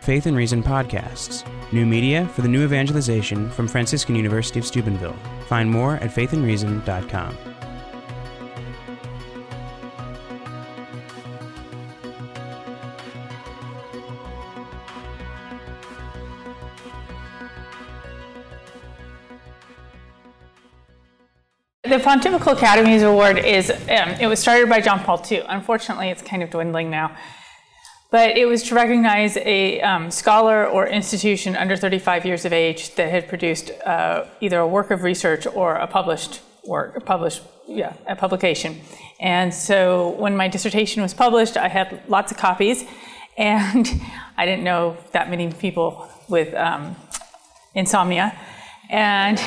Faith 0.00 0.24
and 0.24 0.36
Reason 0.36 0.62
podcasts, 0.62 1.44
new 1.72 1.84
media 1.84 2.26
for 2.28 2.40
the 2.40 2.48
new 2.48 2.64
evangelization 2.64 3.50
from 3.50 3.68
Franciscan 3.68 4.16
University 4.16 4.58
of 4.58 4.64
Steubenville. 4.64 5.16
Find 5.46 5.70
more 5.70 5.96
at 5.96 6.10
faithandreason.com. 6.10 7.36
The 21.82 21.98
Pontifical 21.98 22.52
Academies 22.52 23.02
Award 23.02 23.38
is, 23.38 23.68
um, 23.70 24.10
it 24.20 24.28
was 24.28 24.38
started 24.38 24.68
by 24.68 24.80
John 24.80 25.00
Paul 25.00 25.22
II. 25.28 25.42
Unfortunately, 25.48 26.08
it's 26.08 26.22
kind 26.22 26.42
of 26.42 26.48
dwindling 26.48 26.88
now. 26.88 27.16
But 28.10 28.36
it 28.36 28.46
was 28.46 28.64
to 28.64 28.74
recognize 28.74 29.36
a 29.36 29.80
um, 29.82 30.10
scholar 30.10 30.66
or 30.66 30.88
institution 30.88 31.54
under 31.54 31.76
35 31.76 32.26
years 32.26 32.44
of 32.44 32.52
age 32.52 32.94
that 32.96 33.08
had 33.08 33.28
produced 33.28 33.70
uh, 33.86 34.26
either 34.40 34.58
a 34.58 34.66
work 34.66 34.90
of 34.90 35.04
research 35.04 35.46
or 35.46 35.76
a 35.76 35.86
published 35.86 36.40
work, 36.64 36.96
a 36.96 37.00
published, 37.00 37.42
yeah, 37.68 37.92
a 38.08 38.16
publication. 38.16 38.80
And 39.20 39.54
so 39.54 40.10
when 40.18 40.36
my 40.36 40.48
dissertation 40.48 41.02
was 41.02 41.14
published, 41.14 41.56
I 41.56 41.68
had 41.68 42.02
lots 42.08 42.32
of 42.32 42.38
copies, 42.38 42.84
and 43.38 43.88
I 44.36 44.44
didn't 44.44 44.64
know 44.64 44.96
that 45.12 45.30
many 45.30 45.52
people 45.52 46.08
with 46.28 46.52
um, 46.54 46.96
insomnia. 47.74 48.36
And 48.88 49.38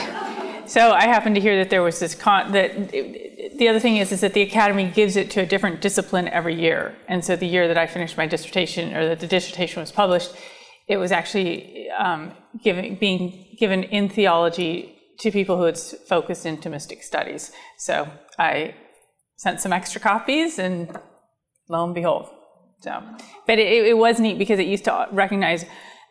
so 0.66 0.92
I 0.92 1.04
happened 1.04 1.36
to 1.36 1.42
hear 1.42 1.58
that 1.58 1.70
there 1.70 1.84
was 1.84 2.00
this 2.00 2.16
con- 2.16 2.52
that 2.52 2.92
the 2.92 3.68
other 3.68 3.80
thing 3.80 3.98
is 3.98 4.12
is 4.12 4.22
that 4.22 4.34
the 4.34 4.42
academy 4.42 4.90
gives 4.90 5.16
it 5.16 5.30
to 5.32 5.42
a 5.42 5.46
different 5.46 5.82
discipline 5.82 6.28
every 6.28 6.60
year. 6.60 6.96
And 7.08 7.24
so 7.24 7.36
the 7.36 7.46
year 7.46 7.68
that 7.68 7.78
I 7.78 7.88
finished 7.88 8.18
my 8.18 8.28
dissertation 8.28 8.96
or 8.96 9.08
that 9.08 9.20
the 9.20 9.28
dissertation 9.28 9.82
was 9.82 9.92
published, 9.92 10.34
it 10.88 10.98
was 10.98 11.12
actually 11.12 11.90
um, 11.92 12.32
given, 12.64 12.96
being 12.96 13.56
given 13.60 13.84
in 13.84 14.10
theology 14.10 15.00
to 15.20 15.32
people 15.32 15.58
who 15.58 15.64
had 15.64 15.78
focused 15.78 16.46
in 16.46 16.58
Thomistic 16.58 17.04
studies. 17.04 17.52
So 17.78 18.10
I 18.40 18.76
sent 19.38 19.62
some 19.62 19.74
extra 19.74 20.02
copies, 20.02 20.60
and 20.60 20.98
lo 21.70 21.86
and 21.86 21.94
behold. 21.94 22.30
So, 22.82 23.02
but 23.48 23.60
it, 23.60 23.86
it 23.86 23.98
was 23.98 24.20
neat 24.20 24.38
because 24.38 24.60
it 24.60 24.68
used 24.68 24.86
to 24.86 25.08
recognize 25.12 25.66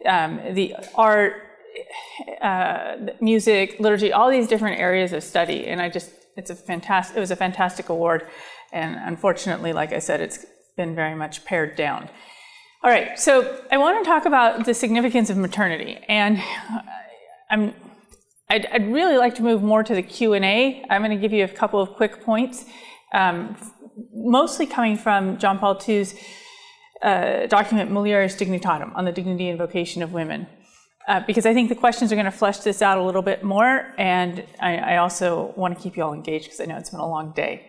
um, 0.07 0.41
the 0.55 0.75
art 0.95 1.35
uh, 2.41 2.97
music, 3.21 3.77
liturgy, 3.79 4.13
all 4.13 4.31
these 4.31 4.49
different 4.49 4.79
areas 4.81 5.13
of 5.13 5.23
study. 5.23 5.67
And 5.67 5.81
I 5.81 5.89
just, 5.89 6.11
it's 6.37 6.51
a 6.51 6.55
fantastic, 6.55 7.17
it 7.17 7.21
was 7.21 7.31
a 7.31 7.37
fantastic 7.37 7.89
award. 7.89 8.27
And 8.73 8.97
unfortunately, 8.97 9.73
like 9.73 9.93
I 9.93 9.99
said, 9.99 10.21
it's 10.21 10.45
been 10.77 10.95
very 10.95 11.15
much 11.15 11.45
pared 11.45 11.77
down. 11.77 12.09
All 12.85 12.91
right, 12.91 13.19
so 13.19 13.61
I 13.71 13.79
want 13.79 14.03
to 14.05 14.11
talk 14.11 14.25
about 14.25 14.65
the 14.65 14.75
significance 14.75 15.31
of 15.31 15.37
maternity. 15.37 15.99
And 16.09 16.43
I'm, 17.51 17.75
I'd, 18.51 18.67
I'd 18.67 18.93
really 18.93 19.17
like 19.17 19.37
to 19.37 19.43
move 19.43 19.63
more 19.63 19.85
to 19.85 19.95
the 19.95 20.03
Q&A. 20.03 20.85
I'm 20.91 21.03
going 21.03 21.13
to 21.13 21.21
give 21.21 21.33
you 21.33 21.45
a 21.45 21.49
couple 21.49 21.81
of 21.81 21.91
quick 21.91 22.23
points, 22.23 22.65
um, 23.15 23.57
mostly 24.13 24.67
coming 24.67 24.97
from 24.97 25.39
John 25.39 25.59
Paul 25.59 25.81
II's 25.87 26.15
uh, 27.03 27.47
document 27.47 27.91
Mulieris 27.91 28.37
Dignitatem 28.37 28.97
on 28.97 29.05
the 29.05 29.13
dignity 29.13 29.49
and 29.49 29.59
vocation 29.59 30.03
of 30.03 30.13
women 30.13 30.47
uh, 31.09 31.21
because 31.27 31.47
I 31.47 31.55
think 31.55 31.69
the 31.69 31.75
questions 31.75 32.13
are 32.13 32.17
going 32.17 32.27
to 32.27 32.31
flesh 32.31 32.59
this 32.59 32.83
out 32.83 32.99
a 32.99 33.03
little 33.03 33.23
bit 33.23 33.43
more, 33.43 33.93
and 33.99 34.45
I, 34.61 34.77
I 34.77 34.97
also 34.99 35.53
want 35.57 35.77
to 35.77 35.83
keep 35.83 35.97
you 35.97 36.03
all 36.03 36.15
engaged 36.15 36.45
because 36.45 36.61
I 36.61 36.65
know 36.65 36.77
it's 36.77 36.91
been 36.91 37.01
a 37.01 37.09
long 37.09 37.33
day. 37.33 37.67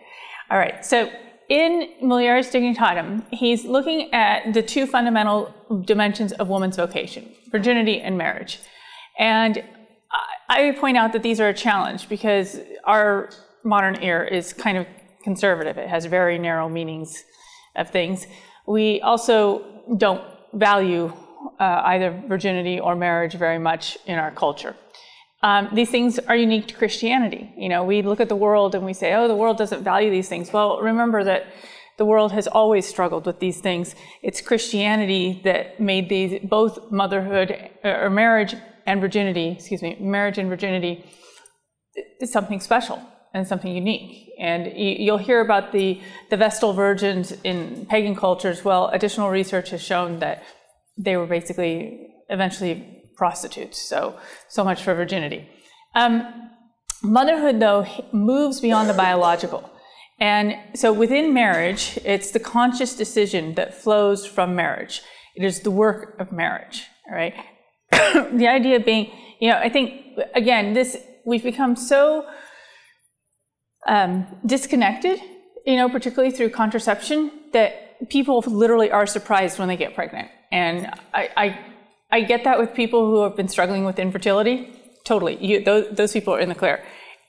All 0.50 0.58
right, 0.58 0.84
so 0.84 1.10
in 1.48 1.88
Mulieris 2.02 2.50
Dignitatem, 2.50 3.24
he's 3.30 3.64
looking 3.64 4.12
at 4.12 4.54
the 4.54 4.62
two 4.62 4.86
fundamental 4.86 5.52
dimensions 5.84 6.32
of 6.32 6.48
woman's 6.48 6.76
vocation 6.76 7.30
virginity 7.50 8.00
and 8.00 8.18
marriage. 8.18 8.58
And 9.16 9.62
I 10.48 10.72
point 10.72 10.96
out 10.96 11.12
that 11.12 11.22
these 11.22 11.40
are 11.40 11.48
a 11.48 11.54
challenge 11.54 12.08
because 12.08 12.58
our 12.84 13.30
modern 13.64 14.02
ear 14.02 14.24
is 14.24 14.52
kind 14.52 14.76
of 14.76 14.86
conservative, 15.22 15.78
it 15.78 15.88
has 15.88 16.04
very 16.04 16.38
narrow 16.38 16.68
meanings 16.68 17.24
of 17.76 17.90
things. 17.90 18.26
We 18.66 19.00
also 19.00 19.64
don't 19.96 20.22
value 20.52 21.12
uh, 21.58 21.82
either 21.84 22.22
virginity 22.28 22.80
or 22.80 22.94
marriage 22.94 23.34
very 23.34 23.58
much 23.58 23.98
in 24.06 24.18
our 24.18 24.30
culture. 24.30 24.74
Um, 25.42 25.68
these 25.72 25.90
things 25.90 26.18
are 26.18 26.36
unique 26.36 26.68
to 26.68 26.74
Christianity. 26.74 27.52
You 27.56 27.68
know, 27.68 27.84
we 27.84 28.00
look 28.00 28.20
at 28.20 28.30
the 28.30 28.36
world 28.36 28.74
and 28.74 28.84
we 28.84 28.94
say, 28.94 29.14
oh, 29.14 29.28
the 29.28 29.36
world 29.36 29.58
doesn't 29.58 29.82
value 29.82 30.10
these 30.10 30.28
things. 30.28 30.52
Well, 30.52 30.80
remember 30.80 31.22
that 31.24 31.46
the 31.98 32.04
world 32.04 32.32
has 32.32 32.46
always 32.46 32.86
struggled 32.86 33.26
with 33.26 33.40
these 33.40 33.60
things. 33.60 33.94
It's 34.22 34.40
Christianity 34.40 35.42
that 35.44 35.78
made 35.78 36.08
these 36.08 36.40
both 36.42 36.90
motherhood 36.90 37.70
uh, 37.84 37.88
or 37.88 38.10
marriage 38.10 38.54
and 38.86 39.00
virginity, 39.00 39.48
excuse 39.58 39.82
me, 39.82 39.96
marriage 40.00 40.38
and 40.38 40.48
virginity 40.48 41.04
something 42.24 42.60
special 42.60 43.00
and 43.32 43.46
something 43.46 43.74
unique. 43.74 44.32
And 44.38 44.72
you'll 44.76 45.18
hear 45.18 45.40
about 45.40 45.72
the, 45.72 46.00
the 46.30 46.36
Vestal 46.36 46.72
virgins 46.72 47.32
in 47.44 47.86
pagan 47.86 48.16
cultures. 48.16 48.64
Well, 48.64 48.88
additional 48.88 49.30
research 49.30 49.70
has 49.70 49.82
shown 49.82 50.18
that 50.20 50.42
they 50.96 51.16
were 51.16 51.26
basically 51.26 52.14
eventually 52.28 53.02
prostitutes. 53.16 53.80
So, 53.80 54.18
so 54.48 54.64
much 54.64 54.82
for 54.82 54.94
virginity. 54.94 55.48
Um, 55.94 56.50
motherhood, 57.02 57.60
though, 57.60 57.86
moves 58.12 58.60
beyond 58.60 58.88
the 58.88 58.94
biological. 58.94 59.70
And 60.20 60.56
so 60.74 60.92
within 60.92 61.34
marriage, 61.34 61.98
it's 62.04 62.30
the 62.30 62.40
conscious 62.40 62.94
decision 62.96 63.54
that 63.54 63.74
flows 63.74 64.26
from 64.26 64.54
marriage. 64.54 65.02
It 65.34 65.44
is 65.44 65.60
the 65.60 65.70
work 65.70 66.16
of 66.20 66.32
marriage, 66.32 66.84
right? 67.10 67.34
the 67.90 68.46
idea 68.48 68.78
being, 68.80 69.10
you 69.40 69.50
know, 69.50 69.58
I 69.58 69.68
think, 69.68 70.18
again, 70.34 70.72
this, 70.72 70.96
we've 71.26 71.42
become 71.42 71.74
so 71.74 72.26
um, 73.86 74.26
disconnected, 74.46 75.20
you 75.66 75.76
know, 75.76 75.88
particularly 75.88 76.30
through 76.30 76.50
contraception, 76.50 77.30
that 77.52 78.08
people 78.08 78.42
literally 78.46 78.90
are 78.90 79.06
surprised 79.06 79.58
when 79.58 79.68
they 79.68 79.76
get 79.76 79.94
pregnant. 79.94 80.28
And 80.54 80.86
I, 81.12 81.30
I, 81.36 81.58
I 82.12 82.20
get 82.20 82.44
that 82.44 82.60
with 82.60 82.74
people 82.74 83.06
who 83.10 83.24
have 83.24 83.36
been 83.36 83.48
struggling 83.48 83.84
with 83.84 83.98
infertility. 83.98 84.72
Totally. 85.04 85.36
You, 85.44 85.64
those, 85.64 85.84
those 85.90 86.12
people 86.12 86.32
are 86.32 86.38
in 86.38 86.48
the 86.48 86.54
clear. 86.54 86.80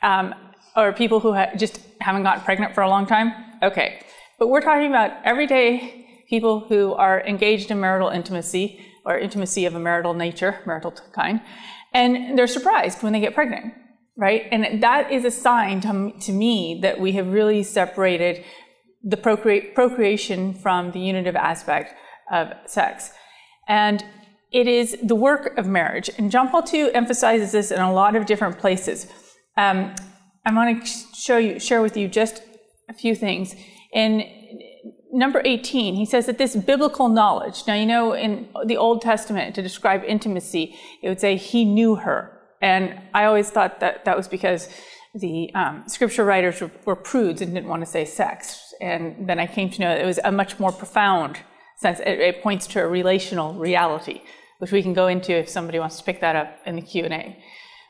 Um, 0.03 0.35
or 0.75 0.93
people 0.93 1.19
who 1.19 1.33
ha- 1.33 1.49
just 1.57 1.79
haven't 2.01 2.21
gotten 2.21 2.43
pregnant 2.43 2.75
for 2.75 2.81
a 2.81 2.87
long 2.87 3.07
time. 3.07 3.33
Okay. 3.63 3.99
But 4.37 4.49
we're 4.49 4.61
talking 4.61 4.87
about 4.87 5.11
everyday 5.25 6.05
people 6.29 6.59
who 6.69 6.93
are 6.93 7.25
engaged 7.25 7.71
in 7.71 7.79
marital 7.79 8.09
intimacy 8.09 8.79
or 9.05 9.17
intimacy 9.17 9.65
of 9.65 9.73
a 9.73 9.79
marital 9.79 10.13
nature, 10.13 10.59
marital 10.67 10.93
kind, 11.13 11.41
and 11.93 12.37
they're 12.37 12.45
surprised 12.45 13.01
when 13.01 13.11
they 13.13 13.19
get 13.19 13.33
pregnant, 13.33 13.73
right? 14.17 14.43
And 14.51 14.83
that 14.83 15.11
is 15.11 15.25
a 15.25 15.31
sign 15.31 15.81
to, 15.81 16.11
to 16.21 16.31
me 16.31 16.79
that 16.83 16.99
we 16.99 17.13
have 17.13 17.27
really 17.27 17.63
separated 17.63 18.43
the 19.03 19.17
procre- 19.17 19.73
procreation 19.73 20.53
from 20.53 20.91
the 20.91 20.99
unitive 20.99 21.35
aspect 21.35 21.95
of 22.31 22.53
sex. 22.65 23.11
And 23.67 24.03
it 24.51 24.67
is 24.67 24.97
the 25.03 25.15
work 25.15 25.57
of 25.57 25.67
marriage. 25.67 26.09
And 26.17 26.31
John 26.31 26.49
Paul 26.49 26.63
II 26.71 26.93
emphasizes 26.93 27.51
this 27.51 27.71
in 27.71 27.79
a 27.79 27.91
lot 27.91 28.15
of 28.15 28.25
different 28.25 28.59
places. 28.59 29.07
Um, 29.57 29.93
I 30.45 30.53
want 30.53 30.85
to 30.85 30.91
show 31.15 31.37
you, 31.37 31.59
share 31.59 31.81
with 31.81 31.97
you 31.97 32.07
just 32.07 32.41
a 32.87 32.93
few 32.93 33.15
things. 33.15 33.55
In 33.91 34.29
number 35.11 35.41
18, 35.43 35.95
he 35.95 36.05
says 36.05 36.25
that 36.27 36.37
this 36.37 36.55
biblical 36.55 37.09
knowledge, 37.09 37.63
now 37.67 37.73
you 37.73 37.85
know 37.85 38.13
in 38.13 38.47
the 38.65 38.77
Old 38.77 39.01
Testament 39.01 39.55
to 39.55 39.61
describe 39.61 40.03
intimacy, 40.03 40.75
it 41.01 41.09
would 41.09 41.19
say 41.19 41.37
he 41.37 41.65
knew 41.65 41.95
her. 41.95 42.39
And 42.61 43.01
I 43.13 43.25
always 43.25 43.49
thought 43.49 43.79
that 43.79 44.05
that 44.05 44.15
was 44.15 44.27
because 44.27 44.69
the 45.13 45.53
um, 45.55 45.83
scripture 45.87 46.25
writers 46.25 46.61
were, 46.61 46.71
were, 46.85 46.95
prudes 46.95 47.41
and 47.41 47.53
didn't 47.53 47.69
want 47.69 47.81
to 47.81 47.85
say 47.85 48.05
sex. 48.05 48.73
And 48.81 49.27
then 49.27 49.39
I 49.39 49.47
came 49.47 49.69
to 49.69 49.81
know 49.81 49.91
it 49.91 50.05
was 50.05 50.19
a 50.23 50.31
much 50.31 50.59
more 50.59 50.71
profound 50.71 51.39
sense. 51.77 51.99
It, 51.99 52.19
it, 52.19 52.41
points 52.41 52.67
to 52.67 52.81
a 52.81 52.87
relational 52.87 53.53
reality, 53.53 54.21
which 54.59 54.71
we 54.71 54.81
can 54.81 54.93
go 54.93 55.07
into 55.07 55.33
if 55.33 55.49
somebody 55.49 55.79
wants 55.79 55.97
to 55.97 56.03
pick 56.03 56.21
that 56.21 56.35
up 56.35 56.59
in 56.65 56.75
the 56.75 56.81
Q&A. 56.81 57.37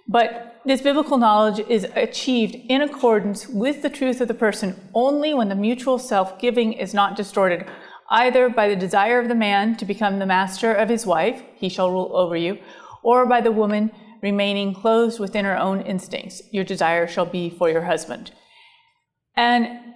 But 0.08 0.62
this 0.66 0.82
biblical 0.82 1.18
knowledge 1.18 1.66
is 1.68 1.88
achieved 1.96 2.56
in 2.70 2.82
accordance 2.82 3.48
with 3.48 3.82
the 3.82 3.90
truth 3.90 4.22
of 4.22 4.28
the 4.28 4.34
person 4.34 4.90
only 4.94 5.34
when 5.34 5.50
the 5.50 5.56
mutual 5.56 5.98
self-giving 5.98 6.74
is 6.74 6.94
not 6.94 7.16
distorted 7.16 7.66
either 8.10 8.50
by 8.50 8.70
the 8.70 8.76
desire 8.76 9.20
of 9.20 9.28
the 9.28 9.36
man 9.36 9.76
to 9.78 9.86
become 9.86 10.20
the 10.20 10.26
master 10.26 10.74
of 10.74 10.90
his 10.90 11.06
wife, 11.06 11.42
he 11.56 11.70
shall 11.70 11.92
rule 11.92 12.12
over 12.14 12.36
you, 12.36 12.58
or 13.04 13.26
by 13.26 13.42
the 13.42 13.52
woman 13.52 13.92
remaining 14.22 14.74
closed 14.74 15.20
within 15.20 15.46
her 15.46 15.58
own 15.58 15.82
instincts, 15.82 16.42
your 16.52 16.64
desire 16.64 17.08
shall 17.08 17.26
be 17.26 17.50
for 17.50 17.70
your 17.70 17.84
husband. 17.84 18.32
And 19.36 19.95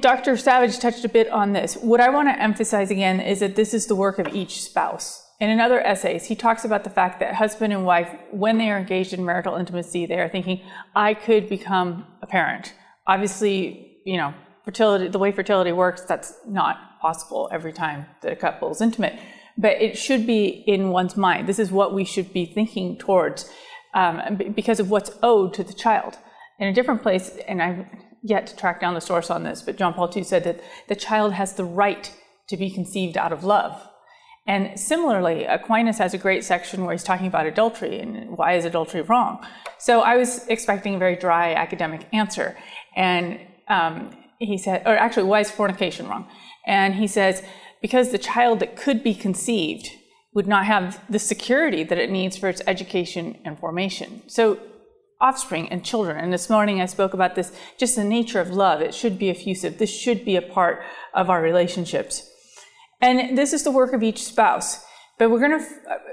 Dr. 0.00 0.36
Savage 0.36 0.78
touched 0.78 1.04
a 1.04 1.08
bit 1.08 1.28
on 1.28 1.52
this. 1.52 1.74
What 1.76 2.00
I 2.00 2.10
want 2.10 2.28
to 2.28 2.40
emphasize 2.40 2.90
again 2.90 3.20
is 3.20 3.40
that 3.40 3.56
this 3.56 3.74
is 3.74 3.86
the 3.86 3.96
work 3.96 4.18
of 4.18 4.28
each 4.34 4.62
spouse. 4.62 5.26
And 5.40 5.50
in 5.50 5.58
other 5.58 5.80
essays, 5.80 6.26
he 6.26 6.36
talks 6.36 6.64
about 6.64 6.84
the 6.84 6.90
fact 6.90 7.18
that 7.18 7.34
husband 7.34 7.72
and 7.72 7.84
wife, 7.84 8.08
when 8.30 8.58
they 8.58 8.70
are 8.70 8.78
engaged 8.78 9.12
in 9.12 9.24
marital 9.24 9.56
intimacy, 9.56 10.06
they 10.06 10.20
are 10.20 10.28
thinking, 10.28 10.60
I 10.94 11.14
could 11.14 11.48
become 11.48 12.06
a 12.22 12.26
parent. 12.28 12.72
Obviously, 13.08 13.98
you 14.04 14.16
know, 14.16 14.32
fertility, 14.64 15.08
the 15.08 15.18
way 15.18 15.32
fertility 15.32 15.72
works, 15.72 16.02
that's 16.02 16.34
not 16.46 17.00
possible 17.00 17.48
every 17.50 17.72
time 17.72 18.06
that 18.20 18.30
a 18.30 18.36
couple 18.36 18.70
is 18.70 18.80
intimate. 18.80 19.18
but 19.58 19.72
it 19.82 19.98
should 19.98 20.26
be 20.26 20.46
in 20.46 20.90
one's 20.90 21.16
mind. 21.16 21.48
This 21.48 21.58
is 21.58 21.70
what 21.70 21.92
we 21.92 22.04
should 22.04 22.32
be 22.32 22.46
thinking 22.46 22.96
towards 22.96 23.50
um, 23.94 24.40
because 24.54 24.80
of 24.80 24.88
what's 24.90 25.10
owed 25.22 25.52
to 25.54 25.64
the 25.64 25.74
child. 25.74 26.18
In 26.58 26.68
a 26.68 26.72
different 26.72 27.02
place, 27.02 27.36
and 27.48 27.60
I've 27.60 27.84
yet 28.22 28.46
to 28.46 28.56
track 28.56 28.80
down 28.80 28.94
the 28.94 29.00
source 29.00 29.30
on 29.30 29.42
this, 29.42 29.62
but 29.62 29.76
John 29.76 29.94
Paul 29.94 30.10
II 30.14 30.22
said 30.22 30.44
that 30.44 30.60
the 30.88 30.94
child 30.94 31.32
has 31.34 31.54
the 31.54 31.64
right 31.64 32.12
to 32.48 32.56
be 32.56 32.70
conceived 32.70 33.16
out 33.16 33.32
of 33.32 33.44
love. 33.44 33.88
And 34.46 34.78
similarly, 34.78 35.44
Aquinas 35.44 35.98
has 35.98 36.14
a 36.14 36.18
great 36.18 36.44
section 36.44 36.84
where 36.84 36.92
he's 36.92 37.04
talking 37.04 37.26
about 37.26 37.46
adultery 37.46 38.00
and 38.00 38.36
why 38.36 38.54
is 38.54 38.64
adultery 38.64 39.02
wrong. 39.02 39.44
So 39.78 40.00
I 40.00 40.16
was 40.16 40.46
expecting 40.48 40.96
a 40.96 40.98
very 40.98 41.16
dry 41.16 41.54
academic 41.54 42.06
answer. 42.12 42.56
And 42.96 43.38
um, 43.68 44.16
he 44.38 44.58
said, 44.58 44.82
or 44.84 44.96
actually, 44.96 45.24
why 45.24 45.40
is 45.40 45.50
fornication 45.50 46.08
wrong? 46.08 46.28
And 46.66 46.94
he 46.96 47.06
says, 47.06 47.42
because 47.80 48.10
the 48.10 48.18
child 48.18 48.60
that 48.60 48.76
could 48.76 49.02
be 49.02 49.14
conceived 49.14 49.90
would 50.34 50.46
not 50.46 50.64
have 50.66 51.00
the 51.08 51.18
security 51.18 51.84
that 51.84 51.98
it 51.98 52.10
needs 52.10 52.36
for 52.36 52.48
its 52.48 52.62
education 52.66 53.38
and 53.44 53.58
formation. 53.58 54.22
So, 54.28 54.58
offspring 55.22 55.68
and 55.70 55.84
children, 55.84 56.16
and 56.22 56.32
this 56.32 56.50
morning 56.50 56.82
I 56.82 56.86
spoke 56.86 57.14
about 57.14 57.36
this 57.36 57.52
just 57.78 57.96
the 57.96 58.04
nature 58.04 58.40
of 58.40 58.50
love. 58.50 58.82
It 58.82 58.94
should 58.94 59.18
be 59.18 59.30
effusive, 59.30 59.78
this 59.78 59.96
should 59.96 60.24
be 60.24 60.36
a 60.36 60.42
part 60.42 60.82
of 61.14 61.30
our 61.30 61.40
relationships. 61.40 62.28
And 63.00 63.38
this 63.38 63.52
is 63.52 63.64
the 63.64 63.70
work 63.70 63.92
of 63.92 64.02
each 64.02 64.22
spouse. 64.22 64.84
But 65.18 65.30
we're 65.30 65.40
going 65.40 65.60
to, 65.60 65.66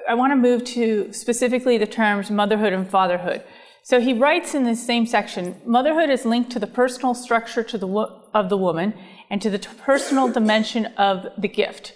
I 0.07 0.13
want 0.13 0.31
to 0.31 0.35
move 0.35 0.63
to 0.65 1.11
specifically 1.13 1.77
the 1.77 1.87
terms 1.87 2.29
motherhood 2.29 2.73
and 2.73 2.87
fatherhood. 2.87 3.43
So 3.83 3.99
he 3.99 4.13
writes 4.13 4.53
in 4.53 4.65
this 4.65 4.85
same 4.85 5.07
section 5.07 5.59
motherhood 5.65 6.09
is 6.09 6.25
linked 6.25 6.51
to 6.51 6.59
the 6.59 6.67
personal 6.67 7.15
structure 7.15 7.63
to 7.63 7.77
the, 7.77 7.87
of 7.87 8.49
the 8.49 8.57
woman 8.57 8.93
and 9.29 9.41
to 9.41 9.49
the 9.49 9.59
personal 9.59 10.27
dimension 10.27 10.87
of 10.97 11.25
the 11.37 11.47
gift. 11.47 11.95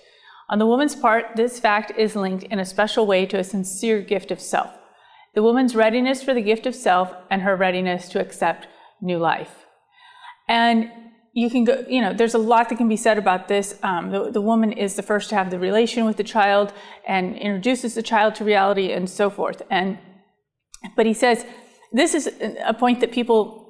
On 0.49 0.59
the 0.59 0.65
woman's 0.65 0.95
part, 0.95 1.35
this 1.35 1.59
fact 1.59 1.91
is 1.97 2.15
linked 2.15 2.43
in 2.45 2.59
a 2.59 2.65
special 2.65 3.05
way 3.05 3.25
to 3.27 3.37
a 3.37 3.43
sincere 3.43 4.01
gift 4.01 4.31
of 4.31 4.39
self. 4.39 4.71
The 5.35 5.43
woman's 5.43 5.75
readiness 5.75 6.21
for 6.21 6.33
the 6.33 6.41
gift 6.41 6.65
of 6.65 6.75
self 6.75 7.13
and 7.29 7.41
her 7.41 7.55
readiness 7.55 8.09
to 8.09 8.19
accept 8.19 8.67
new 9.01 9.17
life. 9.17 9.65
And 10.47 10.91
you 11.33 11.49
can 11.49 11.63
go, 11.63 11.83
you 11.87 11.99
know, 11.99 12.13
there's 12.13 12.35
a 12.35 12.39
lot 12.39 12.69
that 12.69 12.77
can 12.77 12.87
be 12.87 12.95
said 12.95 13.17
about 13.17 13.47
this. 13.47 13.79
Um, 13.81 14.11
the, 14.11 14.29
the 14.29 14.41
woman 14.41 14.71
is 14.71 14.95
the 14.95 15.01
first 15.01 15.29
to 15.29 15.35
have 15.35 15.49
the 15.49 15.57
relation 15.57 16.05
with 16.05 16.17
the 16.17 16.23
child 16.23 16.71
and 17.07 17.35
introduces 17.35 17.95
the 17.95 18.03
child 18.03 18.35
to 18.35 18.43
reality 18.43 18.91
and 18.91 19.09
so 19.09 19.31
forth. 19.31 19.63
And, 19.71 19.97
but 20.95 21.07
he 21.07 21.13
says, 21.13 21.43
this 21.91 22.13
is 22.13 22.29
a 22.63 22.73
point 22.73 22.99
that 22.99 23.11
people 23.11 23.61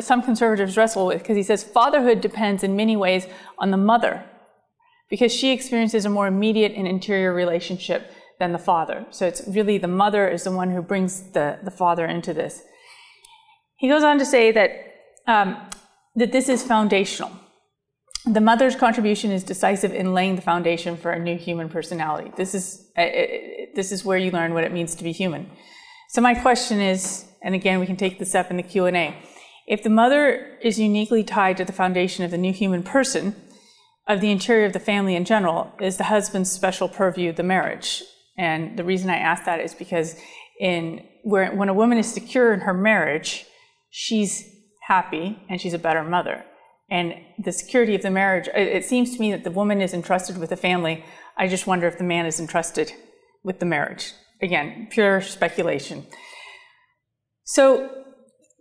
some 0.00 0.22
conservatives 0.22 0.76
wrestle 0.76 1.06
with 1.06 1.18
because 1.18 1.36
he 1.36 1.42
says 1.42 1.62
fatherhood 1.62 2.20
depends 2.20 2.62
in 2.62 2.76
many 2.76 2.96
ways 2.96 3.26
on 3.58 3.70
the 3.70 3.76
mother 3.76 4.24
because 5.10 5.32
she 5.32 5.52
experiences 5.52 6.04
a 6.04 6.08
more 6.08 6.26
immediate 6.26 6.72
and 6.72 6.86
interior 6.86 7.34
relationship 7.34 8.10
than 8.38 8.52
the 8.52 8.58
father. 8.58 9.06
So 9.10 9.26
it's 9.26 9.42
really 9.46 9.78
the 9.78 9.88
mother 9.88 10.28
is 10.28 10.44
the 10.44 10.50
one 10.50 10.70
who 10.70 10.82
brings 10.82 11.22
the, 11.32 11.58
the 11.62 11.70
father 11.70 12.06
into 12.06 12.34
this. 12.34 12.62
He 13.76 13.88
goes 13.88 14.02
on 14.02 14.18
to 14.18 14.24
say 14.24 14.52
that, 14.52 14.70
um, 15.26 15.56
that 16.16 16.32
this 16.32 16.48
is 16.48 16.62
foundational. 16.62 17.30
The 18.26 18.40
mother's 18.40 18.76
contribution 18.76 19.30
is 19.30 19.44
decisive 19.44 19.92
in 19.92 20.14
laying 20.14 20.36
the 20.36 20.42
foundation 20.42 20.96
for 20.96 21.10
a 21.10 21.18
new 21.18 21.36
human 21.36 21.68
personality. 21.68 22.32
This 22.36 22.54
is, 22.54 22.88
uh, 22.96 23.04
this 23.74 23.92
is 23.92 24.04
where 24.04 24.16
you 24.16 24.30
learn 24.30 24.54
what 24.54 24.64
it 24.64 24.72
means 24.72 24.94
to 24.94 25.04
be 25.04 25.12
human. 25.12 25.50
So 26.10 26.20
my 26.20 26.34
question 26.34 26.80
is, 26.80 27.26
and 27.42 27.54
again, 27.54 27.80
we 27.80 27.86
can 27.86 27.96
take 27.96 28.18
this 28.18 28.34
up 28.34 28.50
in 28.50 28.56
the 28.56 28.62
Q&A. 28.62 29.14
If 29.66 29.82
the 29.82 29.90
mother 29.90 30.58
is 30.62 30.78
uniquely 30.78 31.22
tied 31.22 31.56
to 31.58 31.64
the 31.64 31.72
foundation 31.72 32.24
of 32.24 32.30
the 32.30 32.38
new 32.38 32.52
human 32.52 32.82
person, 32.82 33.34
of 34.06 34.20
the 34.20 34.30
interior 34.30 34.66
of 34.66 34.72
the 34.72 34.80
family 34.80 35.14
in 35.16 35.24
general, 35.24 35.72
is 35.80 35.96
the 35.96 36.04
husband's 36.04 36.50
special 36.50 36.88
purview 36.88 37.32
the 37.32 37.42
marriage? 37.42 38.02
And 38.36 38.78
the 38.78 38.84
reason 38.84 39.10
I 39.10 39.16
ask 39.16 39.44
that 39.44 39.60
is 39.60 39.74
because 39.74 40.16
in 40.60 41.06
where 41.22 41.54
when 41.54 41.68
a 41.68 41.74
woman 41.74 41.98
is 41.98 42.12
secure 42.12 42.52
in 42.52 42.60
her 42.60 42.74
marriage, 42.74 43.46
she's 43.90 44.44
happy 44.82 45.38
and 45.48 45.60
she's 45.60 45.74
a 45.74 45.78
better 45.78 46.04
mother. 46.04 46.44
And 46.90 47.14
the 47.38 47.52
security 47.52 47.94
of 47.94 48.02
the 48.02 48.10
marriage, 48.10 48.48
it 48.54 48.84
seems 48.84 49.14
to 49.14 49.20
me 49.20 49.30
that 49.32 49.44
the 49.44 49.50
woman 49.50 49.80
is 49.80 49.94
entrusted 49.94 50.36
with 50.36 50.50
the 50.50 50.56
family. 50.56 51.04
I 51.36 51.48
just 51.48 51.66
wonder 51.66 51.86
if 51.86 51.98
the 51.98 52.04
man 52.04 52.26
is 52.26 52.38
entrusted 52.38 52.92
with 53.42 53.58
the 53.58 53.66
marriage. 53.66 54.12
Again, 54.42 54.88
pure 54.90 55.20
speculation. 55.20 56.06
So 57.44 58.04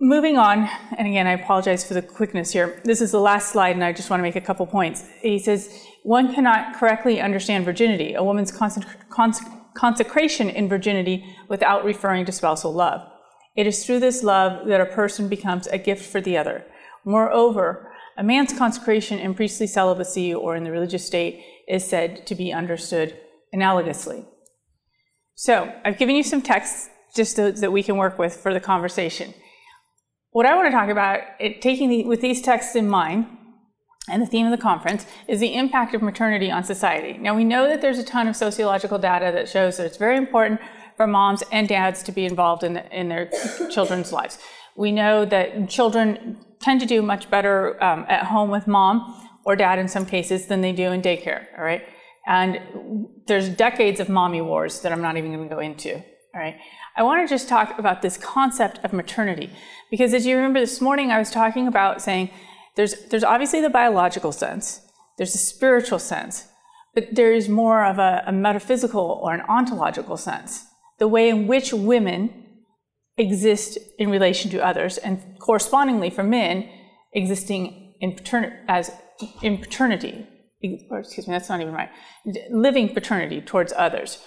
Moving 0.03 0.37
on, 0.37 0.69
and 0.97 1.07
again, 1.07 1.27
I 1.27 1.31
apologize 1.31 1.87
for 1.87 1.93
the 1.93 2.01
quickness 2.01 2.51
here. 2.51 2.81
This 2.83 2.99
is 2.99 3.11
the 3.11 3.21
last 3.21 3.53
slide, 3.53 3.75
and 3.75 3.85
I 3.85 3.93
just 3.93 4.09
want 4.09 4.19
to 4.19 4.21
make 4.21 4.35
a 4.35 4.41
couple 4.41 4.65
points. 4.65 5.05
He 5.21 5.39
says, 5.39 5.85
one 6.03 6.33
cannot 6.33 6.75
correctly 6.75 7.21
understand 7.21 7.63
virginity, 7.63 8.13
a 8.13 8.21
woman's 8.21 8.51
consecration 9.75 10.49
in 10.49 10.69
virginity, 10.69 11.25
without 11.47 11.83
referring 11.83 12.25
to 12.25 12.31
spousal 12.31 12.73
love. 12.73 13.01
It 13.55 13.67
is 13.67 13.85
through 13.85 13.99
this 13.99 14.23
love 14.23 14.67
that 14.67 14.81
a 14.81 14.85
person 14.85 15.27
becomes 15.27 15.67
a 15.67 15.77
gift 15.77 16.05
for 16.05 16.21
the 16.21 16.37
other. 16.37 16.65
Moreover, 17.05 17.91
a 18.17 18.23
man's 18.23 18.53
consecration 18.53 19.19
in 19.19 19.33
priestly 19.33 19.67
celibacy 19.67 20.33
or 20.33 20.55
in 20.55 20.63
the 20.63 20.71
religious 20.71 21.05
state 21.05 21.43
is 21.67 21.85
said 21.85 22.25
to 22.27 22.35
be 22.35 22.53
understood 22.53 23.17
analogously. 23.53 24.25
So, 25.35 25.73
I've 25.83 25.97
given 25.97 26.15
you 26.15 26.23
some 26.23 26.41
texts 26.41 26.89
just 27.15 27.35
so 27.35 27.51
that 27.51 27.71
we 27.71 27.83
can 27.83 27.97
work 27.97 28.17
with 28.17 28.35
for 28.35 28.53
the 28.53 28.59
conversation 28.59 29.33
what 30.33 30.47
I 30.47 30.55
want 30.55 30.67
to 30.67 30.71
talk 30.71 30.89
about, 30.89 31.19
it, 31.39 31.61
taking 31.61 31.89
the, 31.89 32.03
with 32.05 32.19
these 32.19 32.41
texts 32.41 32.75
in 32.75 32.89
mind, 32.89 33.27
and 34.09 34.21
the 34.21 34.25
theme 34.25 34.45
of 34.45 34.51
the 34.51 34.61
conference 34.61 35.05
is 35.27 35.39
the 35.39 35.55
impact 35.55 35.93
of 35.95 36.01
maternity 36.01 36.51
on 36.51 36.63
society. 36.63 37.17
Now, 37.17 37.35
we 37.35 37.45
know 37.45 37.67
that 37.67 37.81
there's 37.81 37.99
a 37.99 38.03
ton 38.03 38.27
of 38.27 38.35
sociological 38.35 38.99
data 38.99 39.31
that 39.33 39.47
shows 39.47 39.77
that 39.77 39.85
it's 39.85 39.97
very 39.97 40.17
important 40.17 40.59
for 40.97 41.07
moms 41.07 41.41
and 41.51 41.67
dads 41.67 42.03
to 42.03 42.11
be 42.11 42.25
involved 42.25 42.63
in, 42.63 42.77
in 42.77 43.07
their 43.07 43.29
children's 43.71 44.11
lives. 44.11 44.37
We 44.75 44.91
know 44.91 45.23
that 45.25 45.69
children 45.69 46.37
tend 46.59 46.81
to 46.81 46.85
do 46.85 47.01
much 47.01 47.29
better 47.29 47.81
um, 47.83 48.05
at 48.09 48.25
home 48.25 48.49
with 48.49 48.67
mom 48.67 49.29
or 49.45 49.55
dad 49.55 49.79
in 49.79 49.87
some 49.87 50.05
cases 50.05 50.47
than 50.47 50.61
they 50.61 50.71
do 50.71 50.91
in 50.91 51.01
daycare, 51.01 51.45
all 51.57 51.63
right? 51.63 51.83
And 52.25 53.07
there's 53.27 53.49
decades 53.49 53.99
of 53.99 54.09
mommy 54.09 54.41
wars 54.41 54.81
that 54.81 54.91
I'm 54.91 55.01
not 55.01 55.17
even 55.17 55.33
going 55.33 55.47
to 55.47 55.53
go 55.53 55.61
into, 55.61 55.95
all 55.95 56.41
right? 56.41 56.55
I 56.95 57.03
want 57.03 57.27
to 57.27 57.33
just 57.33 57.49
talk 57.49 57.77
about 57.79 58.01
this 58.01 58.17
concept 58.17 58.79
of 58.83 58.93
maternity 58.93 59.49
because 59.89 60.13
as 60.13 60.25
you 60.25 60.35
remember 60.35 60.59
this 60.59 60.79
morning, 60.79 61.11
I 61.11 61.19
was 61.19 61.31
talking 61.31 61.67
about 61.67 62.01
saying 62.01 62.29
there's, 62.75 62.95
there's 63.09 63.23
obviously 63.23 63.61
the 63.61 63.69
biological 63.69 64.31
sense, 64.31 64.81
there's 65.17 65.35
a 65.35 65.39
spiritual 65.39 65.99
sense, 65.99 66.47
but 66.93 67.15
there 67.15 67.33
is 67.33 67.49
more 67.49 67.85
of 67.85 67.99
a, 67.99 68.23
a 68.25 68.31
metaphysical 68.31 69.19
or 69.23 69.33
an 69.33 69.41
ontological 69.41 70.17
sense. 70.17 70.65
The 70.99 71.07
way 71.07 71.29
in 71.29 71.47
which 71.47 71.73
women 71.73 72.43
exist 73.17 73.77
in 73.99 74.09
relation 74.09 74.49
to 74.51 74.65
others, 74.65 74.97
and 74.97 75.37
correspondingly 75.39 76.09
for 76.09 76.23
men, 76.23 76.69
existing 77.13 77.95
in 77.99 78.15
paternity, 78.15 78.55
as 78.67 78.91
in 79.41 79.57
paternity, 79.57 80.27
or 80.89 80.99
excuse 80.99 81.27
me, 81.27 81.33
that's 81.33 81.49
not 81.49 81.61
even 81.61 81.73
right, 81.73 81.89
living 82.49 82.93
paternity 82.93 83.41
towards 83.41 83.73
others. 83.75 84.19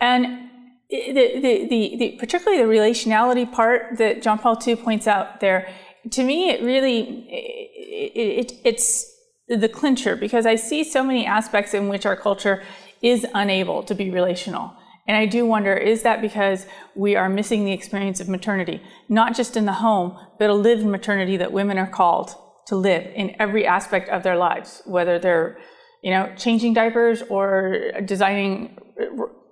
And 0.00 0.50
the, 0.90 1.12
the, 1.12 1.66
the, 1.68 1.96
the, 1.98 2.16
particularly 2.18 2.62
the 2.62 2.68
relationality 2.68 3.50
part 3.50 3.98
that 3.98 4.22
John 4.22 4.38
Paul 4.38 4.58
II 4.64 4.76
points 4.76 5.06
out 5.06 5.40
there, 5.40 5.68
to 6.10 6.24
me, 6.24 6.50
it 6.50 6.62
really, 6.62 7.26
it, 7.28 8.46
it, 8.46 8.60
it's 8.64 9.06
the 9.48 9.68
clincher 9.68 10.16
because 10.16 10.46
I 10.46 10.54
see 10.54 10.84
so 10.84 11.02
many 11.02 11.26
aspects 11.26 11.74
in 11.74 11.88
which 11.88 12.06
our 12.06 12.16
culture 12.16 12.62
is 13.02 13.26
unable 13.34 13.82
to 13.84 13.94
be 13.94 14.10
relational. 14.10 14.74
And 15.08 15.16
I 15.16 15.26
do 15.26 15.44
wonder, 15.44 15.74
is 15.74 16.02
that 16.02 16.20
because 16.20 16.66
we 16.94 17.16
are 17.16 17.28
missing 17.28 17.64
the 17.64 17.72
experience 17.72 18.20
of 18.20 18.28
maternity, 18.28 18.80
not 19.08 19.34
just 19.34 19.56
in 19.56 19.64
the 19.64 19.72
home, 19.72 20.16
but 20.38 20.50
a 20.50 20.54
lived 20.54 20.86
maternity 20.86 21.36
that 21.38 21.52
women 21.52 21.78
are 21.78 21.86
called 21.86 22.34
to 22.68 22.76
live 22.76 23.06
in 23.14 23.34
every 23.40 23.66
aspect 23.66 24.08
of 24.08 24.22
their 24.22 24.36
lives, 24.36 24.82
whether 24.84 25.18
they're, 25.18 25.58
you 26.02 26.12
know, 26.12 26.32
changing 26.36 26.74
diapers 26.74 27.22
or 27.28 27.90
designing 28.04 28.78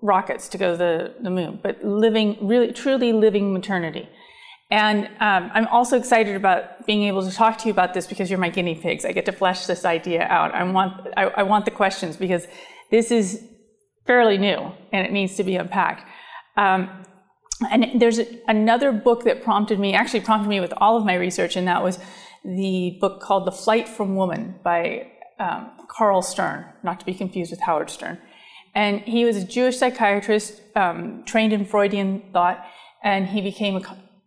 rockets 0.01 0.49
to 0.51 0.59
go 0.59 0.73
to 0.73 0.77
the, 0.77 1.15
the 1.23 1.31
moon, 1.31 1.59
but 1.63 1.83
living, 1.83 2.37
really, 2.47 2.73
truly 2.73 3.13
living 3.13 3.53
maternity. 3.53 4.09
And 4.71 5.07
um, 5.21 5.51
I'm 5.55 5.67
also 5.69 5.97
excited 5.97 6.37
about 6.37 6.85
being 6.87 7.05
able 7.05 7.27
to 7.29 7.35
talk 7.35 7.57
to 7.59 7.67
you 7.67 7.73
about 7.73 7.95
this 7.95 8.07
because 8.07 8.29
you're 8.29 8.39
my 8.39 8.51
guinea 8.51 8.75
pigs. 8.75 9.05
I 9.05 9.13
get 9.13 9.25
to 9.27 9.33
flesh 9.33 9.67
this 9.67 9.85
idea 9.85 10.25
out. 10.25 10.55
I 10.55 10.63
want, 10.65 11.09
I, 11.17 11.25
I 11.25 11.43
want 11.45 11.65
the 11.65 11.71
questions 11.71 12.17
because 12.17 12.47
this 12.91 13.11
is 13.11 13.43
fairly 14.07 14.37
new 14.37 14.73
and 14.93 15.07
it 15.07 15.13
needs 15.13 15.37
to 15.37 15.45
be 15.45 15.57
unpacked. 15.57 16.05
Um, 16.57 17.05
and 17.71 18.01
there's 18.01 18.21
another 18.47 18.93
book 18.93 19.25
that 19.25 19.43
prompted 19.43 19.81
me, 19.81 19.95
actually 19.95 20.21
prompted 20.21 20.49
me 20.49 20.61
with 20.61 20.73
all 20.77 20.97
of 20.97 21.05
my 21.05 21.15
research, 21.15 21.57
and 21.57 21.67
that 21.67 21.83
was 21.83 21.99
the 22.45 22.97
book 23.01 23.21
called 23.21 23.47
The 23.47 23.53
Flight 23.53 23.89
from 23.89 24.17
Woman 24.17 24.57
by 24.63 25.11
um, 25.41 25.71
Karl 25.89 26.23
Stern, 26.23 26.67
not 26.85 27.01
to 27.01 27.07
be 27.07 27.15
confused 27.15 27.51
with 27.51 27.61
Howard 27.61 27.91
Stern. 27.91 28.19
And 28.75 29.01
he 29.01 29.25
was 29.25 29.37
a 29.37 29.45
Jewish 29.45 29.77
psychiatrist 29.79 30.61
um, 30.77 31.25
trained 31.25 31.53
in 31.53 31.65
Freudian 31.65 32.31
thought, 32.33 32.65
and 33.03 33.27
he 33.27 33.41
became 33.41 33.77
a 33.77 33.81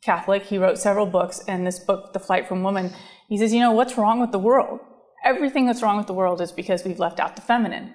Catholic. 0.03 0.43
He 0.43 0.57
wrote 0.57 0.77
several 0.77 1.05
books, 1.05 1.41
and 1.47 1.65
this 1.65 1.79
book, 1.79 2.13
The 2.13 2.19
Flight 2.19 2.47
from 2.47 2.63
Woman, 2.63 2.91
he 3.29 3.37
says, 3.37 3.53
you 3.53 3.59
know, 3.59 3.71
what's 3.71 3.97
wrong 3.97 4.19
with 4.19 4.31
the 4.31 4.39
world? 4.39 4.79
Everything 5.23 5.65
that's 5.65 5.81
wrong 5.81 5.97
with 5.97 6.07
the 6.07 6.13
world 6.13 6.41
is 6.41 6.51
because 6.51 6.83
we've 6.83 6.99
left 6.99 7.19
out 7.19 7.35
the 7.35 7.41
feminine. 7.41 7.93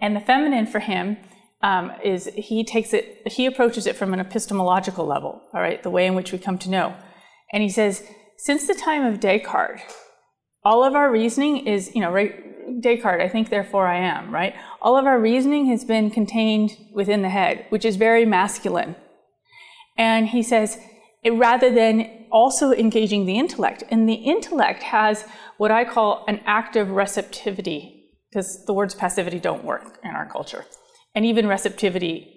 And 0.00 0.14
the 0.14 0.20
feminine 0.20 0.66
for 0.66 0.80
him 0.80 1.16
um, 1.62 1.92
is 2.04 2.30
he 2.34 2.62
takes 2.62 2.92
it, 2.92 3.22
he 3.26 3.46
approaches 3.46 3.86
it 3.86 3.96
from 3.96 4.12
an 4.12 4.20
epistemological 4.20 5.06
level, 5.06 5.42
all 5.52 5.60
right, 5.60 5.82
the 5.82 5.90
way 5.90 6.06
in 6.06 6.14
which 6.14 6.30
we 6.30 6.38
come 6.38 6.58
to 6.58 6.70
know. 6.70 6.94
And 7.52 7.62
he 7.62 7.68
says, 7.68 8.04
since 8.36 8.66
the 8.66 8.74
time 8.74 9.04
of 9.04 9.18
Descartes, 9.18 9.82
all 10.64 10.84
of 10.84 10.94
our 10.94 11.10
reasoning 11.10 11.66
is, 11.66 11.94
you 11.94 12.00
know, 12.00 12.12
right, 12.12 12.80
Descartes, 12.80 13.24
I 13.24 13.28
think, 13.28 13.48
therefore 13.48 13.88
I 13.88 13.96
am, 13.96 14.32
right? 14.32 14.54
All 14.80 14.96
of 14.96 15.06
our 15.06 15.18
reasoning 15.18 15.66
has 15.66 15.84
been 15.84 16.10
contained 16.10 16.76
within 16.92 17.22
the 17.22 17.30
head, 17.30 17.64
which 17.70 17.84
is 17.84 17.96
very 17.96 18.24
masculine. 18.24 18.94
And 19.96 20.28
he 20.28 20.42
says, 20.42 20.78
rather 21.26 21.72
than 21.72 22.26
also 22.30 22.72
engaging 22.72 23.26
the 23.26 23.38
intellect, 23.38 23.82
and 23.90 24.08
the 24.08 24.14
intellect 24.14 24.82
has 24.82 25.24
what 25.56 25.70
I 25.70 25.84
call 25.84 26.24
an 26.28 26.40
active 26.46 26.90
receptivity, 26.90 28.04
because 28.30 28.64
the 28.66 28.74
words 28.74 28.94
passivity 28.94 29.38
don't 29.40 29.64
work 29.64 29.98
in 30.04 30.10
our 30.10 30.30
culture. 30.30 30.64
And 31.14 31.24
even 31.24 31.46
receptivity 31.46 32.34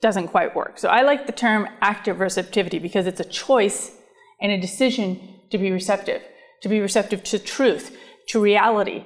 doesn't 0.00 0.28
quite 0.28 0.56
work. 0.56 0.78
So 0.78 0.88
I 0.88 1.02
like 1.02 1.26
the 1.26 1.32
term 1.32 1.68
active 1.80 2.20
receptivity 2.20 2.78
because 2.78 3.06
it's 3.06 3.20
a 3.20 3.24
choice 3.24 3.92
and 4.40 4.52
a 4.52 4.60
decision 4.60 5.20
to 5.50 5.58
be 5.58 5.70
receptive, 5.70 6.22
to 6.62 6.68
be 6.68 6.80
receptive 6.80 7.22
to 7.24 7.38
truth, 7.38 7.96
to 8.28 8.40
reality. 8.40 9.04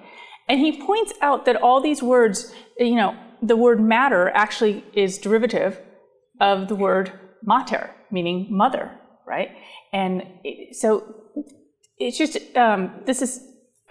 And 0.49 0.61
he 0.61 0.85
points 0.85 1.12
out 1.21 1.45
that 1.47 1.57
all 1.57 1.81
these 1.81 2.02
words, 2.02 2.52
you 2.78 2.95
know, 2.95 3.16
the 3.42 3.57
word 3.57 3.81
matter 3.81 4.31
actually 4.35 4.85
is 4.92 5.19
derivative 5.19 5.81
of 6.40 6.69
the 6.69 6.75
word 6.75 7.12
mater, 7.42 7.90
meaning 8.11 8.47
mother, 8.50 8.92
right? 9.32 9.50
And 9.94 10.24
so 10.72 11.14
it's 11.98 12.18
just, 12.18 12.36
um, 12.54 12.92
this 13.06 13.22
is, 13.22 13.40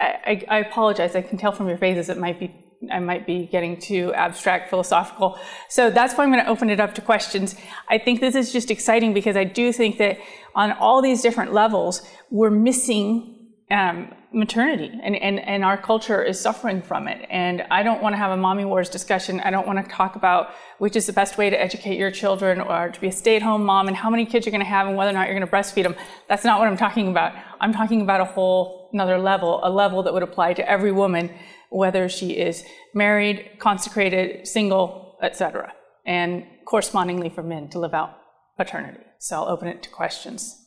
I, 0.00 0.44
I, 0.48 0.58
apologize, 0.58 1.16
I 1.16 1.22
can 1.22 1.36
tell 1.36 1.52
from 1.52 1.68
your 1.68 1.78
faces 1.78 2.08
it 2.08 2.18
might 2.18 2.38
be, 2.38 2.54
I 2.92 3.00
might 3.00 3.26
be 3.26 3.46
getting 3.46 3.80
too 3.80 4.12
abstract, 4.14 4.70
philosophical. 4.70 5.38
So 5.68 5.90
that's 5.90 6.14
why 6.14 6.22
I'm 6.24 6.32
going 6.32 6.44
to 6.44 6.50
open 6.50 6.70
it 6.70 6.78
up 6.78 6.94
to 6.94 7.00
questions. 7.00 7.56
I 7.88 7.98
think 7.98 8.20
this 8.20 8.36
is 8.36 8.52
just 8.52 8.70
exciting 8.70 9.12
because 9.14 9.36
I 9.36 9.44
do 9.44 9.72
think 9.72 9.98
that 9.98 10.18
on 10.54 10.72
all 10.72 11.02
these 11.02 11.22
different 11.22 11.52
levels, 11.52 12.02
we're 12.30 12.50
missing 12.50 13.41
um, 13.72 14.12
maternity 14.32 14.90
and, 15.02 15.16
and, 15.16 15.40
and 15.40 15.64
our 15.64 15.76
culture 15.76 16.22
is 16.22 16.38
suffering 16.38 16.82
from 16.82 17.08
it. 17.08 17.26
And 17.30 17.62
I 17.70 17.82
don't 17.82 18.02
want 18.02 18.12
to 18.12 18.18
have 18.18 18.30
a 18.30 18.36
mommy 18.36 18.64
wars 18.64 18.88
discussion. 18.88 19.40
I 19.40 19.50
don't 19.50 19.66
want 19.66 19.84
to 19.84 19.90
talk 19.90 20.14
about 20.14 20.50
which 20.78 20.94
is 20.94 21.06
the 21.06 21.12
best 21.12 21.38
way 21.38 21.48
to 21.48 21.60
educate 21.60 21.96
your 21.96 22.10
children 22.10 22.60
or 22.60 22.90
to 22.90 23.00
be 23.00 23.08
a 23.08 23.12
stay 23.12 23.36
at 23.36 23.42
home 23.42 23.64
mom 23.64 23.88
and 23.88 23.96
how 23.96 24.10
many 24.10 24.26
kids 24.26 24.44
you're 24.44 24.50
going 24.50 24.64
to 24.64 24.68
have 24.68 24.86
and 24.86 24.96
whether 24.96 25.10
or 25.10 25.14
not 25.14 25.26
you're 25.26 25.38
going 25.38 25.48
to 25.48 25.52
breastfeed 25.52 25.84
them. 25.84 25.94
That's 26.28 26.44
not 26.44 26.58
what 26.58 26.68
I'm 26.68 26.76
talking 26.76 27.08
about. 27.08 27.32
I'm 27.60 27.72
talking 27.72 28.02
about 28.02 28.20
a 28.20 28.26
whole 28.26 28.90
another 28.92 29.18
level, 29.18 29.60
a 29.62 29.70
level 29.70 30.02
that 30.02 30.12
would 30.12 30.22
apply 30.22 30.52
to 30.54 30.70
every 30.70 30.92
woman, 30.92 31.30
whether 31.70 32.08
she 32.08 32.32
is 32.32 32.64
married, 32.94 33.52
consecrated, 33.58 34.46
single, 34.46 35.16
etc. 35.22 35.72
And 36.04 36.44
correspondingly 36.66 37.30
for 37.30 37.42
men 37.42 37.70
to 37.70 37.78
live 37.78 37.94
out 37.94 38.18
paternity. 38.56 39.00
So 39.18 39.36
I'll 39.36 39.48
open 39.48 39.68
it 39.68 39.82
to 39.84 39.88
questions. 39.88 40.58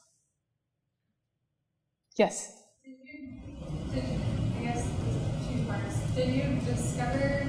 Yes. 2.18 2.65
Did 6.16 6.34
you 6.34 6.60
discover 6.66 7.46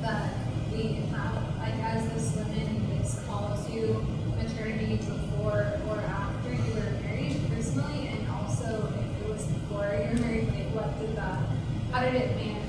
that 0.00 0.34
we 0.72 0.94
have, 1.12 1.36
um, 1.36 1.58
like, 1.60 1.74
as 1.74 2.08
this 2.12 2.34
woman, 2.34 2.98
this 2.98 3.22
call 3.28 3.56
to 3.70 4.04
maternity 4.36 4.96
before 4.96 5.80
or 5.88 6.00
after 6.00 6.52
you 6.52 6.74
were 6.74 6.90
married 7.04 7.40
personally, 7.48 8.08
and 8.08 8.28
also 8.28 8.92
if 8.98 9.22
it 9.22 9.28
was 9.32 9.44
before 9.44 9.86
you 9.94 10.18
were 10.18 10.26
married, 10.26 10.48
like, 10.48 10.74
what 10.74 10.98
did 10.98 11.14
that, 11.14 11.38
how 11.92 12.00
did 12.02 12.16
it 12.16 12.30
itself? 12.30 12.61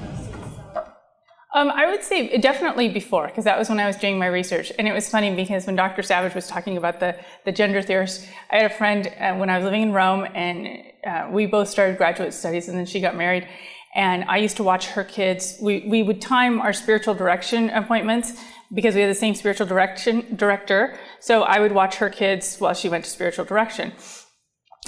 Um, 1.55 1.69
I 1.69 1.85
would 1.85 2.03
say 2.03 2.35
definitely 2.39 2.89
before, 2.89 3.27
because 3.27 3.43
that 3.43 3.59
was 3.59 3.69
when 3.69 3.79
I 3.79 3.85
was 3.85 3.95
doing 3.95 4.17
my 4.17 4.25
research. 4.25 4.71
And 4.79 4.87
it 4.87 4.93
was 4.93 5.07
funny 5.07 5.35
because 5.35 5.67
when 5.67 5.75
Dr. 5.75 6.01
Savage 6.01 6.33
was 6.33 6.47
talking 6.47 6.77
about 6.77 6.99
the, 6.99 7.15
the 7.45 7.51
gender 7.51 7.81
theorists, 7.81 8.25
I 8.49 8.57
had 8.57 8.71
a 8.71 8.73
friend 8.73 9.07
uh, 9.19 9.35
when 9.35 9.51
I 9.51 9.57
was 9.57 9.65
living 9.65 9.83
in 9.83 9.93
Rome, 9.93 10.25
and 10.33 10.79
uh, 11.05 11.27
we 11.31 11.45
both 11.45 11.69
started 11.69 11.97
graduate 11.97 12.33
studies, 12.33 12.69
and 12.69 12.77
then 12.77 12.87
she 12.87 12.99
got 12.99 13.15
married. 13.15 13.47
And 13.93 14.23
I 14.23 14.37
used 14.37 14.57
to 14.57 14.63
watch 14.63 14.87
her 14.87 15.03
kids. 15.03 15.57
We, 15.61 15.85
we 15.87 16.01
would 16.01 16.19
time 16.19 16.59
our 16.59 16.73
spiritual 16.73 17.13
direction 17.13 17.69
appointments 17.69 18.33
because 18.73 18.95
we 18.95 19.01
had 19.01 19.09
the 19.11 19.15
same 19.15 19.35
spiritual 19.35 19.67
direction 19.67 20.35
director. 20.35 20.97
So 21.19 21.43
I 21.43 21.59
would 21.59 21.71
watch 21.71 21.95
her 21.97 22.09
kids 22.09 22.57
while 22.57 22.73
she 22.73 22.89
went 22.89 23.05
to 23.05 23.09
spiritual 23.11 23.45
direction. 23.45 23.93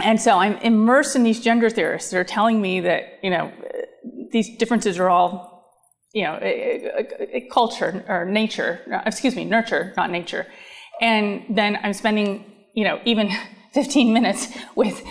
And 0.03 0.19
so 0.19 0.39
I'm 0.39 0.57
immersed 0.57 1.15
in 1.15 1.22
these 1.22 1.39
gender 1.39 1.69
theorists 1.69 2.10
that 2.10 2.17
are 2.17 2.24
telling 2.24 2.62
me 2.62 2.81
that, 2.81 3.19
you 3.22 3.29
know, 3.29 3.51
these 4.31 4.57
differences 4.57 4.98
are 5.00 5.10
all, 5.10 5.54
you 6.15 6.24
know, 6.24 6.39
a, 6.41 6.89
a, 6.98 7.38
a 7.38 7.41
culture 7.51 8.03
or 8.07 8.24
nature, 8.25 8.79
excuse 9.05 9.36
me, 9.36 9.43
nurture, 9.43 9.93
not 9.98 10.10
nature. 10.10 10.48
And 11.01 11.43
then 11.50 11.77
I'm 11.84 11.91
spending, 11.93 12.45
you 12.74 12.86
know, 12.86 13.00
even 13.03 13.29
15 13.74 14.13
minutes 14.13 14.48
with 14.75 15.03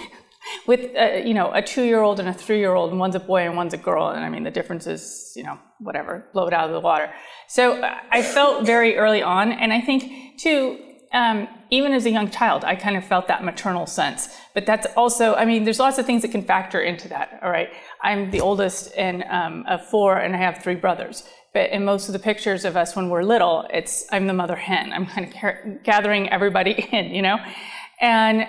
with 0.66 0.94
uh, 0.96 1.16
you 1.28 1.34
know 1.34 1.50
a 1.52 1.62
two-year-old 1.62 2.20
and 2.20 2.28
a 2.28 2.32
three-year-old, 2.32 2.90
and 2.90 2.98
one's 2.98 3.14
a 3.14 3.20
boy 3.20 3.42
and 3.46 3.56
one's 3.56 3.74
a 3.74 3.78
girl, 3.78 4.08
and 4.08 4.24
I 4.24 4.30
mean 4.30 4.42
the 4.42 4.50
difference 4.50 4.86
is 4.86 5.32
you 5.36 5.42
know 5.42 5.58
whatever, 5.78 6.26
blow 6.32 6.46
it 6.46 6.54
out 6.54 6.66
of 6.68 6.72
the 6.72 6.80
water. 6.80 7.12
So 7.48 7.82
I 8.10 8.22
felt 8.22 8.64
very 8.66 8.96
early 8.96 9.22
on, 9.22 9.52
and 9.52 9.72
I 9.72 9.80
think 9.80 10.38
too. 10.38 10.78
Um, 11.14 11.48
even 11.70 11.92
as 11.92 12.06
a 12.06 12.10
young 12.10 12.28
child, 12.28 12.64
I 12.64 12.74
kind 12.74 12.96
of 12.96 13.04
felt 13.04 13.28
that 13.28 13.44
maternal 13.44 13.86
sense. 13.86 14.36
But 14.52 14.66
that's 14.66 14.86
also, 14.96 15.34
I 15.34 15.44
mean, 15.44 15.62
there's 15.62 15.78
lots 15.78 15.96
of 15.98 16.06
things 16.06 16.22
that 16.22 16.32
can 16.32 16.42
factor 16.42 16.80
into 16.80 17.08
that. 17.08 17.38
All 17.42 17.50
right, 17.50 17.70
I'm 18.02 18.30
the 18.32 18.40
oldest 18.40 18.92
and 18.96 19.24
um, 19.30 19.64
of 19.66 19.86
four, 19.86 20.18
and 20.18 20.34
I 20.34 20.38
have 20.38 20.62
three 20.62 20.74
brothers. 20.74 21.22
But 21.52 21.70
in 21.70 21.84
most 21.84 22.08
of 22.08 22.12
the 22.14 22.18
pictures 22.18 22.64
of 22.64 22.76
us 22.76 22.96
when 22.96 23.08
we're 23.10 23.22
little, 23.22 23.64
it's 23.72 24.04
I'm 24.10 24.26
the 24.26 24.32
mother 24.32 24.56
hen. 24.56 24.92
I'm 24.92 25.06
kind 25.06 25.32
of 25.32 25.82
gathering 25.84 26.28
everybody 26.30 26.72
in, 26.92 27.14
you 27.14 27.22
know, 27.22 27.38
and 28.00 28.48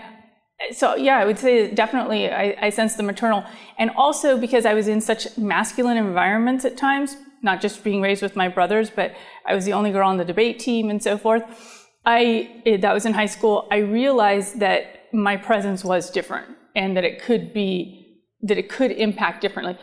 so 0.72 0.96
yeah, 0.96 1.18
I 1.18 1.26
would 1.26 1.38
say 1.38 1.70
definitely 1.72 2.32
I, 2.32 2.56
I 2.60 2.70
sense 2.72 2.96
the 2.96 3.04
maternal, 3.04 3.44
and 3.78 3.92
also 3.96 4.40
because 4.40 4.66
I 4.66 4.74
was 4.74 4.88
in 4.88 5.02
such 5.02 5.38
masculine 5.38 5.98
environments 5.98 6.66
at 6.66 6.78
times, 6.78 7.16
not 7.44 7.62
just 7.62 7.84
being 7.84 8.02
raised 8.02 8.24
with 8.24 8.36
my 8.36 8.48
brothers, 8.48 8.90
but 8.90 9.14
I 9.46 9.54
was 9.54 9.66
the 9.66 9.74
only 9.74 9.92
girl 9.92 10.08
on 10.08 10.18
the 10.18 10.26
debate 10.26 10.60
team 10.60 10.90
and 10.90 11.04
so 11.04 11.18
forth. 11.18 11.44
I 12.06 12.78
that 12.82 12.94
was 12.94 13.06
in 13.06 13.14
high 13.14 13.26
school. 13.26 13.68
I 13.72 13.78
realized 13.78 14.60
that 14.60 15.14
my 15.14 15.38
presence 15.38 15.84
was 15.84 16.10
different, 16.10 16.48
and 16.76 16.96
that 16.98 17.04
it 17.04 17.22
could 17.22 17.54
be 17.54 18.22
that 18.42 18.58
it 18.58 18.70
could 18.70 18.92
impact 18.92 19.42
differently. 19.42 19.78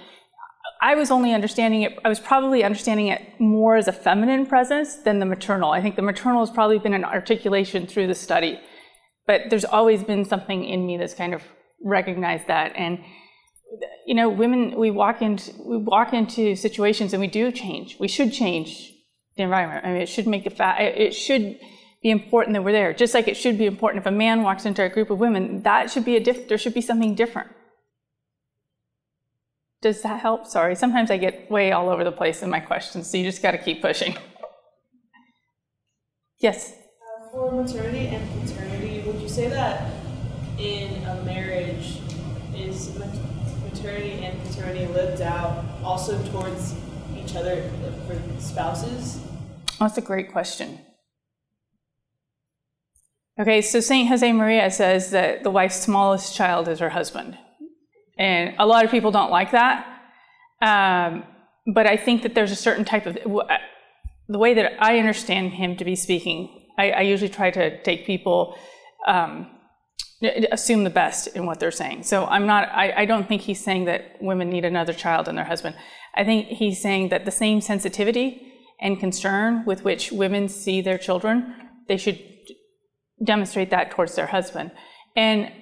I 0.80 0.94
was 0.96 1.10
only 1.10 1.32
understanding 1.32 1.82
it. 1.82 1.98
I 2.04 2.08
was 2.08 2.18
probably 2.18 2.64
understanding 2.64 3.06
it 3.06 3.22
more 3.38 3.76
as 3.76 3.86
a 3.86 3.92
feminine 3.92 4.46
presence 4.46 4.96
than 4.96 5.20
the 5.20 5.26
maternal. 5.26 5.70
I 5.70 5.80
think 5.80 5.96
the 5.96 6.02
maternal 6.02 6.40
has 6.40 6.50
probably 6.50 6.78
been 6.78 6.94
an 6.94 7.04
articulation 7.04 7.86
through 7.86 8.08
the 8.08 8.14
study 8.14 8.60
but 9.26 9.42
there's 9.50 9.64
always 9.64 10.02
been 10.02 10.24
something 10.24 10.64
in 10.64 10.86
me 10.86 10.96
that's 10.96 11.14
kind 11.14 11.34
of 11.34 11.42
recognized 11.82 12.46
that. 12.48 12.72
And 12.76 12.98
you 14.06 14.14
know, 14.14 14.28
women, 14.28 14.76
we 14.76 14.90
walk 14.90 15.22
into 15.22 15.52
we 15.64 15.78
walk 15.78 16.12
into 16.12 16.56
situations 16.56 17.12
and 17.12 17.20
we 17.20 17.28
do 17.28 17.50
change. 17.52 17.96
We 17.98 18.08
should 18.08 18.32
change 18.32 18.92
the 19.36 19.44
environment. 19.44 19.86
I 19.86 19.92
mean, 19.92 20.02
it 20.02 20.08
should 20.08 20.26
make 20.26 20.44
the 20.44 20.50
fa- 20.50 20.76
it 20.78 21.12
should 21.12 21.58
be 22.02 22.10
important 22.10 22.54
that 22.54 22.64
we're 22.64 22.72
there. 22.72 22.92
Just 22.92 23.14
like 23.14 23.28
it 23.28 23.36
should 23.36 23.56
be 23.56 23.66
important 23.66 24.02
if 24.02 24.06
a 24.06 24.10
man 24.10 24.42
walks 24.42 24.66
into 24.66 24.82
a 24.82 24.88
group 24.88 25.10
of 25.10 25.20
women, 25.20 25.62
that 25.62 25.90
should 25.90 26.04
be 26.04 26.16
a 26.16 26.20
diff- 26.20 26.48
there 26.48 26.58
should 26.58 26.74
be 26.74 26.80
something 26.80 27.14
different. 27.14 27.48
Does 29.80 30.02
that 30.02 30.20
help? 30.20 30.46
Sorry, 30.46 30.74
sometimes 30.74 31.10
I 31.10 31.16
get 31.16 31.50
way 31.50 31.72
all 31.72 31.88
over 31.88 32.04
the 32.04 32.12
place 32.12 32.42
in 32.42 32.50
my 32.50 32.60
questions, 32.60 33.10
so 33.10 33.16
you 33.16 33.24
just 33.24 33.42
got 33.42 33.52
to 33.52 33.58
keep 33.58 33.82
pushing. 33.82 34.16
yes. 36.38 36.72
Uh, 36.72 37.28
for 37.30 37.52
maternity 37.52 38.08
and 38.08 38.46
paternity, 38.46 39.02
would 39.06 39.20
you 39.20 39.28
say 39.28 39.48
that 39.48 39.90
in 40.58 41.02
a 41.04 41.22
marriage 41.24 41.98
is 42.54 42.96
maternity 43.64 44.24
and 44.24 44.40
paternity 44.44 44.86
lived 44.86 45.20
out 45.20 45.64
also 45.82 46.22
towards 46.30 46.74
each 47.16 47.34
other 47.34 47.68
for 48.06 48.40
spouses? 48.40 49.20
That's 49.80 49.98
a 49.98 50.02
great 50.02 50.30
question. 50.30 50.78
Okay, 53.40 53.62
so 53.62 53.80
St. 53.80 54.10
Josemaría 54.10 54.70
says 54.70 55.10
that 55.12 55.42
the 55.42 55.50
wife's 55.50 55.80
smallest 55.80 56.34
child 56.36 56.68
is 56.68 56.80
her 56.80 56.90
husband. 56.90 57.38
And 58.18 58.54
a 58.58 58.66
lot 58.66 58.84
of 58.84 58.90
people 58.90 59.10
don't 59.10 59.30
like 59.30 59.52
that. 59.52 59.86
Um, 60.60 61.24
but 61.72 61.86
I 61.86 61.96
think 61.96 62.22
that 62.22 62.34
there's 62.34 62.52
a 62.52 62.56
certain 62.56 62.84
type 62.84 63.06
of, 63.06 63.14
the 64.28 64.38
way 64.38 64.54
that 64.54 64.72
I 64.78 64.98
understand 64.98 65.54
him 65.54 65.76
to 65.76 65.84
be 65.84 65.96
speaking, 65.96 66.68
I, 66.78 66.90
I 66.90 67.00
usually 67.02 67.30
try 67.30 67.50
to 67.50 67.82
take 67.82 68.06
people 68.06 68.56
um, 69.06 69.50
assume 70.52 70.84
the 70.84 70.90
best 70.90 71.28
in 71.28 71.46
what 71.46 71.58
they're 71.58 71.70
saying. 71.70 72.02
So 72.04 72.26
I'm 72.26 72.46
not, 72.46 72.68
I, 72.68 72.92
I, 72.98 73.04
don't 73.04 73.26
think 73.26 73.42
he's 73.42 73.62
saying 73.62 73.86
that 73.86 74.16
women 74.20 74.48
need 74.48 74.64
another 74.64 74.92
child 74.92 75.26
and 75.26 75.36
their 75.36 75.44
husband. 75.44 75.74
I 76.14 76.22
think 76.22 76.46
he's 76.46 76.80
saying 76.80 77.08
that 77.08 77.24
the 77.24 77.32
same 77.32 77.60
sensitivity 77.60 78.52
and 78.80 79.00
concern 79.00 79.64
with 79.64 79.82
which 79.84 80.12
women 80.12 80.48
see 80.48 80.80
their 80.80 80.98
children, 80.98 81.54
they 81.88 81.96
should 81.96 82.20
demonstrate 83.22 83.70
that 83.70 83.90
towards 83.90 84.14
their 84.14 84.26
husband. 84.26 84.70
And 85.16 85.52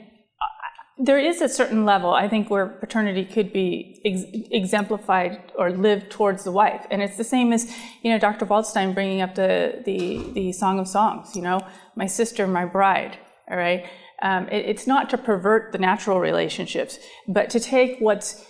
there 1.02 1.18
is 1.18 1.40
a 1.40 1.48
certain 1.48 1.84
level, 1.86 2.10
I 2.10 2.28
think, 2.28 2.50
where 2.50 2.66
paternity 2.66 3.24
could 3.24 3.52
be 3.52 4.00
ex- 4.04 4.24
exemplified 4.50 5.52
or 5.56 5.70
lived 5.70 6.10
towards 6.10 6.44
the 6.44 6.52
wife, 6.52 6.86
and 6.90 7.02
it's 7.02 7.16
the 7.16 7.24
same 7.24 7.52
as 7.52 7.74
you 8.02 8.10
know 8.10 8.18
Dr. 8.18 8.44
Waldstein 8.44 8.94
bringing 8.94 9.22
up 9.22 9.34
the 9.34 9.82
the 9.84 10.30
the 10.32 10.52
Song 10.52 10.78
of 10.78 10.86
Songs. 10.86 11.34
You 11.34 11.42
know, 11.42 11.60
my 11.96 12.06
sister, 12.06 12.46
my 12.46 12.66
bride. 12.66 13.16
All 13.50 13.56
right, 13.56 13.86
um, 14.22 14.46
it, 14.48 14.66
it's 14.66 14.86
not 14.86 15.08
to 15.10 15.18
pervert 15.18 15.72
the 15.72 15.78
natural 15.78 16.20
relationships, 16.20 16.98
but 17.26 17.48
to 17.50 17.60
take 17.60 17.98
what's 18.00 18.44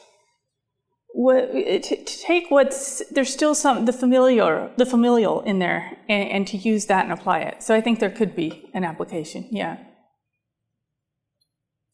what, 1.13 1.53
to, 1.53 1.83
to 1.83 2.05
take 2.05 2.51
what's 2.51 3.03
there's 3.11 3.33
still 3.33 3.55
some 3.55 3.85
the 3.85 3.93
familiar 3.93 4.71
the 4.77 4.87
familial 4.87 5.41
in 5.43 5.59
there 5.59 5.99
and, 6.09 6.31
and 6.31 6.47
to 6.49 6.57
use 6.57 6.87
that 6.87 7.05
and 7.05 7.13
apply 7.13 7.41
it. 7.41 7.63
So 7.63 7.75
I 7.75 7.81
think 7.81 7.99
there 7.99 8.11
could 8.11 8.37
be 8.37 8.71
an 8.75 8.85
application. 8.85 9.49
Yeah. 9.51 9.79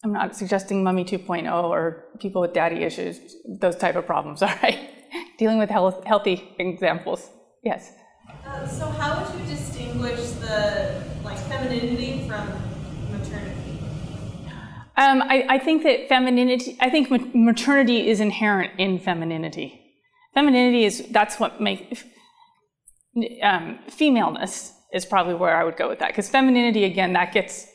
I'm 0.04 0.12
not 0.12 0.37
suggesting 0.37 0.85
mummy 0.85 1.04
2.0 1.04 1.50
or 1.64 2.04
people 2.20 2.40
with 2.40 2.52
daddy 2.52 2.85
issues, 2.85 3.18
those 3.61 3.75
type 3.75 3.96
of 3.96 4.06
problems, 4.06 4.42
all 4.42 4.52
right? 4.62 4.78
Dealing 5.38 5.58
with 5.58 5.70
health, 5.70 6.04
healthy 6.04 6.54
examples. 6.58 7.28
Yes. 7.64 7.92
Uh, 8.44 8.66
so 8.66 8.87
how 8.87 9.25
would 9.25 9.40
you 9.40 9.46
distinguish 9.46 10.20
the 10.40 11.02
like 11.25 11.38
femininity 11.38 12.28
from? 12.28 12.65
Um, 14.98 15.22
I, 15.22 15.46
I, 15.48 15.58
think 15.58 15.82
that 15.82 16.08
femininity, 16.08 16.78
I 16.80 16.88
think 16.88 17.10
maternity 17.34 18.08
is 18.08 18.20
inherent 18.20 18.72
in 18.78 18.98
femininity. 18.98 19.80
Femininity 20.32 20.84
is, 20.84 21.06
that's 21.10 21.38
what 21.38 21.60
makes, 21.60 22.02
um, 23.42 23.78
femaleness 23.88 24.72
is 24.92 25.04
probably 25.04 25.34
where 25.34 25.54
I 25.54 25.64
would 25.64 25.76
go 25.76 25.88
with 25.88 25.98
that. 25.98 26.08
Because 26.08 26.30
femininity, 26.30 26.84
again, 26.84 27.12
that 27.12 27.32
gets 27.32 27.66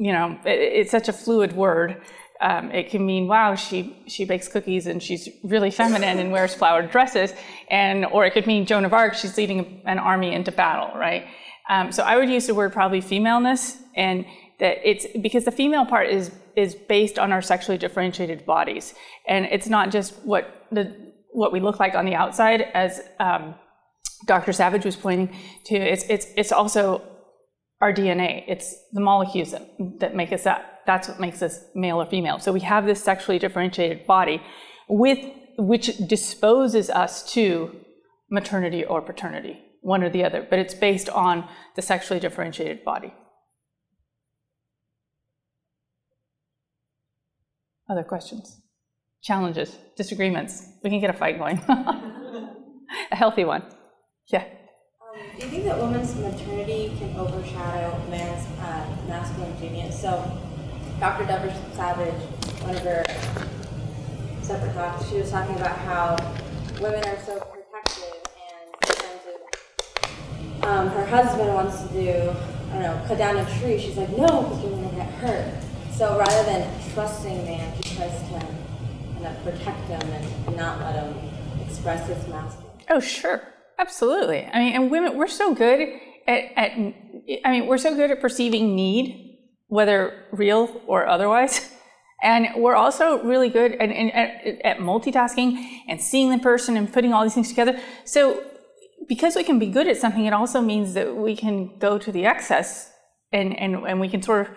you 0.00 0.12
know, 0.12 0.38
it, 0.44 0.58
it's 0.58 0.90
such 0.90 1.08
a 1.08 1.12
fluid 1.12 1.52
word. 1.52 2.02
Um, 2.40 2.72
it 2.72 2.88
can 2.88 3.04
mean, 3.04 3.28
wow, 3.28 3.54
she, 3.54 4.02
she 4.06 4.24
bakes 4.24 4.48
cookies 4.48 4.86
and 4.86 5.02
she's 5.02 5.28
really 5.44 5.70
feminine 5.70 6.18
and 6.18 6.32
wears 6.32 6.54
flowered 6.54 6.90
dresses. 6.90 7.34
And, 7.68 8.06
or 8.06 8.24
it 8.24 8.32
could 8.32 8.46
mean 8.46 8.64
Joan 8.64 8.86
of 8.86 8.94
Arc, 8.94 9.14
she's 9.14 9.36
leading 9.36 9.82
an 9.84 9.98
army 9.98 10.32
into 10.32 10.50
battle, 10.50 10.98
right? 10.98 11.26
Um, 11.68 11.92
so 11.92 12.02
I 12.02 12.16
would 12.16 12.30
use 12.30 12.46
the 12.46 12.54
word 12.54 12.72
probably 12.72 13.02
femaleness 13.02 13.76
and 13.94 14.24
that 14.58 14.78
it's 14.88 15.06
because 15.20 15.44
the 15.44 15.52
female 15.52 15.84
part 15.84 16.08
is, 16.08 16.30
is 16.60 16.74
based 16.74 17.18
on 17.18 17.32
our 17.32 17.42
sexually 17.42 17.78
differentiated 17.78 18.44
bodies. 18.44 18.94
And 19.26 19.46
it's 19.46 19.68
not 19.68 19.90
just 19.90 20.14
what 20.24 20.66
the, 20.70 20.84
what 21.32 21.52
we 21.52 21.60
look 21.60 21.80
like 21.80 21.94
on 21.94 22.04
the 22.04 22.14
outside 22.14 22.60
as, 22.74 23.00
um, 23.18 23.54
Dr. 24.26 24.52
Savage 24.52 24.84
was 24.84 24.96
pointing 24.96 25.34
to, 25.66 25.76
it's, 25.76 26.04
it's, 26.08 26.26
it's 26.36 26.52
also 26.52 27.02
our 27.80 27.92
DNA. 27.92 28.44
It's 28.46 28.76
the 28.92 29.00
molecules 29.00 29.52
that, 29.52 29.66
that 30.00 30.14
make 30.14 30.32
us 30.32 30.46
up. 30.46 30.62
That's 30.86 31.08
what 31.08 31.18
makes 31.18 31.42
us 31.42 31.64
male 31.74 32.00
or 32.00 32.06
female. 32.06 32.38
So 32.38 32.52
we 32.52 32.60
have 32.60 32.84
this 32.84 33.02
sexually 33.02 33.38
differentiated 33.38 34.06
body 34.06 34.42
with 34.88 35.18
which 35.56 35.96
disposes 35.98 36.90
us 36.90 37.32
to 37.32 37.74
maternity 38.30 38.84
or 38.84 39.00
paternity, 39.00 39.58
one 39.82 40.02
or 40.02 40.10
the 40.10 40.24
other, 40.24 40.46
but 40.48 40.58
it's 40.58 40.74
based 40.74 41.08
on 41.08 41.48
the 41.76 41.82
sexually 41.82 42.20
differentiated 42.20 42.84
body. 42.84 43.12
Other 47.90 48.04
questions? 48.04 48.60
Challenges? 49.20 49.76
Disagreements? 49.96 50.62
We 50.84 50.90
can 50.90 51.00
get 51.00 51.10
a 51.10 51.12
fight 51.12 51.38
going. 51.38 51.58
a 51.68 53.16
healthy 53.16 53.44
one. 53.44 53.64
Yeah. 54.28 54.44
Do 55.36 55.44
you 55.44 55.50
think 55.50 55.64
that 55.64 55.76
women's 55.76 56.14
maternity 56.14 56.92
can 57.00 57.16
overshadow 57.16 58.00
man's 58.08 58.46
uh, 58.60 58.86
masculine 59.08 59.58
genius? 59.58 60.00
So, 60.00 60.22
Dr. 61.00 61.26
Deborah 61.26 61.52
Savage, 61.74 62.14
one 62.62 62.76
of 62.76 62.82
her 62.82 63.02
separate 64.40 64.72
talks, 64.74 65.08
she 65.08 65.16
was 65.16 65.28
talking 65.32 65.56
about 65.56 65.76
how 65.78 66.16
women 66.80 67.04
are 67.04 67.18
so 67.24 67.40
protective 67.40 68.22
and 68.38 68.86
sometimes 68.86 69.20
if 69.26 70.64
um, 70.64 70.88
her 70.90 71.06
husband 71.06 71.52
wants 71.52 71.82
to 71.82 71.88
do, 71.88 72.10
I 72.70 72.72
don't 72.74 72.82
know, 72.82 73.04
cut 73.08 73.18
down 73.18 73.36
a 73.36 73.58
tree, 73.58 73.80
she's 73.80 73.96
like, 73.96 74.10
no, 74.10 74.42
because 74.42 74.62
you're 74.62 74.70
going 74.70 74.90
to 74.90 74.94
get 74.94 75.10
hurt. 75.14 75.69
So 76.00 76.18
rather 76.18 76.44
than 76.44 76.66
trusting 76.94 77.44
man, 77.44 77.76
tries 77.82 78.22
to 78.22 78.28
kind 78.30 79.26
of 79.26 79.44
protect 79.44 79.86
him 79.86 80.00
and 80.00 80.56
not 80.56 80.80
let 80.80 80.94
him 80.94 81.14
express 81.60 82.08
his 82.08 82.26
masculine. 82.26 82.72
Oh, 82.88 83.00
sure. 83.00 83.42
Absolutely. 83.78 84.46
I 84.46 84.60
mean, 84.60 84.72
and 84.72 84.90
women, 84.90 85.18
we're 85.18 85.26
so 85.26 85.54
good 85.54 85.86
at, 86.26 86.44
at, 86.56 86.70
I 87.44 87.50
mean, 87.50 87.66
we're 87.66 87.76
so 87.76 87.94
good 87.94 88.10
at 88.10 88.18
perceiving 88.18 88.74
need, 88.74 89.40
whether 89.66 90.24
real 90.32 90.80
or 90.86 91.06
otherwise. 91.06 91.70
And 92.22 92.48
we're 92.56 92.76
also 92.76 93.22
really 93.22 93.48
good 93.48 93.72
at, 93.72 93.90
at, 93.90 94.60
at 94.62 94.76
multitasking 94.76 95.80
and 95.88 96.02
seeing 96.02 96.30
the 96.30 96.38
person 96.38 96.76
and 96.76 96.92
putting 96.92 97.14
all 97.14 97.22
these 97.22 97.32
things 97.32 97.48
together. 97.48 97.80
So, 98.04 98.44
because 99.08 99.36
we 99.36 99.42
can 99.42 99.58
be 99.58 99.68
good 99.68 99.86
at 99.86 99.96
something, 99.96 100.26
it 100.26 100.34
also 100.34 100.60
means 100.60 100.92
that 100.92 101.16
we 101.16 101.34
can 101.34 101.78
go 101.78 101.96
to 101.96 102.12
the 102.12 102.26
excess 102.26 102.92
and, 103.32 103.58
and, 103.58 103.74
and 103.86 104.00
we 104.00 104.08
can 104.10 104.20
sort 104.20 104.48
of 104.48 104.54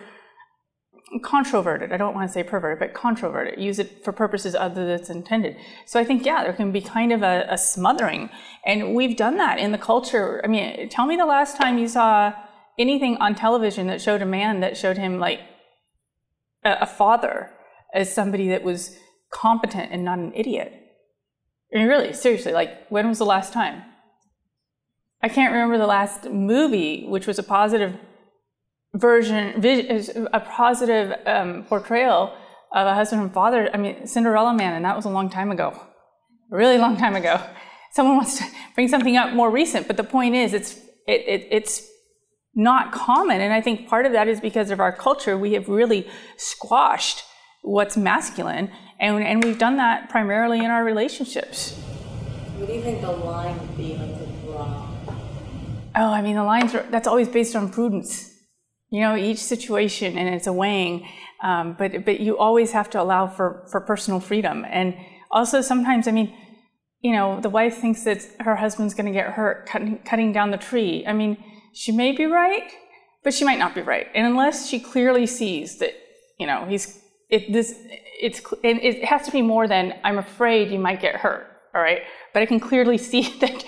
controverted. 1.22 1.92
I 1.92 1.96
don't 1.96 2.14
want 2.14 2.28
to 2.28 2.32
say 2.32 2.42
perverted, 2.42 2.78
but 2.78 2.94
controverted. 2.94 3.60
Use 3.60 3.78
it 3.78 4.04
for 4.04 4.12
purposes 4.12 4.54
other 4.54 4.86
than 4.86 5.00
it's 5.00 5.10
intended. 5.10 5.56
So 5.86 6.00
I 6.00 6.04
think, 6.04 6.24
yeah, 6.24 6.42
there 6.42 6.52
can 6.52 6.72
be 6.72 6.80
kind 6.80 7.12
of 7.12 7.22
a, 7.22 7.46
a, 7.48 7.58
smothering. 7.58 8.30
And 8.64 8.94
we've 8.94 9.16
done 9.16 9.36
that 9.36 9.58
in 9.58 9.72
the 9.72 9.78
culture. 9.78 10.40
I 10.44 10.48
mean, 10.48 10.88
tell 10.88 11.06
me 11.06 11.16
the 11.16 11.26
last 11.26 11.56
time 11.56 11.78
you 11.78 11.88
saw 11.88 12.32
anything 12.78 13.16
on 13.18 13.34
television 13.34 13.86
that 13.86 14.00
showed 14.00 14.22
a 14.22 14.26
man 14.26 14.60
that 14.60 14.76
showed 14.76 14.96
him 14.96 15.18
like 15.18 15.40
a, 16.64 16.78
a 16.80 16.86
father 16.86 17.50
as 17.94 18.12
somebody 18.12 18.48
that 18.48 18.64
was 18.64 18.96
competent 19.30 19.92
and 19.92 20.04
not 20.04 20.18
an 20.18 20.32
idiot. 20.34 20.72
I 21.72 21.78
mean, 21.78 21.88
really, 21.88 22.12
seriously, 22.12 22.52
like, 22.52 22.88
when 22.88 23.08
was 23.08 23.18
the 23.18 23.26
last 23.26 23.52
time? 23.52 23.82
I 25.22 25.28
can't 25.28 25.52
remember 25.52 25.78
the 25.78 25.86
last 25.86 26.30
movie 26.30 27.06
which 27.06 27.26
was 27.26 27.38
a 27.38 27.42
positive 27.42 27.96
version, 28.94 29.64
a 30.32 30.40
positive 30.40 31.14
um, 31.26 31.64
portrayal 31.64 32.34
of 32.72 32.86
a 32.86 32.94
husband 32.94 33.22
and 33.22 33.32
father. 33.32 33.68
I 33.74 33.76
mean, 33.76 34.06
Cinderella 34.06 34.54
Man, 34.54 34.74
and 34.74 34.84
that 34.84 34.96
was 34.96 35.04
a 35.04 35.10
long 35.10 35.28
time 35.28 35.50
ago, 35.50 35.78
a 36.52 36.56
really 36.56 36.78
long 36.78 36.96
time 36.96 37.16
ago. 37.16 37.40
Someone 37.92 38.16
wants 38.16 38.38
to 38.38 38.44
bring 38.74 38.88
something 38.88 39.16
up 39.16 39.32
more 39.34 39.50
recent, 39.50 39.86
but 39.86 39.96
the 39.96 40.04
point 40.04 40.34
is, 40.34 40.52
it's 40.52 40.76
it, 41.06 41.22
it, 41.28 41.48
it's 41.50 41.88
not 42.54 42.92
common, 42.92 43.40
and 43.40 43.52
I 43.52 43.60
think 43.60 43.88
part 43.88 44.06
of 44.06 44.12
that 44.12 44.26
is 44.26 44.40
because 44.40 44.70
of 44.70 44.80
our 44.80 44.92
culture. 44.92 45.36
We 45.36 45.52
have 45.52 45.68
really 45.68 46.08
squashed 46.36 47.24
what's 47.62 47.96
masculine, 47.96 48.70
and 48.98 49.22
and 49.22 49.44
we've 49.44 49.58
done 49.58 49.76
that 49.76 50.08
primarily 50.08 50.58
in 50.58 50.70
our 50.70 50.84
relationships. 50.84 51.74
What 52.56 52.66
do 52.66 52.72
you 52.72 52.82
think 52.82 53.00
the 53.00 53.10
line 53.10 53.58
would 53.58 53.76
be 53.76 53.96
like 53.96 54.18
to 54.18 54.26
draw? 54.44 54.88
Oh, 55.96 56.10
I 56.10 56.22
mean, 56.22 56.34
the 56.34 56.44
lines 56.44 56.74
are 56.74 56.84
that's 56.90 57.06
always 57.06 57.28
based 57.28 57.54
on 57.54 57.70
prudence 57.70 58.33
you 58.94 59.00
know 59.00 59.16
each 59.16 59.38
situation 59.38 60.16
and 60.16 60.32
it's 60.32 60.46
a 60.46 60.52
weighing 60.52 61.04
um, 61.42 61.74
but 61.76 62.04
but 62.04 62.20
you 62.20 62.38
always 62.38 62.70
have 62.70 62.88
to 62.88 63.02
allow 63.02 63.26
for 63.26 63.66
for 63.68 63.80
personal 63.80 64.20
freedom 64.20 64.64
and 64.70 64.94
also 65.32 65.60
sometimes 65.60 66.06
i 66.06 66.12
mean 66.12 66.32
you 67.00 67.12
know 67.12 67.40
the 67.40 67.50
wife 67.50 67.76
thinks 67.78 68.04
that 68.04 68.20
her 68.38 68.54
husband's 68.54 68.94
going 68.94 69.06
to 69.06 69.12
get 69.12 69.32
hurt 69.32 69.66
cutting, 69.66 69.98
cutting 70.04 70.32
down 70.32 70.52
the 70.52 70.62
tree 70.70 71.04
i 71.08 71.12
mean 71.12 71.36
she 71.72 71.90
may 71.90 72.12
be 72.12 72.24
right 72.24 72.70
but 73.24 73.34
she 73.34 73.44
might 73.44 73.58
not 73.58 73.74
be 73.74 73.80
right 73.80 74.06
and 74.14 74.28
unless 74.28 74.68
she 74.68 74.78
clearly 74.78 75.26
sees 75.26 75.78
that 75.78 75.92
you 76.38 76.46
know 76.46 76.64
he's 76.64 77.00
it 77.30 77.52
this 77.52 77.74
it's 78.22 78.40
it 78.62 79.04
has 79.04 79.26
to 79.26 79.32
be 79.32 79.42
more 79.42 79.66
than 79.66 79.92
i'm 80.04 80.18
afraid 80.18 80.70
you 80.70 80.78
might 80.78 81.00
get 81.00 81.16
hurt 81.16 81.44
all 81.74 81.82
right 81.82 82.02
but 82.34 82.42
I 82.42 82.46
can 82.46 82.60
clearly 82.60 82.98
see 83.10 83.22
that 83.40 83.64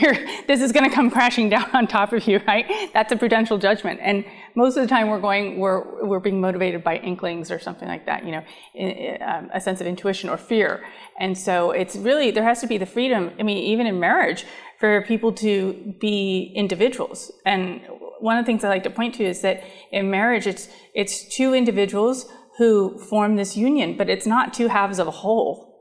this 0.46 0.60
is 0.60 0.70
going 0.70 0.88
to 0.88 0.94
come 0.94 1.10
crashing 1.10 1.48
down 1.48 1.68
on 1.72 1.88
top 1.88 2.12
of 2.12 2.28
you, 2.28 2.40
right? 2.46 2.66
That's 2.92 3.10
a 3.10 3.16
prudential 3.16 3.58
judgment. 3.58 3.98
And 4.00 4.24
most 4.56 4.76
of 4.76 4.82
the 4.82 4.88
time 4.88 5.08
we're 5.08 5.20
going, 5.20 5.58
we're, 5.58 6.06
we're 6.06 6.20
being 6.20 6.40
motivated 6.40 6.84
by 6.84 6.96
inklings 6.96 7.50
or 7.50 7.58
something 7.58 7.88
like 7.88 8.06
that, 8.06 8.24
you 8.24 8.32
know, 8.32 9.18
um, 9.26 9.50
a 9.52 9.60
sense 9.60 9.80
of 9.80 9.86
intuition 9.86 10.30
or 10.30 10.36
fear. 10.36 10.84
And 11.18 11.36
so 11.36 11.72
it's 11.72 11.96
really, 11.96 12.30
there 12.30 12.44
has 12.44 12.60
to 12.60 12.66
be 12.66 12.78
the 12.78 12.86
freedom, 12.86 13.32
I 13.38 13.42
mean, 13.42 13.58
even 13.58 13.86
in 13.86 13.98
marriage, 13.98 14.44
for 14.78 15.02
people 15.02 15.32
to 15.32 15.94
be 16.00 16.52
individuals. 16.54 17.32
And 17.44 17.80
one 18.20 18.38
of 18.38 18.44
the 18.44 18.46
things 18.46 18.64
I 18.64 18.68
like 18.68 18.84
to 18.84 18.90
point 18.90 19.14
to 19.16 19.24
is 19.24 19.40
that 19.42 19.64
in 19.90 20.10
marriage, 20.10 20.46
it's, 20.46 20.68
it's 20.94 21.34
two 21.34 21.52
individuals 21.54 22.26
who 22.58 22.98
form 22.98 23.36
this 23.36 23.56
union, 23.56 23.96
but 23.96 24.08
it's 24.08 24.26
not 24.26 24.54
two 24.54 24.68
halves 24.68 24.98
of 24.98 25.08
a 25.08 25.10
whole. 25.10 25.72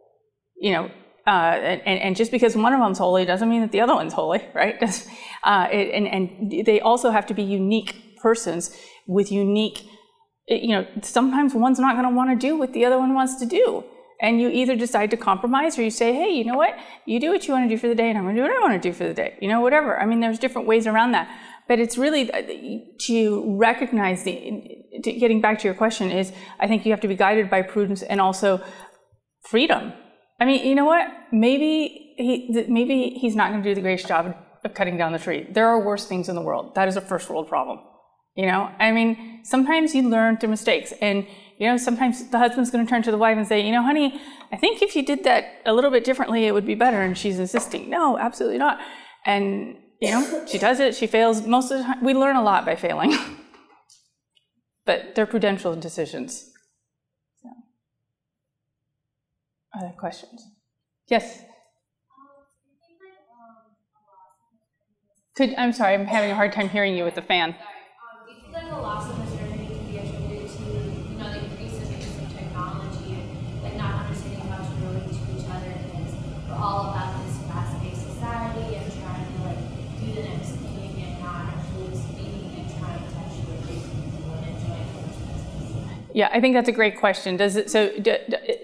You 0.60 0.72
know, 0.72 0.92
uh, 1.28 1.30
and, 1.30 2.00
and, 2.00 2.16
just 2.16 2.32
because 2.32 2.56
one 2.56 2.74
of 2.74 2.80
them's 2.80 2.98
holy 2.98 3.26
doesn't 3.26 3.50
mean 3.50 3.62
that 3.62 3.72
the 3.72 3.82
other 3.82 3.96
one's 3.96 4.14
holy, 4.14 4.46
right? 4.54 4.82
uh, 5.44 5.48
and, 5.48 6.08
and 6.08 6.66
they 6.66 6.82
also 6.82 7.12
have 7.12 7.26
to 7.28 7.34
be 7.34 7.44
unique 7.44 8.13
persons 8.24 8.76
with 9.06 9.32
unique, 9.32 9.86
you 10.48 10.70
know, 10.70 10.88
sometimes 11.02 11.54
one's 11.54 11.80
not 11.80 11.96
going 11.96 12.10
to 12.10 12.16
want 12.16 12.30
to 12.32 12.48
do 12.48 12.58
what 12.58 12.74
the 12.74 12.86
other 12.86 12.98
one 12.98 13.14
wants 13.14 13.36
to 13.36 13.46
do. 13.46 13.84
And 14.22 14.40
you 14.40 14.50
either 14.50 14.76
decide 14.76 15.12
to 15.12 15.18
compromise 15.18 15.78
or 15.78 15.84
you 15.84 15.92
say, 15.92 16.14
hey, 16.14 16.30
you 16.30 16.46
know 16.46 16.56
what? 16.56 16.74
You 17.06 17.20
do 17.20 17.30
what 17.30 17.46
you 17.46 17.54
want 17.54 17.70
to 17.70 17.76
do 17.76 17.80
for 17.80 17.90
the 17.90 17.96
day 17.96 18.10
and 18.10 18.18
I'm 18.18 18.24
going 18.24 18.36
to 18.36 18.42
do 18.42 18.48
what 18.48 18.58
I 18.58 18.62
want 18.62 18.82
to 18.82 18.90
do 18.90 18.94
for 18.94 19.04
the 19.04 19.14
day. 19.14 19.38
You 19.42 19.50
know, 19.50 19.60
whatever. 19.60 20.00
I 20.00 20.06
mean, 20.06 20.22
there's 20.22 20.40
different 20.40 20.66
ways 20.66 20.88
around 20.88 21.12
that. 21.12 21.28
But 21.68 21.80
it's 21.80 21.98
really 21.98 22.32
uh, 22.32 22.42
to 23.08 23.58
recognize 23.58 24.24
the, 24.24 24.34
getting 25.02 25.42
back 25.42 25.60
to 25.60 25.68
your 25.68 25.76
question 25.76 26.12
is, 26.12 26.32
I 26.60 26.68
think 26.68 26.86
you 26.86 26.92
have 26.92 27.02
to 27.02 27.08
be 27.08 27.16
guided 27.16 27.50
by 27.50 27.62
prudence 27.62 28.02
and 28.02 28.22
also 28.22 28.62
freedom. 29.50 29.94
I 30.40 30.46
mean, 30.46 30.66
you 30.66 30.76
know 30.76 30.86
what? 30.86 31.08
Maybe 31.32 32.14
he, 32.18 32.66
maybe 32.70 33.18
he's 33.22 33.36
not 33.36 33.52
going 33.52 33.64
to 33.64 33.70
do 33.70 33.76
the 33.76 33.82
greatest 33.82 34.08
job 34.08 34.36
of 34.64 34.74
cutting 34.74 34.98
down 34.98 35.12
the 35.12 35.20
tree. 35.20 35.48
There 35.50 35.68
are 35.68 35.84
worse 35.84 36.06
things 36.06 36.30
in 36.30 36.36
the 36.36 36.42
world. 36.42 36.76
That 36.76 36.88
is 36.88 36.96
a 36.96 37.02
first 37.02 37.30
world 37.30 37.48
problem. 37.48 37.80
You 38.36 38.48
know, 38.48 38.72
I 38.80 38.92
mean, 38.92 39.42
sometimes 39.44 39.94
you 39.94 40.10
learn 40.10 40.38
through 40.38 40.50
mistakes, 40.50 40.94
and 41.02 41.28
you 41.60 41.68
know, 41.68 41.78
sometimes 41.78 42.30
the 42.30 42.40
husband's 42.40 42.72
going 42.72 42.86
to 42.86 42.90
turn 42.90 43.04
to 43.04 43.12
the 43.12 43.18
wife 43.18 43.38
and 43.38 43.48
say, 43.48 43.64
you 43.66 43.72
know, 43.72 43.84
honey, 43.84 44.20
I 44.52 44.58
think 44.58 44.82
if 44.82 44.96
you 44.96 45.06
did 45.06 45.24
that 45.24 45.62
a 45.66 45.74
little 45.74 45.92
bit 45.92 46.04
differently, 46.04 46.46
it 46.46 46.54
would 46.54 46.66
be 46.66 46.76
better. 46.76 47.02
And 47.02 47.18
she's 47.18 47.38
insisting, 47.40 47.90
no, 47.90 48.18
absolutely 48.18 48.58
not. 48.58 48.80
And 49.26 49.78
you 50.02 50.12
know, 50.12 50.46
she 50.48 50.58
does 50.58 50.80
it. 50.82 50.96
She 50.96 51.08
fails 51.08 51.48
most 51.48 51.72
of 51.72 51.78
the 51.78 51.84
time. 51.86 52.04
We 52.04 52.14
learn 52.14 52.36
a 52.36 52.44
lot 52.44 52.66
by 52.66 52.76
failing, 52.76 53.16
but 54.86 55.16
they're 55.16 55.26
prudential 55.26 55.76
decisions. 55.76 56.52
So. 57.42 57.50
Other 59.80 59.94
questions? 59.98 60.46
Yes. 61.08 61.44
Could 65.38 65.56
I'm 65.58 65.72
sorry, 65.72 65.94
I'm 65.94 66.06
having 66.06 66.32
a 66.32 66.36
hard 66.36 66.52
time 66.52 66.68
hearing 66.68 66.96
you 66.96 67.06
with 67.06 67.16
the 67.16 67.22
fan. 67.22 67.56
A 68.74 68.82
loss 68.82 69.08
of 69.08 69.16
can 69.16 69.86
be 69.86 69.98
attributed 70.00 70.50
to, 70.50 70.64
you 70.64 71.18
know, 71.20 71.32
the 71.32 71.40
of 71.40 72.36
technology 72.36 73.22
and 73.64 73.78
not 73.78 74.06
understanding 74.06 74.40
how 74.50 74.64
to 74.66 74.88
relate 74.88 75.10
to 75.14 75.22
each 75.38 75.46
other 75.46 75.74
because 75.86 76.16
we're 76.50 76.56
all 76.56 76.90
about 76.90 77.24
this 77.24 77.38
fast-paced 77.48 78.02
society 78.02 78.76
and 78.76 78.92
trying 79.00 79.26
to 79.30 79.44
like 79.44 79.62
do 80.02 80.14
the 80.16 80.24
next 80.28 80.58
thing 80.58 81.04
and 81.04 81.22
not 81.22 81.54
actually 81.54 81.96
speaking 81.96 82.50
and 82.58 82.68
trying 82.80 82.98
to 82.98 83.14
touch 83.14 83.36
the 83.46 83.54
people 83.68 84.34
and 84.42 84.58
those 84.58 86.16
Yeah, 86.16 86.30
I 86.34 86.42
think 86.42 86.56
that's 86.56 86.70
a 86.70 86.74
great 86.74 87.00
question. 87.00 87.38
Does 87.38 87.56
it 87.56 87.70
so? 87.70 87.92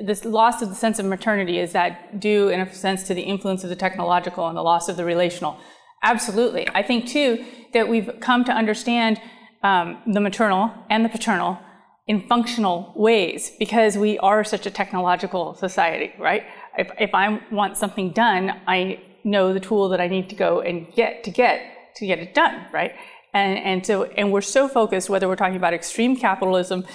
This 0.02 0.26
loss 0.26 0.64
of 0.64 0.70
the 0.70 0.76
sense 0.76 0.98
of 0.98 1.06
maternity 1.06 1.60
is 1.60 1.72
that 1.74 2.20
due, 2.20 2.50
in 2.50 2.62
a 2.62 2.74
sense, 2.74 3.04
to 3.04 3.14
the 3.14 3.22
influence 3.22 3.64
of 3.64 3.70
the 3.70 3.76
technological 3.76 4.48
and 4.48 4.58
the 4.58 4.64
loss 4.64 4.90
of 4.90 4.98
the 4.98 5.06
relational? 5.06 5.60
Absolutely. 6.02 6.68
I 6.74 6.82
think 6.82 7.08
too 7.08 7.46
that 7.74 7.88
we've 7.88 8.10
come 8.20 8.44
to 8.46 8.52
understand 8.52 9.22
um, 9.64 10.02
the 10.08 10.20
maternal 10.20 10.72
and 10.90 11.04
the 11.04 11.10
paternal 11.10 11.60
in 12.08 12.28
functional 12.28 12.92
ways 12.96 13.52
because 13.60 13.98
we 13.98 14.18
are 14.20 14.44
such 14.44 14.66
a 14.66 14.72
technological 14.72 15.54
society, 15.54 16.14
right? 16.18 16.44
If, 16.78 16.90
if 17.00 17.14
I 17.14 17.40
want 17.52 17.78
something 17.78 18.12
done, 18.12 18.60
I 18.68 19.02
know 19.24 19.54
the 19.54 19.60
tool 19.60 19.90
that 19.90 20.02
I 20.02 20.08
need 20.08 20.30
to 20.30 20.36
go 20.36 20.62
and 20.62 20.92
get 20.94 21.24
to 21.26 21.32
get 21.32 21.62
to 21.98 22.06
get 22.06 22.20
it 22.20 22.34
done, 22.34 22.66
right? 22.72 22.94
And, 23.34 23.60
and 23.60 23.86
so, 23.86 24.06
and 24.06 24.32
we're 24.32 24.42
so 24.42 24.68
focused, 24.68 25.10
whether 25.10 25.28
we're 25.28 25.36
talking 25.36 25.58
about 25.58 25.74
extreme 25.74 26.16
capitalism 26.16 26.86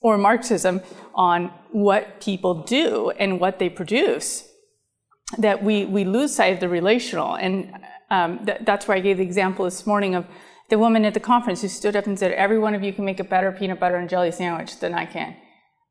or 0.00 0.16
Marxism, 0.16 0.80
on 1.14 1.52
what 1.72 2.20
people 2.20 2.62
do 2.62 3.10
and 3.18 3.40
what 3.40 3.58
they 3.58 3.68
produce, 3.68 4.48
that 5.36 5.62
we, 5.62 5.84
we 5.84 6.04
lose 6.04 6.34
sight 6.34 6.54
of 6.54 6.60
the 6.60 6.68
relational. 6.68 7.34
And 7.34 7.74
um, 8.08 8.46
th- 8.46 8.60
that's 8.62 8.86
where 8.86 8.96
I 8.96 9.00
gave 9.00 9.18
the 9.18 9.24
example 9.24 9.64
this 9.64 9.86
morning 9.86 10.14
of 10.14 10.24
the 10.68 10.78
woman 10.78 11.04
at 11.04 11.14
the 11.14 11.20
conference 11.20 11.62
who 11.62 11.68
stood 11.68 11.96
up 11.96 12.06
and 12.06 12.18
said, 12.18 12.32
Every 12.32 12.58
one 12.58 12.74
of 12.74 12.82
you 12.82 12.92
can 12.92 13.04
make 13.04 13.20
a 13.20 13.24
better 13.24 13.52
peanut 13.52 13.80
butter 13.80 13.96
and 13.96 14.08
jelly 14.08 14.30
sandwich 14.30 14.78
than 14.80 14.94
I 14.94 15.06
can. 15.06 15.36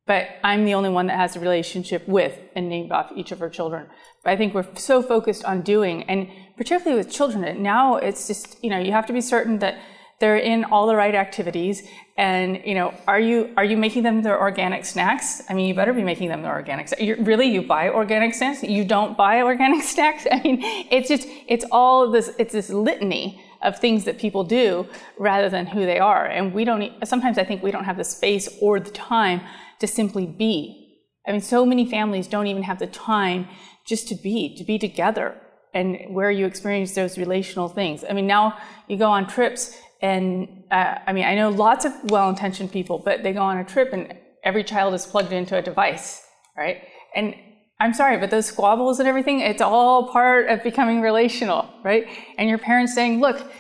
But 0.06 0.30
I'm 0.44 0.64
the 0.64 0.74
only 0.74 0.90
one 0.90 1.08
that 1.08 1.18
has 1.18 1.36
a 1.36 1.40
relationship 1.40 2.08
with 2.08 2.40
and 2.56 2.70
named 2.70 2.92
off 2.92 3.12
each 3.16 3.32
of 3.32 3.40
her 3.40 3.50
children. 3.50 3.88
But 4.24 4.32
I 4.32 4.38
think 4.38 4.54
we're 4.54 4.68
so 4.76 5.02
focused 5.02 5.44
on 5.44 5.62
doing, 5.62 6.04
and 6.04 6.30
particularly 6.56 6.98
with 6.98 7.12
children, 7.12 7.62
now 7.62 7.98
it's 7.98 8.26
just, 8.28 8.64
you 8.64 8.70
know, 8.70 8.80
you 8.80 8.94
have 8.94 9.06
to 9.08 9.14
be 9.14 9.20
certain 9.20 9.60
that 9.60 9.78
they're 10.20 10.38
in 10.38 10.64
all 10.66 10.88
the 10.88 10.96
right 10.96 11.14
activities 11.14 11.84
and 12.18 12.60
you 12.66 12.74
know 12.74 12.92
are 13.08 13.20
you 13.20 13.54
are 13.56 13.64
you 13.64 13.78
making 13.78 14.02
them 14.02 14.24
their 14.24 14.40
organic 14.40 14.84
snacks 14.84 15.44
i 15.50 15.54
mean 15.54 15.68
you 15.68 15.76
better 15.76 15.94
be 15.94 16.04
making 16.04 16.28
them 16.28 16.42
their 16.42 16.54
organic 16.54 16.88
snacks. 16.88 17.20
Really 17.20 17.48
you 17.48 17.62
buy 17.62 17.90
organic 17.90 18.34
snacks 18.34 18.64
you 18.64 18.84
don't 18.84 19.16
buy 19.16 19.42
organic 19.52 19.84
snacks 19.84 20.26
i 20.32 20.42
mean 20.42 20.60
it's 20.90 21.08
just 21.08 21.28
it's 21.48 21.66
all 21.72 22.10
this 22.10 22.32
it's 22.40 22.54
this 22.54 22.70
litany 22.70 23.40
of 23.62 23.80
things 23.80 24.04
that 24.06 24.18
people 24.18 24.44
do 24.44 24.88
rather 25.18 25.50
than 25.50 25.68
who 25.68 25.86
they 25.86 26.00
are. 26.00 26.26
And 26.26 26.54
we 26.54 26.66
don't 26.66 26.94
sometimes 27.06 27.38
i 27.38 27.44
think 27.44 27.64
we 27.64 27.72
don't 27.72 27.86
have 27.86 27.98
the 27.98 28.04
space 28.04 28.48
or 28.62 28.80
the 28.80 28.92
time 28.92 29.42
to 29.80 29.88
simply 29.88 30.26
be. 30.26 31.02
I 31.28 31.32
mean 31.32 31.42
so 31.42 31.66
many 31.66 31.90
families 31.90 32.28
don't 32.28 32.48
even 32.48 32.64
have 32.64 32.80
the 32.80 32.88
time 32.88 33.48
just 33.86 34.08
to 34.10 34.16
be 34.16 34.56
to 34.58 34.64
be 34.64 34.78
together 34.78 35.36
and 35.74 35.98
where 36.10 36.32
you 36.32 36.46
experience 36.46 36.94
those 36.94 37.18
relational 37.18 37.70
things. 37.70 38.04
I 38.10 38.14
mean 38.14 38.28
now 38.28 38.58
you 38.88 38.98
go 38.98 39.10
on 39.10 39.28
trips 39.28 39.78
and 40.02 40.64
uh, 40.72 41.00
I 41.08 41.14
mean, 41.14 41.26
I 41.26 41.36
know 41.36 41.50
lots 41.50 41.86
of 41.86 41.94
well 42.12 42.30
intentioned 42.30 42.72
people, 42.72 43.00
but 43.00 43.24
they 43.24 43.34
go 43.34 43.42
on 43.42 43.58
a 43.58 43.64
trip 43.64 43.94
and 43.94 44.14
every 44.44 44.64
child 44.64 44.94
is 44.94 45.06
plugged 45.06 45.32
into 45.32 45.58
a 45.58 45.62
device, 45.62 46.24
right? 46.56 46.84
And 47.16 47.36
I'm 47.80 47.94
sorry, 47.94 48.18
but 48.18 48.32
those 48.32 48.48
squabbles 48.48 49.00
and 49.00 49.08
everything, 49.08 49.40
it's 49.40 49.62
all 49.62 50.12
part 50.12 50.50
of 50.50 50.64
becoming 50.64 51.02
relational, 51.02 51.70
right? 51.84 52.08
And 52.38 52.50
your 52.50 52.58
parents 52.58 52.94
saying, 52.94 53.20
look, 53.20 53.52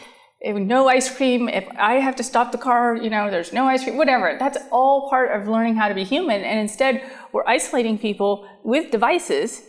no 0.43 0.88
ice 0.88 1.15
cream, 1.15 1.49
if 1.49 1.67
I 1.77 1.95
have 1.95 2.15
to 2.15 2.23
stop 2.23 2.51
the 2.51 2.58
car, 2.58 2.95
you 2.95 3.10
know, 3.10 3.30
there's 3.30 3.53
no 3.53 3.65
ice 3.65 3.84
cream, 3.84 3.97
whatever. 3.97 4.36
That's 4.39 4.58
all 4.71 5.10
part 5.10 5.32
of 5.32 5.47
learning 5.47 5.75
how 5.75 5.88
to 5.88 5.93
be 5.93 6.03
human. 6.03 6.41
And 6.43 6.60
instead, 6.60 7.10
we're 7.32 7.45
isolating 7.45 7.97
people 7.97 8.47
with 8.63 8.91
devices 8.91 9.62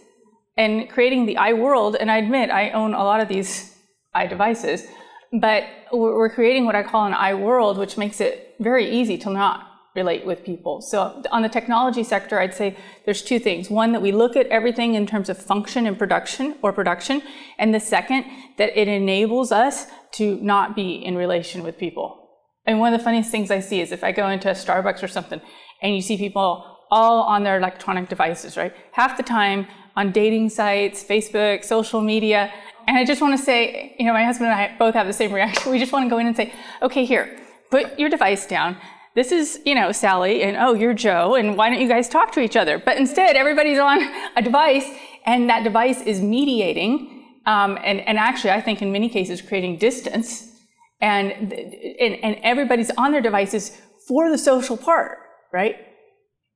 and 0.56 0.88
creating 0.88 1.26
the 1.26 1.36
I 1.36 1.52
world. 1.52 1.96
And 1.96 2.10
I 2.10 2.18
admit, 2.18 2.50
I 2.50 2.70
own 2.70 2.94
a 2.94 3.04
lot 3.04 3.20
of 3.20 3.28
these 3.28 3.76
I 4.14 4.26
devices 4.26 4.86
but 5.32 5.64
we're 5.92 6.30
creating 6.30 6.64
what 6.64 6.74
I 6.74 6.82
call 6.82 7.06
an 7.06 7.14
I 7.14 7.34
world, 7.34 7.78
which 7.78 7.96
makes 7.96 8.20
it 8.20 8.56
very 8.60 8.90
easy 8.90 9.18
to 9.18 9.30
not 9.30 9.67
relate 9.94 10.24
with 10.24 10.44
people. 10.44 10.80
So 10.80 11.22
on 11.32 11.42
the 11.42 11.48
technology 11.48 12.04
sector, 12.04 12.38
I'd 12.38 12.54
say 12.54 12.76
there's 13.04 13.22
two 13.22 13.38
things. 13.38 13.70
One, 13.70 13.92
that 13.92 14.02
we 14.02 14.12
look 14.12 14.36
at 14.36 14.46
everything 14.46 14.94
in 14.94 15.06
terms 15.06 15.28
of 15.28 15.38
function 15.38 15.86
and 15.86 15.98
production 15.98 16.56
or 16.62 16.72
production. 16.72 17.22
And 17.58 17.74
the 17.74 17.80
second, 17.80 18.24
that 18.58 18.78
it 18.78 18.88
enables 18.88 19.50
us 19.50 19.86
to 20.12 20.36
not 20.40 20.76
be 20.76 20.94
in 20.94 21.16
relation 21.16 21.62
with 21.62 21.78
people. 21.78 22.28
And 22.66 22.78
one 22.78 22.92
of 22.92 23.00
the 23.00 23.04
funniest 23.04 23.30
things 23.30 23.50
I 23.50 23.60
see 23.60 23.80
is 23.80 23.92
if 23.92 24.04
I 24.04 24.12
go 24.12 24.28
into 24.28 24.50
a 24.50 24.52
Starbucks 24.52 25.02
or 25.02 25.08
something 25.08 25.40
and 25.82 25.94
you 25.94 26.02
see 26.02 26.16
people 26.18 26.76
all 26.90 27.22
on 27.22 27.42
their 27.42 27.58
electronic 27.58 28.08
devices, 28.08 28.56
right? 28.56 28.74
Half 28.92 29.16
the 29.16 29.22
time 29.22 29.66
on 29.96 30.12
dating 30.12 30.50
sites, 30.50 31.02
Facebook, 31.02 31.64
social 31.64 32.00
media, 32.00 32.52
and 32.86 32.96
I 32.96 33.04
just 33.04 33.20
want 33.20 33.38
to 33.38 33.44
say, 33.44 33.94
you 33.98 34.06
know, 34.06 34.14
my 34.14 34.24
husband 34.24 34.50
and 34.50 34.58
I 34.58 34.74
both 34.78 34.94
have 34.94 35.06
the 35.06 35.12
same 35.12 35.32
reaction. 35.32 35.70
We 35.72 35.78
just 35.78 35.92
want 35.92 36.06
to 36.06 36.10
go 36.10 36.18
in 36.18 36.26
and 36.26 36.34
say, 36.34 36.54
okay, 36.80 37.04
here, 37.04 37.38
put 37.70 37.98
your 37.98 38.08
device 38.08 38.46
down. 38.46 38.78
This 39.18 39.32
is, 39.32 39.58
you 39.64 39.74
know, 39.74 39.90
Sally, 39.90 40.44
and 40.44 40.56
oh, 40.56 40.74
you're 40.74 40.94
Joe, 40.94 41.34
and 41.34 41.56
why 41.56 41.70
don't 41.70 41.80
you 41.80 41.88
guys 41.88 42.08
talk 42.08 42.30
to 42.34 42.40
each 42.40 42.54
other? 42.54 42.78
But 42.78 42.98
instead, 42.98 43.34
everybody's 43.34 43.80
on 43.80 43.98
a 44.36 44.42
device, 44.42 44.88
and 45.26 45.50
that 45.50 45.64
device 45.64 46.00
is 46.02 46.20
mediating, 46.20 47.24
um, 47.44 47.76
and, 47.82 48.00
and 48.02 48.16
actually, 48.16 48.52
I 48.52 48.60
think 48.60 48.80
in 48.80 48.92
many 48.92 49.08
cases, 49.08 49.42
creating 49.42 49.78
distance. 49.78 50.52
And, 51.00 51.32
and, 51.32 52.14
and 52.22 52.36
everybody's 52.44 52.92
on 52.92 53.10
their 53.10 53.20
devices 53.20 53.76
for 54.06 54.30
the 54.30 54.38
social 54.38 54.76
part, 54.76 55.18
right? 55.52 55.74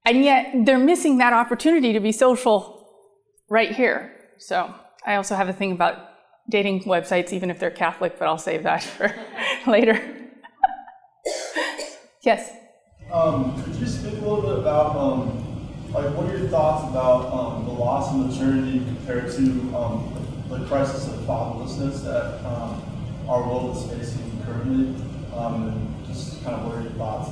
And 0.07 0.23
yet, 0.23 0.65
they're 0.65 0.79
missing 0.79 1.19
that 1.19 1.33
opportunity 1.33 1.93
to 1.93 1.99
be 1.99 2.13
social 2.13 2.87
right 3.51 3.75
here. 3.75 4.13
So, 4.39 4.73
I 5.05 5.17
also 5.17 5.35
have 5.35 5.49
a 5.49 5.53
thing 5.53 5.73
about 5.73 5.97
dating 6.49 6.85
websites, 6.85 7.33
even 7.33 7.51
if 7.51 7.59
they're 7.59 7.73
Catholic, 7.73 8.21
but 8.21 8.29
I'll 8.29 8.39
save 8.39 8.63
that 8.63 8.83
for 8.97 9.13
later. 9.67 10.01
yes. 12.23 12.53
Um, 13.11 13.63
could 13.63 13.75
you 13.75 13.87
speak 13.87 14.13
a 14.13 14.25
little 14.25 14.43
bit 14.43 14.59
about, 14.59 14.97
um, 14.97 15.69
like, 15.93 16.17
what 16.17 16.31
are 16.31 16.39
your 16.39 16.49
thoughts 16.49 16.91
about 16.91 17.33
um, 17.33 17.67
the 17.67 17.73
loss 17.73 18.13
of 18.13 18.27
maternity 18.27 18.79
compared 18.79 19.31
to 19.33 19.77
um, 19.77 20.47
the 20.49 20.65
crisis 20.67 21.09
of 21.09 21.21
fatherlessness 21.21 22.05
that 22.05 22.45
um, 22.47 22.83
our 23.29 23.47
world 23.47 23.77
is 23.77 23.91
facing 23.91 24.43
currently? 24.45 24.95
Um, 25.35 25.69
and 25.69 26.07
just 26.07 26.43
kind 26.45 26.57
of 26.57 26.67
what 26.67 26.77
are 26.77 26.83
your 26.83 26.93
thoughts? 26.93 27.31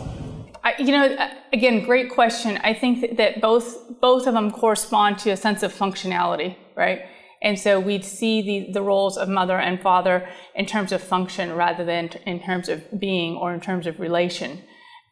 I, 0.62 0.74
you 0.78 0.92
know, 0.92 1.30
again, 1.52 1.84
great 1.84 2.10
question. 2.10 2.58
I 2.62 2.74
think 2.74 3.16
that 3.16 3.40
both 3.40 4.00
both 4.00 4.26
of 4.26 4.34
them 4.34 4.50
correspond 4.50 5.18
to 5.20 5.30
a 5.30 5.36
sense 5.36 5.62
of 5.62 5.72
functionality, 5.72 6.56
right? 6.76 7.02
And 7.42 7.58
so 7.58 7.80
we'd 7.80 8.04
see 8.04 8.42
the, 8.42 8.72
the 8.72 8.82
roles 8.82 9.16
of 9.16 9.28
mother 9.28 9.58
and 9.58 9.80
father 9.80 10.28
in 10.54 10.66
terms 10.66 10.92
of 10.92 11.02
function 11.02 11.54
rather 11.54 11.84
than 11.84 12.10
in 12.26 12.40
terms 12.40 12.68
of 12.68 13.00
being 13.00 13.36
or 13.36 13.54
in 13.54 13.60
terms 13.60 13.86
of 13.86 13.98
relation. 13.98 14.62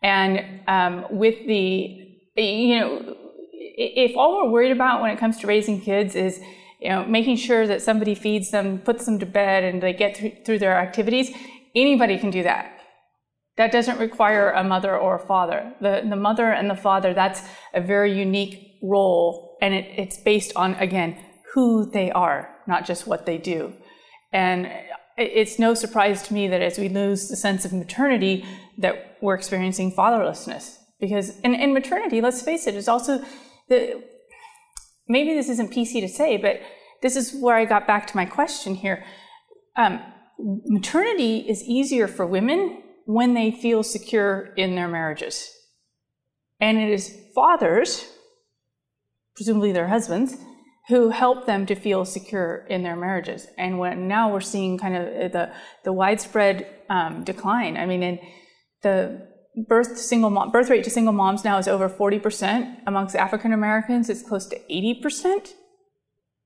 And 0.02 0.60
um, 0.68 1.06
with 1.10 1.36
the, 1.46 2.18
you 2.36 2.80
know, 2.80 3.16
if 3.52 4.16
all 4.16 4.44
we're 4.44 4.50
worried 4.50 4.72
about 4.72 5.00
when 5.00 5.10
it 5.10 5.18
comes 5.18 5.38
to 5.38 5.46
raising 5.46 5.80
kids 5.80 6.14
is, 6.14 6.40
you 6.80 6.88
know, 6.88 7.04
making 7.04 7.36
sure 7.36 7.66
that 7.66 7.82
somebody 7.82 8.14
feeds 8.14 8.50
them, 8.50 8.78
puts 8.78 9.04
them 9.06 9.18
to 9.18 9.26
bed, 9.26 9.64
and 9.64 9.82
they 9.82 9.92
get 9.92 10.16
through, 10.16 10.32
through 10.44 10.58
their 10.60 10.76
activities, 10.76 11.30
anybody 11.74 12.18
can 12.18 12.30
do 12.30 12.42
that. 12.44 12.74
That 13.56 13.72
doesn't 13.72 13.98
require 13.98 14.50
a 14.52 14.62
mother 14.62 14.96
or 14.96 15.16
a 15.16 15.26
father. 15.26 15.74
The, 15.80 16.06
the 16.08 16.16
mother 16.16 16.50
and 16.50 16.70
the 16.70 16.76
father, 16.76 17.12
that's 17.12 17.42
a 17.74 17.80
very 17.80 18.16
unique 18.16 18.78
role, 18.82 19.56
and 19.60 19.74
it, 19.74 19.86
it's 19.96 20.18
based 20.22 20.52
on, 20.54 20.74
again, 20.74 21.18
who 21.54 21.90
they 21.90 22.12
are, 22.12 22.48
not 22.68 22.86
just 22.86 23.08
what 23.08 23.26
they 23.26 23.38
do. 23.38 23.72
And 24.32 24.70
it's 25.18 25.58
no 25.58 25.74
surprise 25.74 26.22
to 26.24 26.34
me 26.34 26.48
that 26.48 26.62
as 26.62 26.78
we 26.78 26.88
lose 26.88 27.28
the 27.28 27.36
sense 27.36 27.64
of 27.64 27.72
maternity, 27.72 28.44
that 28.78 29.18
we're 29.20 29.34
experiencing 29.34 29.92
fatherlessness. 29.92 30.78
Because, 31.00 31.38
and, 31.44 31.72
maternity, 31.72 32.20
let's 32.20 32.42
face 32.42 32.66
it, 32.66 32.74
is 32.74 32.88
also 32.88 33.22
the, 33.68 34.02
maybe 35.08 35.34
this 35.34 35.48
isn't 35.48 35.72
PC 35.72 36.00
to 36.00 36.08
say, 36.08 36.36
but 36.36 36.60
this 37.02 37.16
is 37.16 37.34
where 37.34 37.56
I 37.56 37.64
got 37.64 37.86
back 37.86 38.06
to 38.08 38.16
my 38.16 38.24
question 38.24 38.74
here. 38.74 39.04
Um, 39.76 40.00
maternity 40.38 41.38
is 41.48 41.62
easier 41.62 42.08
for 42.08 42.26
women 42.26 42.82
when 43.04 43.34
they 43.34 43.50
feel 43.50 43.82
secure 43.82 44.52
in 44.56 44.74
their 44.74 44.88
marriages. 44.88 45.50
And 46.60 46.78
it 46.78 46.90
is 46.90 47.16
fathers, 47.34 48.08
presumably 49.36 49.72
their 49.72 49.88
husbands, 49.88 50.36
who 50.88 51.10
help 51.10 51.46
them 51.46 51.66
to 51.66 51.74
feel 51.74 52.04
secure 52.04 52.66
in 52.68 52.82
their 52.82 52.96
marriages. 52.96 53.46
And 53.58 53.78
when 53.78 54.08
now 54.08 54.32
we're 54.32 54.40
seeing 54.40 54.78
kind 54.78 54.96
of 54.96 55.32
the, 55.32 55.52
the 55.84 55.92
widespread 55.92 56.66
um, 56.88 57.24
decline. 57.24 57.76
I 57.76 57.84
mean, 57.84 58.02
in 58.02 58.18
the 58.82 59.28
birth 59.68 59.98
single 59.98 60.30
mom, 60.30 60.50
birth 60.50 60.70
rate 60.70 60.84
to 60.84 60.90
single 60.90 61.12
moms 61.12 61.44
now 61.44 61.58
is 61.58 61.68
over 61.68 61.90
40%. 61.90 62.78
Amongst 62.86 63.14
African 63.16 63.52
Americans, 63.52 64.08
it's 64.08 64.22
close 64.22 64.46
to 64.46 64.58
80%. 64.70 65.52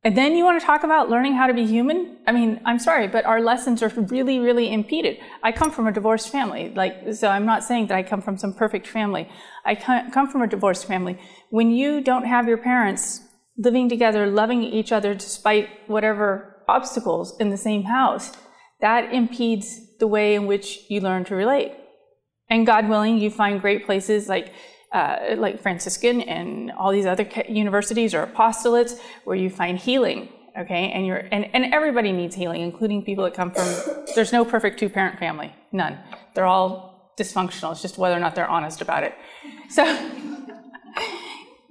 And 0.04 0.16
then 0.16 0.34
you 0.34 0.44
want 0.44 0.60
to 0.60 0.66
talk 0.66 0.82
about 0.82 1.08
learning 1.08 1.34
how 1.34 1.46
to 1.46 1.54
be 1.54 1.64
human? 1.64 2.18
I 2.26 2.32
mean, 2.32 2.60
I'm 2.64 2.80
sorry, 2.80 3.06
but 3.06 3.24
our 3.24 3.40
lessons 3.40 3.84
are 3.84 3.88
really, 3.88 4.40
really 4.40 4.72
impeded. 4.72 5.18
I 5.44 5.52
come 5.52 5.70
from 5.70 5.86
a 5.86 5.92
divorced 5.92 6.30
family, 6.30 6.72
like, 6.74 7.14
so 7.14 7.28
I'm 7.28 7.46
not 7.46 7.62
saying 7.62 7.86
that 7.86 7.96
I 7.96 8.02
come 8.02 8.20
from 8.20 8.36
some 8.36 8.52
perfect 8.52 8.88
family. 8.88 9.28
I 9.64 9.76
come 9.76 10.28
from 10.28 10.42
a 10.42 10.48
divorced 10.48 10.86
family. 10.86 11.16
When 11.50 11.70
you 11.70 12.00
don't 12.00 12.24
have 12.24 12.48
your 12.48 12.58
parents 12.58 13.20
living 13.56 13.88
together, 13.88 14.26
loving 14.26 14.62
each 14.62 14.92
other 14.92 15.14
despite 15.14 15.68
whatever 15.86 16.62
obstacles 16.68 17.38
in 17.38 17.50
the 17.50 17.56
same 17.56 17.84
house, 17.84 18.32
that 18.80 19.12
impedes 19.12 19.96
the 19.98 20.06
way 20.06 20.34
in 20.34 20.46
which 20.46 20.80
you 20.88 21.00
learn 21.00 21.24
to 21.24 21.34
relate. 21.34 21.72
And 22.48 22.66
God 22.66 22.88
willing, 22.88 23.18
you 23.18 23.30
find 23.30 23.60
great 23.60 23.86
places 23.86 24.28
like 24.28 24.52
uh, 24.92 25.36
like 25.38 25.62
Franciscan 25.62 26.20
and 26.20 26.70
all 26.72 26.92
these 26.92 27.06
other 27.06 27.26
universities 27.48 28.14
or 28.14 28.26
apostolates 28.26 29.00
where 29.24 29.36
you 29.36 29.48
find 29.48 29.78
healing. 29.78 30.28
Okay, 30.58 30.90
and 30.92 31.06
you're 31.06 31.24
and, 31.32 31.48
and 31.54 31.72
everybody 31.72 32.12
needs 32.12 32.34
healing, 32.34 32.60
including 32.60 33.02
people 33.02 33.24
that 33.24 33.32
come 33.32 33.52
from. 33.52 34.04
There's 34.14 34.32
no 34.32 34.44
perfect 34.44 34.78
two 34.78 34.90
parent 34.90 35.18
family, 35.18 35.54
none. 35.72 35.98
They're 36.34 36.44
all 36.44 37.14
dysfunctional. 37.18 37.72
It's 37.72 37.80
just 37.80 37.96
whether 37.96 38.14
or 38.14 38.20
not 38.20 38.34
they're 38.34 38.48
honest 38.48 38.82
about 38.82 39.02
it. 39.02 39.14
So, 39.70 39.84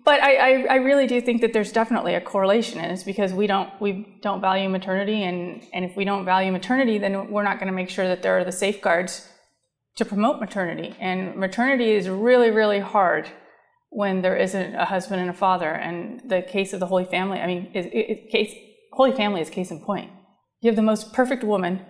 but 0.03 0.21
I, 0.21 0.35
I, 0.35 0.65
I 0.69 0.75
really 0.75 1.07
do 1.07 1.21
think 1.21 1.41
that 1.41 1.53
there's 1.53 1.71
definitely 1.71 2.15
a 2.15 2.21
correlation, 2.21 2.79
and 2.79 2.91
it's 2.91 3.03
because 3.03 3.33
we 3.33 3.47
don't 3.47 3.69
we 3.79 4.17
don't 4.21 4.41
value 4.41 4.69
maternity, 4.69 5.23
and 5.23 5.63
and 5.73 5.85
if 5.85 5.95
we 5.95 6.05
don't 6.05 6.25
value 6.25 6.51
maternity, 6.51 6.97
then 6.97 7.31
we're 7.31 7.43
not 7.43 7.59
going 7.59 7.67
to 7.67 7.73
make 7.73 7.89
sure 7.89 8.07
that 8.07 8.21
there 8.23 8.37
are 8.37 8.43
the 8.43 8.51
safeguards 8.51 9.27
to 9.95 10.05
promote 10.05 10.39
maternity. 10.39 10.95
And 10.99 11.35
maternity 11.35 11.91
is 11.91 12.09
really, 12.09 12.49
really 12.49 12.79
hard 12.79 13.29
when 13.89 14.21
there 14.21 14.37
isn't 14.37 14.75
a 14.75 14.85
husband 14.85 15.21
and 15.21 15.29
a 15.29 15.33
father. 15.33 15.69
And 15.69 16.21
the 16.29 16.41
case 16.41 16.73
of 16.73 16.79
the 16.79 16.87
Holy 16.87 17.05
Family, 17.05 17.39
I 17.39 17.47
mean, 17.47 17.71
it, 17.73 17.85
it, 17.93 18.29
case, 18.31 18.53
Holy 18.93 19.11
Family 19.11 19.41
is 19.41 19.49
case 19.49 19.71
in 19.71 19.81
point. 19.81 20.09
You 20.61 20.69
have 20.69 20.75
the 20.75 20.81
most 20.81 21.13
perfect 21.13 21.43
woman 21.43 21.85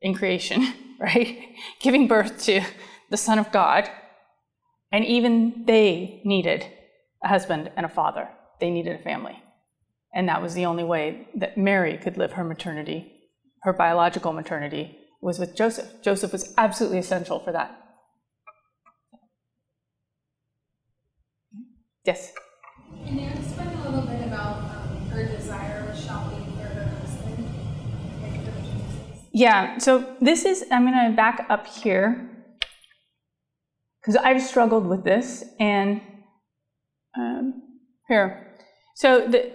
in 0.00 0.14
creation, 0.14 0.72
right? 1.00 1.48
Giving 1.80 2.06
birth 2.06 2.42
to 2.44 2.62
the 3.10 3.16
Son 3.16 3.38
of 3.38 3.50
God. 3.50 3.90
And 4.92 5.04
even 5.04 5.64
they 5.66 6.20
needed 6.24 6.66
a 7.22 7.28
husband 7.28 7.70
and 7.76 7.86
a 7.86 7.88
father. 7.88 8.28
They 8.60 8.70
needed 8.70 8.98
a 8.98 9.02
family. 9.02 9.42
And 10.14 10.28
that 10.28 10.42
was 10.42 10.54
the 10.54 10.66
only 10.66 10.84
way 10.84 11.28
that 11.36 11.56
Mary 11.56 11.96
could 11.96 12.16
live 12.16 12.32
her 12.32 12.44
maternity, 12.44 13.12
her 13.62 13.72
biological 13.72 14.32
maternity, 14.32 14.98
was 15.20 15.38
with 15.38 15.54
Joseph. 15.54 16.02
Joseph 16.02 16.32
was 16.32 16.54
absolutely 16.56 16.98
essential 16.98 17.38
for 17.38 17.52
that. 17.52 17.76
Yes? 22.04 22.32
Can 23.04 23.18
you 23.18 23.28
explain 23.28 23.68
a 23.68 23.88
little 23.88 24.06
bit 24.06 24.26
about 24.26 24.56
um, 24.58 25.08
her 25.10 25.24
desire 25.26 25.84
with 25.86 26.02
shopping 26.02 26.44
for 26.56 26.62
her 26.62 26.84
husband? 26.98 27.46
Yeah, 29.32 29.78
so 29.78 30.16
this 30.20 30.44
is, 30.44 30.64
I'm 30.72 30.90
going 30.90 31.10
to 31.10 31.14
back 31.14 31.46
up 31.50 31.66
here 31.66 32.30
because 34.00 34.16
I've 34.16 34.42
struggled 34.42 34.86
with 34.86 35.04
this. 35.04 35.44
And 35.60 36.00
um, 37.18 37.62
here. 38.08 38.56
So 38.94 39.26
the, 39.26 39.52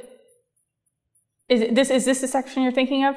is 1.50 1.74
this, 1.76 1.90
is 1.90 2.06
this 2.06 2.22
the 2.22 2.28
section 2.28 2.64
you're 2.64 2.72
thinking 2.72 3.06
of? 3.06 3.16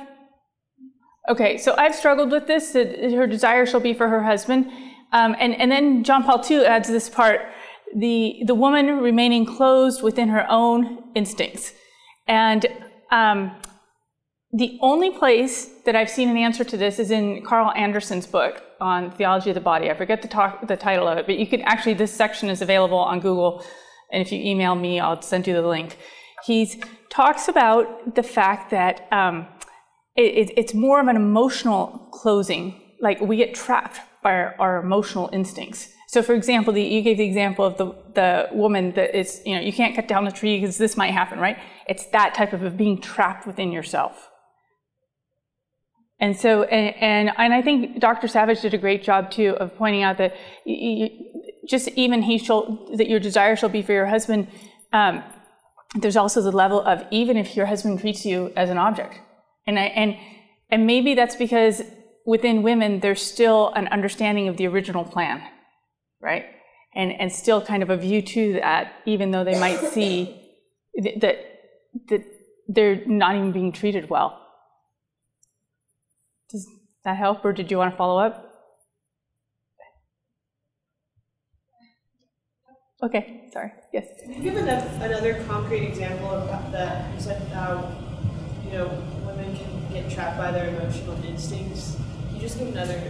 Okay, 1.29 1.59
so 1.59 1.75
I've 1.77 1.95
struggled 1.95 2.31
with 2.31 2.47
this. 2.47 2.73
Her 2.73 3.27
desire 3.27 3.67
shall 3.67 3.81
be 3.81 3.95
for 3.95 4.09
her 4.09 4.23
husband. 4.23 4.71
Um, 5.13 5.35
and, 5.39 5.55
and 5.55 5.71
then 5.71 6.05
John 6.05 6.23
Paul 6.23 6.45
II 6.49 6.65
adds 6.65 6.89
this 6.89 7.09
part 7.09 7.41
the, 7.95 8.43
the 8.47 8.55
woman 8.55 8.99
remaining 8.99 9.47
closed 9.47 10.03
within 10.03 10.29
her 10.29 10.47
own 10.51 11.05
instincts. 11.15 11.73
And 12.27 12.67
um, 13.11 13.57
the 14.53 14.79
only 14.83 15.11
place 15.11 15.71
that 15.85 15.97
I've 15.97 16.11
seen 16.11 16.29
an 16.29 16.37
answer 16.37 16.65
to 16.65 16.77
this 16.77 16.99
is 16.99 17.11
in 17.11 17.43
Carl 17.45 17.73
Anderson's 17.73 18.27
book 18.27 18.63
on 18.81 19.11
theology 19.13 19.51
of 19.51 19.55
the 19.55 19.61
body. 19.61 19.91
I 19.91 19.95
forget 19.95 20.23
the, 20.23 20.29
talk, 20.29 20.67
the 20.67 20.77
title 20.77 21.09
of 21.09 21.19
it, 21.19 21.27
but 21.27 21.39
you 21.39 21.47
can 21.47 21.63
actually, 21.63 21.95
this 21.95 22.13
section 22.13 22.49
is 22.49 22.63
available 22.63 22.99
on 22.99 23.21
Google. 23.21 23.65
And 24.13 24.23
if 24.23 24.33
you 24.33 24.41
email 24.41 24.75
me, 24.75 25.01
I'll 25.01 25.21
send 25.23 25.47
you 25.47 25.55
the 25.55 25.67
link. 25.67 25.99
He 26.45 26.81
talks 27.11 27.49
about 27.49 28.15
the 28.15 28.23
fact 28.23 28.71
that 28.71 29.07
um, 29.13 29.47
it, 30.17 30.53
it's 30.57 30.75
more 30.75 31.01
of 31.01 31.09
an 31.09 31.17
emotional 31.17 32.09
closing. 32.13 32.81
Like 33.01 33.21
we 33.21 33.37
get 33.37 33.55
trapped 33.55 34.01
by 34.23 34.33
our, 34.33 34.55
our 34.59 34.83
emotional 34.83 35.31
instincts. 35.33 35.91
So, 36.09 36.23
for 36.23 36.35
example, 36.35 36.73
the, 36.73 36.83
you 36.83 37.03
gave 37.03 37.19
the 37.19 37.25
example 37.25 37.67
of 37.67 37.77
the, 37.77 37.95
the 38.15 38.49
woman 38.53 38.93
that 38.93 39.17
is, 39.17 39.43
you 39.45 39.55
know, 39.55 39.61
you 39.61 39.75
can't 39.75 39.95
cut 39.95 40.09
down 40.09 40.25
the 40.25 40.31
tree 40.31 40.59
because 40.59 40.79
this 40.79 40.97
might 40.97 41.13
happen, 41.13 41.39
right? 41.39 41.59
It's 41.87 42.07
that 42.07 42.35
type 42.35 42.55
of, 42.55 42.63
of 42.63 42.79
being 42.79 42.99
trapped 42.99 43.47
within 43.47 43.71
yourself. 43.71 44.31
And 46.19 46.37
so, 46.37 46.63
and, 46.65 46.97
and, 46.97 47.35
and, 47.37 47.55
I 47.55 47.63
think 47.63 48.01
Dr. 48.01 48.27
Savage 48.27 48.63
did 48.63 48.75
a 48.75 48.79
great 48.79 49.05
job 49.05 49.31
too 49.31 49.51
of 49.61 49.77
pointing 49.77 50.03
out 50.03 50.19
that 50.19 50.35
you, 50.65 51.11
just 51.69 51.89
even 51.89 52.23
he 52.23 52.39
shall, 52.39 52.87
that 52.95 53.09
your 53.09 53.21
desire 53.21 53.57
shall 53.57 53.69
be 53.69 53.83
for 53.83 53.93
your 53.93 54.07
husband. 54.07 54.49
Um, 54.93 55.23
there's 55.95 56.17
also 56.17 56.41
the 56.43 56.53
level 56.53 56.81
of 56.81 57.05
even 57.11 57.37
if 57.37 57.57
your 57.57 57.67
husband 57.67 58.01
treats 58.01 58.25
you 58.27 58.53
as 58.57 58.71
an 58.71 58.79
object, 58.79 59.21
and 59.67 59.79
I, 59.79 59.85
and 59.85 60.17
and 60.71 60.87
maybe 60.87 61.15
that's 61.15 61.37
because 61.37 61.83
within 62.27 62.63
women 62.63 63.01
there's 63.01 63.23
still 63.23 63.73
an 63.75 63.89
understanding 63.89 64.49
of 64.49 64.57
the 64.57 64.67
original 64.67 65.05
plan, 65.05 65.43
right? 66.21 66.45
And 66.95 67.13
and 67.13 67.33
still 67.33 67.63
kind 67.63 67.83
of 67.83 67.91
a 67.91 67.97
view 67.97 68.21
to 68.23 68.55
that, 68.55 68.93
even 69.07 69.31
though 69.31 69.45
they 69.45 69.59
might 69.59 69.79
see 69.79 70.41
that 71.21 71.37
that 72.09 72.25
they're 72.69 73.03
not 73.07 73.35
even 73.35 73.53
being 73.53 73.73
treated 73.73 74.11
well. 74.11 74.39
Does 76.51 76.67
that 77.05 77.17
help, 77.17 77.45
or 77.45 77.53
did 77.53 77.71
you 77.71 77.79
want 77.79 77.93
to 77.93 77.97
follow 77.97 78.19
up? 78.19 78.48
Okay, 83.01 83.49
sorry. 83.53 83.73
Yes. 83.93 84.07
Can 84.23 84.33
you 84.33 84.43
give 84.43 84.57
another 84.57 85.45
concrete 85.45 85.87
example 85.87 86.31
of 86.31 86.73
that? 86.73 87.15
You 87.15 87.21
said 87.21 87.41
how 87.53 87.93
you 88.65 88.73
know 88.73 88.89
women 89.25 89.57
can 89.57 89.93
get 89.93 90.11
trapped 90.11 90.37
by 90.37 90.51
their 90.51 90.69
emotional 90.69 91.23
instincts. 91.25 91.97
Can 92.27 92.35
you 92.37 92.41
just 92.41 92.59
give 92.59 92.69
another 92.69 93.01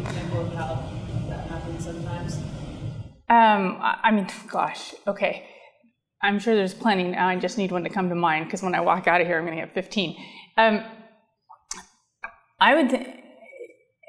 example 0.00 0.40
of 0.40 0.54
how 0.54 0.88
that 1.28 1.46
happens 1.48 1.84
sometimes? 1.84 2.36
Um, 3.28 3.78
I 3.80 4.10
mean, 4.10 4.28
gosh, 4.48 4.94
okay. 5.06 5.46
I'm 6.22 6.38
sure 6.38 6.54
there's 6.54 6.72
plenty 6.72 7.04
now. 7.04 7.28
I 7.28 7.36
just 7.36 7.58
need 7.58 7.70
one 7.70 7.84
to 7.84 7.90
come 7.90 8.08
to 8.08 8.14
mind 8.14 8.46
because 8.46 8.62
when 8.62 8.74
I 8.74 8.80
walk 8.80 9.06
out 9.06 9.20
of 9.20 9.26
here, 9.26 9.36
I'm 9.36 9.44
going 9.44 9.58
to 9.58 9.64
get 9.66 9.74
15. 9.74 10.16
Um, 10.56 10.82
I 12.58 12.74
would 12.74 12.88
th- 12.88 13.06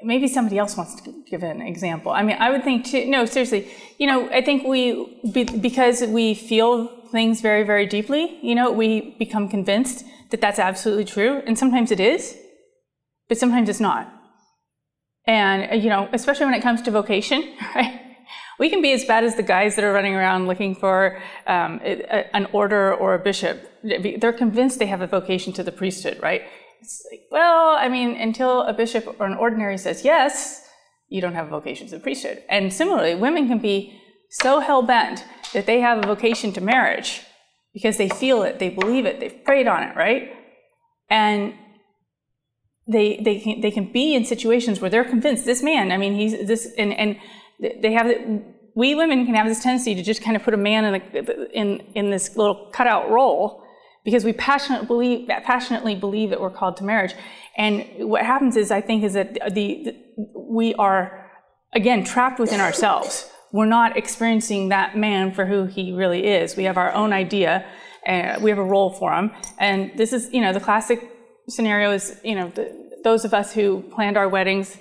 maybe 0.06 0.28
somebody 0.28 0.58
else 0.58 0.78
wants 0.78 1.02
to 1.02 1.24
give 1.30 1.44
an 1.44 1.62
example. 1.62 2.12
I 2.12 2.22
mean, 2.24 2.38
I 2.40 2.52
would 2.52 2.64
think 2.64 2.86
too. 2.86 3.06
No, 3.08 3.26
seriously. 3.26 3.68
You 3.98 4.08
know, 4.08 4.30
I 4.30 4.42
think 4.42 4.66
we 4.66 5.20
because 5.62 6.02
we 6.04 6.36
feel 6.36 6.88
things 7.12 7.42
very, 7.42 7.64
very 7.64 7.86
deeply. 7.86 8.38
You 8.42 8.56
know, 8.56 8.72
we 8.72 9.16
become 9.18 9.50
convinced 9.50 10.06
that 10.32 10.42
that's 10.42 10.60
absolutely 10.60 11.06
true. 11.06 11.42
And 11.48 11.58
sometimes 11.58 11.92
it 11.92 12.00
is, 12.00 12.38
but 13.30 13.38
sometimes 13.38 13.70
it's 13.70 13.80
not. 13.80 14.12
And, 15.28 15.72
uh, 15.72 15.76
you 15.76 15.90
know, 15.90 16.08
especially 16.14 16.46
when 16.46 16.54
it 16.54 16.62
comes 16.62 16.82
to 16.84 16.92
vocation, 16.92 17.56
right? 17.76 18.02
We 18.60 18.70
can 18.70 18.82
be 18.82 18.94
as 18.94 19.04
bad 19.04 19.24
as 19.24 19.36
the 19.36 19.44
guys 19.44 19.76
that 19.76 19.84
are 19.84 19.92
running 19.92 20.16
around 20.16 20.48
looking 20.48 20.76
for 20.76 21.22
um, 21.48 21.82
a, 21.84 22.36
an 22.36 22.48
order 22.54 22.94
or 22.94 23.14
a 23.14 23.20
bishop. 23.20 23.70
They're 23.84 24.34
convinced 24.34 24.80
they 24.80 24.86
have 24.86 25.02
a 25.02 25.08
vocation 25.08 25.52
to 25.54 25.64
the 25.64 25.72
priesthood, 25.72 26.20
right? 26.22 26.44
It's 26.82 27.06
like, 27.12 27.22
well, 27.32 27.76
I 27.78 27.90
mean, 27.90 28.16
until 28.16 28.62
a 28.62 28.74
bishop 28.74 29.16
or 29.20 29.26
an 29.26 29.34
ordinary 29.34 29.78
says 29.78 30.04
yes, 30.04 30.68
you 31.10 31.22
don't 31.22 31.34
have 31.34 31.48
a 31.48 31.50
vocation 31.50 31.88
to 31.88 31.96
the 31.96 32.02
priesthood. 32.02 32.44
And 32.50 32.74
similarly, 32.74 33.16
women 33.16 33.48
can 33.48 33.60
be 33.60 34.00
so 34.30 34.60
hell 34.60 34.82
bent 34.82 35.24
that 35.54 35.66
they 35.66 35.80
have 35.80 36.00
a 36.00 36.08
vocation 36.08 36.52
to 36.54 36.62
marriage 36.62 37.22
because 37.74 37.98
they 37.98 38.10
feel 38.10 38.44
it, 38.44 38.60
they 38.60 38.70
believe 38.70 39.06
it, 39.06 39.20
they've 39.20 39.44
prayed 39.44 39.68
on 39.68 39.84
it, 39.84 39.96
right? 39.96 40.32
And 41.10 41.54
they 42.88 43.20
they 43.24 43.40
can 43.40 43.62
they 43.62 43.72
can 43.72 43.92
be 43.92 44.14
in 44.14 44.26
situations 44.26 44.80
where 44.80 44.90
they're 44.90 45.04
convinced 45.04 45.46
this 45.46 45.64
man. 45.64 45.92
I 45.92 45.98
mean, 45.98 46.16
he's 46.16 46.48
this 46.48 46.72
and 46.78 46.94
and 46.94 47.18
they 47.60 47.94
have 47.94 48.12
we 48.76 48.94
women 48.94 49.26
can 49.26 49.36
have 49.36 49.48
this 49.48 49.64
tendency 49.64 49.96
to 49.96 50.04
just 50.04 50.22
kind 50.22 50.36
of 50.36 50.44
put 50.44 50.54
a 50.54 50.58
man 50.58 50.86
in 50.86 50.96
a, 50.96 51.46
in 51.52 51.80
in 51.96 52.10
this 52.12 52.36
little 52.36 52.70
cutout 52.74 53.10
role 53.10 53.65
because 54.06 54.24
we 54.24 54.34
passionately 54.34 54.88
believe 54.88 55.28
passionately 55.28 55.96
believe 55.96 56.30
that 56.30 56.40
we're 56.40 56.50
called 56.62 56.78
to 56.78 56.84
marriage. 56.84 57.14
And 57.58 57.86
what 57.98 58.24
happens 58.24 58.56
is, 58.56 58.72
I 58.72 58.82
think, 58.82 59.04
is 59.04 59.14
that 59.14 59.34
the, 59.54 59.68
the 59.86 59.96
we 60.36 60.74
are 60.76 61.30
again 61.74 62.04
trapped 62.06 62.40
within 62.40 62.62
ourselves. 62.62 63.30
We're 63.52 63.66
not 63.66 63.98
experiencing 63.98 64.70
that 64.70 64.96
man 64.98 65.34
for 65.34 65.46
who 65.46 65.66
he 65.66 65.92
really 65.92 66.26
is. 66.26 66.56
We 66.56 66.64
have 66.66 66.78
our 66.78 66.94
own 66.94 67.12
idea. 67.12 67.66
and 68.06 68.42
we 68.44 68.50
have 68.50 68.60
a 68.60 68.64
role 68.64 68.92
for 68.92 69.14
him, 69.14 69.32
and 69.58 69.92
this 69.98 70.14
is, 70.14 70.30
you 70.32 70.42
know, 70.42 70.54
the 70.54 70.60
classic 70.60 71.12
scenario 71.50 71.92
is, 71.92 72.20
you 72.24 72.36
know, 72.36 72.52
the, 72.54 72.72
those 73.04 73.26
of 73.26 73.34
us 73.34 73.54
who 73.54 73.82
planned 73.96 74.18
our 74.18 74.30
weddings, 74.30 74.78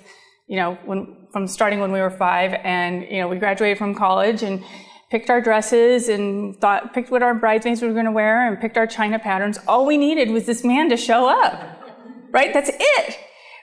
you 0.47 0.57
know, 0.57 0.77
when, 0.85 1.27
from 1.31 1.47
starting 1.47 1.79
when 1.79 1.91
we 1.91 1.99
were 1.99 2.09
five, 2.11 2.53
and 2.63 3.03
you 3.09 3.19
know, 3.19 3.27
we 3.27 3.37
graduated 3.37 3.77
from 3.77 3.95
college 3.95 4.43
and 4.43 4.63
picked 5.09 5.29
our 5.29 5.41
dresses 5.41 6.09
and 6.09 6.55
thought, 6.57 6.93
picked 6.93 7.11
what 7.11 7.21
our 7.21 7.33
bridesmaids 7.33 7.81
were 7.81 7.93
going 7.93 8.05
to 8.05 8.11
wear 8.11 8.47
and 8.47 8.59
picked 8.59 8.77
our 8.77 8.87
china 8.87 9.19
patterns. 9.19 9.59
All 9.67 9.85
we 9.85 9.97
needed 9.97 10.29
was 10.29 10.45
this 10.45 10.63
man 10.63 10.89
to 10.89 10.97
show 10.97 11.29
up, 11.29 11.79
right? 12.31 12.53
That's 12.53 12.71
it. 12.73 13.17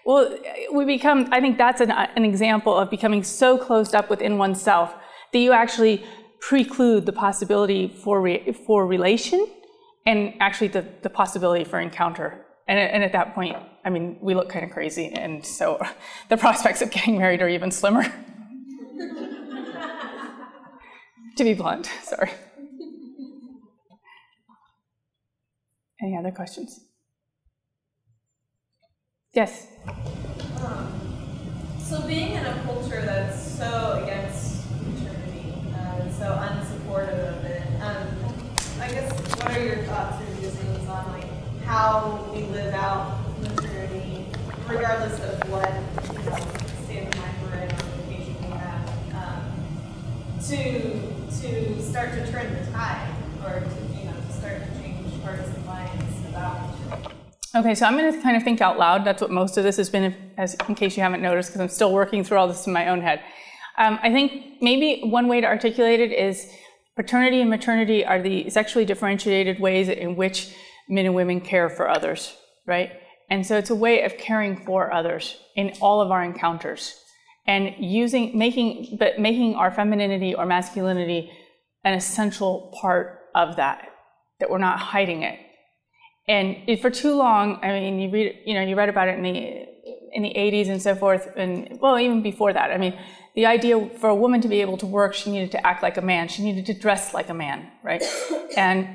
Well, 0.04 0.36
we 0.72 0.84
become, 0.84 1.28
I 1.30 1.40
think 1.40 1.58
that's 1.58 1.80
an, 1.80 1.90
an 1.90 2.24
example 2.24 2.76
of 2.76 2.90
becoming 2.90 3.22
so 3.22 3.56
closed 3.58 3.94
up 3.94 4.10
within 4.10 4.38
oneself 4.38 4.94
that 5.32 5.38
you 5.38 5.52
actually 5.52 6.04
preclude 6.40 7.06
the 7.06 7.12
possibility 7.12 7.88
for, 7.88 8.20
re, 8.20 8.52
for 8.66 8.86
relation 8.86 9.46
and 10.06 10.34
actually 10.40 10.68
the, 10.68 10.84
the 11.02 11.10
possibility 11.10 11.64
for 11.64 11.78
encounter. 11.78 12.44
And, 12.66 12.78
and 12.78 13.04
at 13.04 13.12
that 13.12 13.34
point, 13.34 13.56
I 13.84 13.90
mean, 13.90 14.18
we 14.20 14.34
look 14.34 14.48
kind 14.48 14.64
of 14.64 14.70
crazy, 14.70 15.08
and 15.08 15.44
so 15.44 15.80
the 16.28 16.36
prospects 16.36 16.82
of 16.82 16.90
getting 16.90 17.18
married 17.18 17.42
are 17.42 17.48
even 17.48 17.70
slimmer. 17.70 18.04
To 21.44 21.50
be 21.50 21.54
blunt, 21.54 21.86
sorry. 22.04 22.30
Any 26.00 26.16
other 26.16 26.30
questions? 26.30 26.80
Yes. 29.34 29.66
Um, 29.86 30.92
so 31.80 32.02
being 32.06 32.32
in 32.32 32.44
a 32.44 32.62
culture 32.64 33.02
that's 33.04 33.40
so 33.40 34.02
against 34.02 34.68
maternity, 34.82 35.54
uh, 35.74 36.10
so 36.10 36.24
unsupportive 36.24 37.38
of 37.38 37.44
it, 37.44 37.62
um, 37.80 38.06
I 38.80 38.88
guess 38.90 39.12
what 39.36 39.56
are 39.56 39.64
your 39.64 39.84
thoughts 39.84 40.20
or 40.20 40.34
musings 40.40 40.88
on 40.88 41.12
like 41.12 41.62
how 41.62 42.28
we 42.32 42.42
live 42.42 42.74
out 42.74 43.18
maternity, 43.40 44.26
regardless 44.68 45.18
of 45.20 45.50
what 45.50 45.72
you 46.12 46.30
know, 46.30 46.36
state 46.84 47.06
of 47.06 47.16
mind 47.16 47.36
we're 47.42 47.58
in 47.58 47.70
or 47.70 48.02
location 48.02 48.36
we 48.42 48.50
have, 48.50 49.14
um, 49.14 50.40
to 50.48 51.11
to 51.40 51.82
start 51.82 52.12
to 52.12 52.30
turn 52.30 52.52
the 52.54 52.70
tide 52.72 53.08
or 53.44 53.60
to 53.60 53.98
you 53.98 54.04
know 54.04 54.12
to 54.12 54.32
start 54.32 54.62
to 54.62 54.80
change 54.80 55.22
hearts 55.22 55.48
and 55.48 55.66
minds 55.66 56.28
about 56.28 57.12
Okay, 57.54 57.74
so 57.74 57.84
I'm 57.84 57.98
going 57.98 58.10
to 58.10 58.22
kind 58.22 58.34
of 58.34 58.42
think 58.42 58.62
out 58.62 58.78
loud. 58.78 59.04
That's 59.04 59.20
what 59.20 59.30
most 59.30 59.58
of 59.58 59.64
this 59.64 59.76
has 59.76 59.90
been, 59.90 60.14
as 60.38 60.56
in 60.68 60.74
case 60.74 60.96
you 60.96 61.02
haven't 61.02 61.20
noticed, 61.20 61.50
because 61.50 61.60
I'm 61.60 61.68
still 61.68 61.92
working 61.92 62.24
through 62.24 62.38
all 62.38 62.48
this 62.48 62.66
in 62.66 62.72
my 62.72 62.88
own 62.88 63.02
head. 63.02 63.20
Um, 63.76 63.98
I 64.02 64.10
think 64.10 64.62
maybe 64.62 65.02
one 65.02 65.28
way 65.28 65.42
to 65.42 65.46
articulate 65.46 66.00
it 66.00 66.12
is 66.12 66.50
paternity 66.96 67.42
and 67.42 67.50
maternity 67.50 68.06
are 68.06 68.22
the 68.22 68.48
sexually 68.48 68.86
differentiated 68.86 69.60
ways 69.60 69.90
in 69.90 70.16
which 70.16 70.54
men 70.88 71.04
and 71.04 71.14
women 71.14 71.42
care 71.42 71.68
for 71.68 71.90
others, 71.90 72.34
right? 72.66 72.92
And 73.28 73.46
so 73.46 73.58
it's 73.58 73.70
a 73.70 73.74
way 73.74 74.02
of 74.02 74.16
caring 74.16 74.64
for 74.64 74.90
others 74.90 75.36
in 75.54 75.74
all 75.82 76.00
of 76.00 76.10
our 76.10 76.24
encounters 76.24 77.01
and 77.46 77.74
using, 77.78 78.36
making, 78.38 78.96
but 78.98 79.18
making 79.18 79.54
our 79.54 79.70
femininity 79.70 80.34
or 80.34 80.46
masculinity 80.46 81.30
an 81.84 81.94
essential 81.94 82.76
part 82.80 83.20
of 83.34 83.56
that, 83.56 83.88
that 84.40 84.50
we're 84.50 84.58
not 84.58 84.78
hiding 84.78 85.22
it 85.22 85.38
and 86.28 86.56
it, 86.66 86.80
for 86.80 86.90
too 86.90 87.14
long, 87.16 87.58
I 87.62 87.68
mean, 87.68 87.98
you 87.98 88.10
read, 88.10 88.38
you 88.46 88.54
know, 88.54 88.62
you 88.62 88.76
read 88.76 88.88
about 88.88 89.08
it 89.08 89.16
in 89.18 89.22
the 89.22 89.66
in 90.14 90.22
the 90.22 90.34
80s 90.34 90.68
and 90.68 90.80
so 90.80 90.94
forth, 90.94 91.28
and 91.36 91.78
well, 91.80 91.98
even 91.98 92.22
before 92.22 92.52
that. 92.52 92.70
I 92.70 92.78
mean, 92.78 92.98
the 93.34 93.46
idea 93.46 93.88
for 93.98 94.08
a 94.08 94.14
woman 94.14 94.40
to 94.42 94.48
be 94.48 94.60
able 94.60 94.76
to 94.78 94.86
work, 94.86 95.14
she 95.14 95.32
needed 95.32 95.50
to 95.52 95.66
act 95.66 95.82
like 95.82 95.96
a 95.96 96.02
man. 96.02 96.28
She 96.28 96.42
needed 96.42 96.66
to 96.66 96.74
dress 96.74 97.14
like 97.14 97.28
a 97.28 97.34
man, 97.34 97.68
right? 97.82 98.02
and 98.56 98.88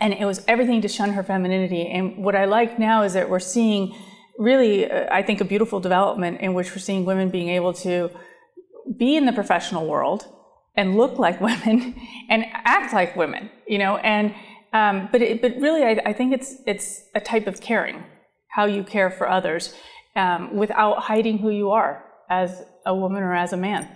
and 0.00 0.12
it 0.12 0.24
was 0.24 0.44
everything 0.48 0.80
to 0.82 0.88
shun 0.88 1.12
her 1.12 1.22
femininity. 1.22 1.86
And 1.86 2.24
what 2.24 2.34
I 2.34 2.46
like 2.46 2.78
now 2.78 3.02
is 3.02 3.12
that 3.12 3.30
we're 3.30 3.38
seeing 3.38 3.94
really, 4.38 4.90
uh, 4.90 5.06
I 5.10 5.22
think, 5.22 5.40
a 5.40 5.44
beautiful 5.44 5.80
development 5.80 6.40
in 6.40 6.54
which 6.54 6.70
we're 6.70 6.78
seeing 6.78 7.04
women 7.04 7.30
being 7.30 7.48
able 7.48 7.72
to 7.74 8.10
be 8.96 9.16
in 9.16 9.26
the 9.26 9.32
professional 9.32 9.86
world 9.86 10.26
and 10.76 10.96
look 10.96 11.18
like 11.18 11.40
women 11.50 11.94
and 12.28 12.44
act 12.52 12.92
like 12.92 13.16
women, 13.16 13.50
you 13.66 13.78
know, 13.78 13.96
and 13.98 14.34
um, 14.72 15.08
but 15.12 15.22
it, 15.22 15.40
but 15.40 15.54
really, 15.58 15.84
I, 15.84 16.02
I, 16.04 16.12
think 16.12 16.34
it's 16.34 16.56
it's 16.66 17.02
a 17.14 17.20
type 17.20 17.46
of 17.46 17.60
caring, 17.60 18.02
how 18.48 18.64
you 18.64 18.82
care 18.82 19.08
for 19.08 19.28
others, 19.28 19.72
um, 20.16 20.56
without 20.56 20.98
hiding 20.98 21.38
who 21.38 21.50
you 21.50 21.70
are 21.70 22.04
as 22.28 22.64
a 22.84 22.92
woman 22.92 23.22
or 23.22 23.36
as 23.36 23.52
a 23.52 23.56
man. 23.56 23.88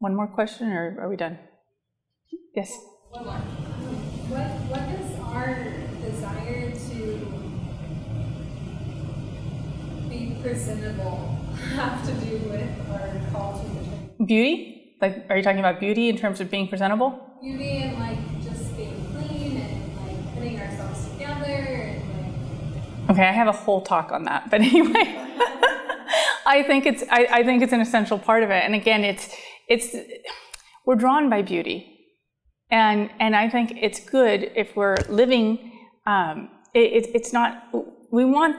One 0.00 0.16
more 0.16 0.26
question, 0.26 0.72
or 0.72 0.96
are 1.00 1.08
we 1.08 1.14
done? 1.16 1.38
Yes. 2.56 2.72
One 3.10 3.26
more. 3.26 3.34
What 3.34 4.48
what 4.70 4.89
presentable 10.42 11.36
have 11.74 12.04
to 12.06 12.12
do 12.24 12.36
with 12.48 12.90
our 12.90 13.30
call 13.30 13.62
to 13.62 14.24
Beauty. 14.24 14.96
Like, 15.00 15.26
are 15.30 15.36
you 15.36 15.42
talking 15.42 15.60
about 15.60 15.80
beauty 15.80 16.08
in 16.08 16.16
terms 16.16 16.40
of 16.40 16.50
being 16.50 16.68
presentable? 16.68 17.38
Beauty 17.40 17.78
and 17.78 17.98
like 17.98 18.18
just 18.42 18.76
being 18.76 19.06
clean 19.12 19.56
and 19.56 19.96
like 19.96 20.34
putting 20.34 20.60
ourselves 20.60 21.08
together 21.10 21.44
and 21.44 23.08
like. 23.08 23.10
Okay, 23.10 23.26
I 23.26 23.32
have 23.32 23.48
a 23.48 23.52
whole 23.52 23.80
talk 23.80 24.12
on 24.12 24.24
that, 24.24 24.50
but 24.50 24.60
anyway, 24.60 25.16
I 26.46 26.62
think 26.66 26.86
it's 26.86 27.02
I, 27.10 27.26
I 27.30 27.42
think 27.42 27.62
it's 27.62 27.72
an 27.72 27.80
essential 27.80 28.18
part 28.18 28.42
of 28.42 28.50
it. 28.50 28.62
And 28.64 28.74
again, 28.74 29.04
it's 29.04 29.34
it's 29.68 29.96
we're 30.84 30.96
drawn 30.96 31.30
by 31.30 31.42
beauty, 31.42 31.98
and 32.70 33.10
and 33.18 33.34
I 33.34 33.48
think 33.48 33.72
it's 33.80 34.00
good 34.00 34.50
if 34.54 34.76
we're 34.76 34.96
living. 35.08 35.72
Um, 36.06 36.50
it, 36.74 37.04
it, 37.04 37.10
it's 37.14 37.32
not 37.32 37.68
we 38.12 38.24
want 38.24 38.56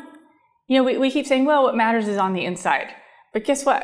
you 0.71 0.77
know 0.77 0.83
we, 0.83 0.97
we 0.97 1.11
keep 1.11 1.27
saying 1.27 1.45
well 1.45 1.63
what 1.63 1.75
matters 1.75 2.07
is 2.07 2.17
on 2.17 2.33
the 2.33 2.45
inside, 2.45 2.87
but 3.33 3.45
guess 3.45 3.65
what? 3.65 3.83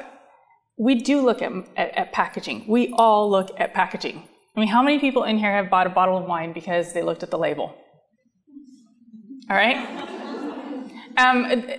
we 0.78 0.96
do 0.96 1.22
look 1.22 1.42
at, 1.42 1.52
at, 1.76 1.98
at, 1.98 2.14
packaging. 2.14 2.66
We 2.68 2.94
all 2.94 3.30
look 3.30 3.50
at 3.60 3.74
packaging. 3.74 4.24
I 4.56 4.60
mean, 4.60 4.70
how 4.70 4.84
many 4.84 5.00
people 5.00 5.24
in 5.24 5.38
here 5.38 5.52
have 5.52 5.70
bought 5.70 5.88
a 5.88 5.90
bottle 5.90 6.18
of 6.18 6.26
wine 6.26 6.54
because 6.54 6.94
they 6.94 7.02
looked 7.02 7.24
at 7.24 7.32
the 7.32 7.38
label? 7.38 7.76
All 9.50 9.56
right? 9.56 10.04
Um, 11.20 11.74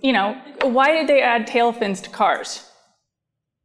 you 0.00 0.12
know, 0.12 0.40
why 0.62 0.92
did 0.92 1.08
they 1.08 1.20
add 1.20 1.48
tail 1.48 1.72
fins 1.72 2.00
to 2.02 2.08
cars? 2.08 2.70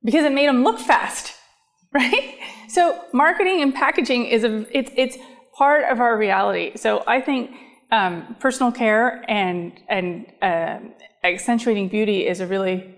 Because 0.03 0.25
it 0.25 0.31
made 0.31 0.47
them 0.47 0.63
look 0.63 0.79
fast, 0.79 1.35
right? 1.93 2.39
So 2.67 2.99
marketing 3.13 3.61
and 3.61 3.71
packaging 3.71 4.25
is 4.25 4.43
a, 4.43 4.65
it's, 4.75 4.91
it's 4.95 5.17
part 5.55 5.83
of 5.91 5.99
our 5.99 6.17
reality. 6.17 6.75
So 6.75 7.03
I 7.05 7.21
think 7.21 7.51
um, 7.91 8.35
personal 8.39 8.71
care 8.71 9.23
and, 9.27 9.73
and 9.87 10.25
uh, 10.41 10.79
accentuating 11.23 11.89
beauty 11.89 12.27
is 12.27 12.39
a 12.39 12.47
really 12.47 12.95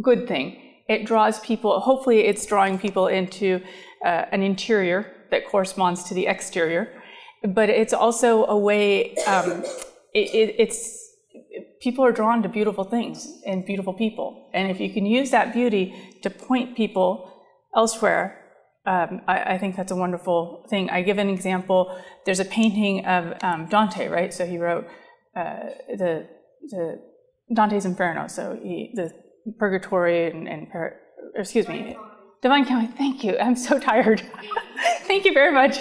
good 0.00 0.26
thing 0.26 0.62
it 0.88 1.06
draws 1.06 1.40
people, 1.40 1.80
hopefully, 1.80 2.20
it's 2.20 2.44
drawing 2.44 2.78
people 2.78 3.06
into 3.06 3.60
uh, 4.04 4.24
an 4.32 4.42
interior 4.42 5.10
that 5.30 5.48
corresponds 5.48 6.04
to 6.04 6.14
the 6.14 6.26
exterior. 6.26 6.92
But 7.44 7.70
it's 7.70 7.92
also 7.92 8.44
a 8.46 8.58
way, 8.58 9.16
um, 9.26 9.64
it, 10.12 10.34
it, 10.34 10.54
it's, 10.58 10.78
people 11.80 12.04
are 12.04 12.12
drawn 12.12 12.42
to 12.42 12.48
beautiful 12.48 12.84
things 12.84 13.40
and 13.46 13.64
beautiful 13.64 13.94
people. 13.94 14.50
And 14.52 14.70
if 14.70 14.80
you 14.80 14.92
can 14.92 15.06
use 15.06 15.30
that 15.30 15.52
beauty 15.52 15.94
to 16.22 16.30
point 16.30 16.76
people 16.76 17.32
elsewhere, 17.74 18.41
um, 18.84 19.22
I, 19.28 19.54
I, 19.54 19.58
think 19.58 19.76
that's 19.76 19.92
a 19.92 19.96
wonderful 19.96 20.66
thing. 20.68 20.90
I 20.90 21.02
give 21.02 21.18
an 21.18 21.28
example. 21.28 21.96
There's 22.26 22.40
a 22.40 22.44
painting 22.44 23.06
of 23.06 23.34
um, 23.42 23.66
Dante, 23.66 24.08
right? 24.08 24.34
So 24.34 24.44
he 24.44 24.58
wrote 24.58 24.86
uh, 25.36 25.70
the, 25.88 26.26
the 26.68 27.00
Dante's 27.54 27.84
Inferno. 27.84 28.26
So 28.26 28.58
he, 28.60 28.90
the 28.94 29.12
purgatory 29.58 30.28
and, 30.28 30.48
and 30.48 30.66
excuse 31.36 31.68
me, 31.68 31.96
Divine 32.42 32.64
Comedy. 32.64 32.92
Thank 32.98 33.22
you. 33.22 33.38
I'm 33.38 33.54
so 33.54 33.78
tired. 33.78 34.20
Thank 35.02 35.24
you 35.24 35.32
very 35.32 35.52
much. 35.52 35.78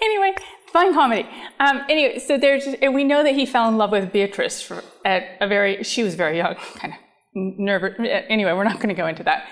Anyway, 0.00 0.36
Divine 0.68 0.94
Comedy. 0.94 1.28
Um, 1.58 1.82
anyway, 1.88 2.20
so 2.20 2.38
there's, 2.38 2.64
and 2.80 2.94
we 2.94 3.02
know 3.02 3.24
that 3.24 3.34
he 3.34 3.44
fell 3.44 3.68
in 3.68 3.76
love 3.76 3.90
with 3.90 4.12
Beatrice 4.12 4.62
for, 4.62 4.84
at 5.04 5.36
a 5.40 5.48
very, 5.48 5.82
she 5.82 6.04
was 6.04 6.14
very 6.14 6.36
young, 6.36 6.54
kind 6.76 6.94
of 6.94 7.00
nervous. 7.34 7.94
Anyway, 8.28 8.52
we're 8.52 8.62
not 8.62 8.76
going 8.76 8.88
to 8.88 8.94
go 8.94 9.08
into 9.08 9.24
that. 9.24 9.48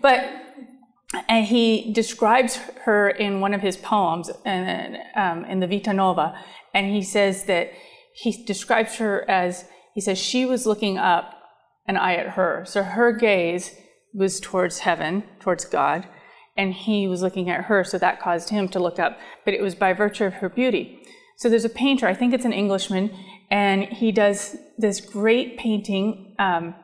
But 0.00 0.45
and 1.28 1.46
he 1.46 1.92
describes 1.92 2.56
her 2.84 3.08
in 3.08 3.40
one 3.40 3.54
of 3.54 3.60
his 3.60 3.76
poems 3.76 4.30
in, 4.44 4.98
um, 5.14 5.44
in 5.44 5.60
the 5.60 5.66
Vita 5.66 5.92
Nova, 5.92 6.38
and 6.74 6.86
he 6.92 7.02
says 7.02 7.44
that 7.44 7.70
he 8.14 8.44
describes 8.44 8.96
her 8.96 9.28
as 9.30 9.66
he 9.94 10.00
says 10.00 10.18
she 10.18 10.44
was 10.44 10.66
looking 10.66 10.98
up 10.98 11.34
and 11.86 11.96
I 11.96 12.14
at 12.14 12.30
her. 12.30 12.64
So 12.66 12.82
her 12.82 13.12
gaze 13.12 13.74
was 14.12 14.40
towards 14.40 14.80
heaven, 14.80 15.24
towards 15.40 15.64
God, 15.64 16.08
and 16.56 16.72
he 16.72 17.06
was 17.06 17.22
looking 17.22 17.50
at 17.50 17.64
her, 17.64 17.84
so 17.84 17.98
that 17.98 18.20
caused 18.20 18.50
him 18.50 18.68
to 18.68 18.78
look 18.78 18.98
up. 18.98 19.18
But 19.44 19.54
it 19.54 19.62
was 19.62 19.74
by 19.74 19.92
virtue 19.92 20.24
of 20.24 20.34
her 20.34 20.48
beauty. 20.48 21.02
So 21.36 21.48
there's 21.48 21.66
a 21.66 21.70
painter, 21.70 22.06
I 22.06 22.14
think 22.14 22.32
it's 22.32 22.46
an 22.46 22.52
Englishman, 22.52 23.14
and 23.50 23.84
he 23.84 24.10
does 24.10 24.56
this 24.78 25.00
great 25.00 25.58
painting, 25.58 26.34
um, 26.38 26.74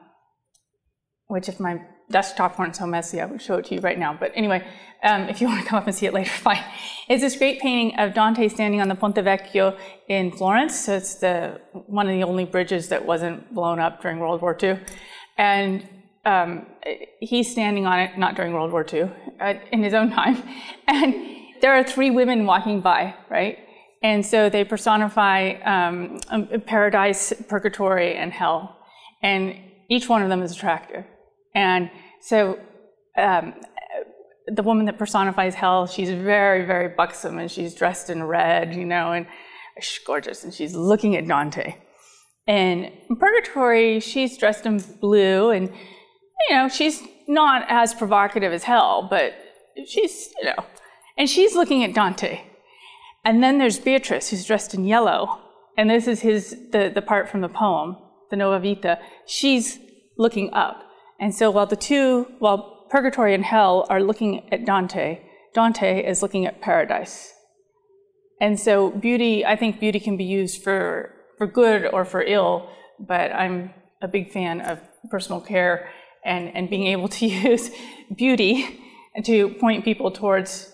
which 1.26 1.48
if 1.48 1.58
my 1.58 1.80
desktop 2.12 2.58
weren't 2.58 2.76
so 2.76 2.86
messy, 2.86 3.20
I 3.20 3.26
would 3.26 3.42
show 3.42 3.56
it 3.56 3.66
to 3.66 3.74
you 3.74 3.80
right 3.80 3.98
now. 3.98 4.16
But 4.18 4.32
anyway, 4.34 4.64
um, 5.02 5.22
if 5.22 5.40
you 5.40 5.48
want 5.48 5.62
to 5.62 5.66
come 5.68 5.78
up 5.78 5.86
and 5.86 5.94
see 5.94 6.06
it 6.06 6.14
later, 6.14 6.30
fine. 6.48 6.64
It's 7.08 7.22
this 7.22 7.36
great 7.36 7.60
painting 7.60 7.98
of 7.98 8.14
Dante 8.14 8.48
standing 8.48 8.80
on 8.80 8.88
the 8.88 8.94
Ponte 8.94 9.16
Vecchio 9.16 9.76
in 10.08 10.30
Florence. 10.30 10.78
So 10.78 10.96
it's 10.96 11.16
the 11.16 11.60
one 11.72 12.08
of 12.08 12.12
the 12.12 12.22
only 12.22 12.44
bridges 12.44 12.88
that 12.88 13.04
wasn't 13.04 13.52
blown 13.52 13.80
up 13.80 14.00
during 14.02 14.18
World 14.20 14.40
War 14.40 14.56
II, 14.62 14.78
and 15.36 15.86
um, 16.24 16.66
he's 17.20 17.50
standing 17.50 17.84
on 17.86 17.98
it, 17.98 18.16
not 18.16 18.36
during 18.36 18.52
World 18.52 18.70
War 18.70 18.86
II, 18.90 19.10
uh, 19.40 19.54
in 19.72 19.82
his 19.82 19.92
own 19.92 20.10
time, 20.10 20.40
and 20.86 21.14
there 21.60 21.72
are 21.72 21.82
three 21.82 22.10
women 22.10 22.46
walking 22.46 22.80
by, 22.80 23.14
right? 23.30 23.58
And 24.02 24.26
so 24.26 24.50
they 24.50 24.64
personify 24.64 25.52
um, 25.62 26.18
paradise, 26.66 27.32
purgatory, 27.48 28.16
and 28.16 28.32
hell. 28.32 28.76
And 29.22 29.56
each 29.88 30.08
one 30.08 30.22
of 30.22 30.28
them 30.28 30.42
is 30.42 30.52
attractive. 30.52 31.04
And 31.54 31.88
so 32.22 32.58
um, 33.18 33.54
the 34.46 34.62
woman 34.62 34.86
that 34.86 34.98
personifies 34.98 35.54
hell, 35.54 35.86
she's 35.86 36.10
very, 36.10 36.64
very 36.64 36.88
buxom 36.88 37.38
and 37.38 37.50
she's 37.50 37.74
dressed 37.74 38.10
in 38.10 38.22
red, 38.22 38.74
you 38.74 38.84
know, 38.84 39.12
and 39.12 39.26
she's 39.80 40.04
gorgeous. 40.04 40.44
And 40.44 40.54
she's 40.54 40.74
looking 40.74 41.16
at 41.16 41.26
Dante. 41.26 41.76
And 42.46 42.90
in 43.08 43.16
purgatory, 43.16 44.00
she's 44.00 44.36
dressed 44.36 44.66
in 44.66 44.78
blue 45.00 45.50
and, 45.50 45.68
you 46.48 46.56
know, 46.56 46.68
she's 46.68 47.02
not 47.28 47.64
as 47.68 47.94
provocative 47.94 48.52
as 48.52 48.64
hell, 48.64 49.06
but 49.08 49.34
she's, 49.86 50.32
you 50.40 50.46
know, 50.46 50.64
and 51.16 51.28
she's 51.28 51.54
looking 51.54 51.84
at 51.84 51.94
Dante. 51.94 52.40
And 53.24 53.42
then 53.42 53.58
there's 53.58 53.78
Beatrice, 53.78 54.30
who's 54.30 54.44
dressed 54.44 54.74
in 54.74 54.84
yellow. 54.84 55.38
And 55.76 55.88
this 55.88 56.08
is 56.08 56.20
his, 56.20 56.50
the, 56.72 56.90
the 56.92 57.02
part 57.02 57.28
from 57.28 57.40
the 57.40 57.48
poem, 57.48 57.96
the 58.30 58.36
Nova 58.36 58.58
Vita. 58.58 58.98
She's 59.26 59.78
looking 60.18 60.52
up. 60.52 60.82
And 61.22 61.32
so 61.32 61.52
while 61.52 61.66
the 61.66 61.76
two, 61.76 62.26
while 62.40 62.84
purgatory 62.90 63.32
and 63.32 63.44
hell 63.44 63.86
are 63.88 64.02
looking 64.02 64.52
at 64.52 64.66
Dante, 64.66 65.20
Dante 65.54 66.04
is 66.04 66.20
looking 66.20 66.46
at 66.46 66.60
paradise. 66.60 67.32
And 68.40 68.58
so 68.58 68.90
beauty, 68.90 69.46
I 69.46 69.54
think 69.54 69.78
beauty 69.78 70.00
can 70.00 70.16
be 70.16 70.24
used 70.24 70.64
for, 70.64 71.14
for 71.38 71.46
good 71.46 71.86
or 71.86 72.04
for 72.04 72.22
ill, 72.22 72.68
but 72.98 73.32
I'm 73.32 73.72
a 74.02 74.08
big 74.08 74.32
fan 74.32 74.62
of 74.62 74.80
personal 75.12 75.40
care 75.40 75.88
and, 76.24 76.48
and 76.56 76.68
being 76.68 76.88
able 76.88 77.06
to 77.10 77.26
use 77.48 77.70
beauty 78.12 78.80
to 79.24 79.50
point 79.60 79.84
people 79.84 80.10
towards 80.10 80.70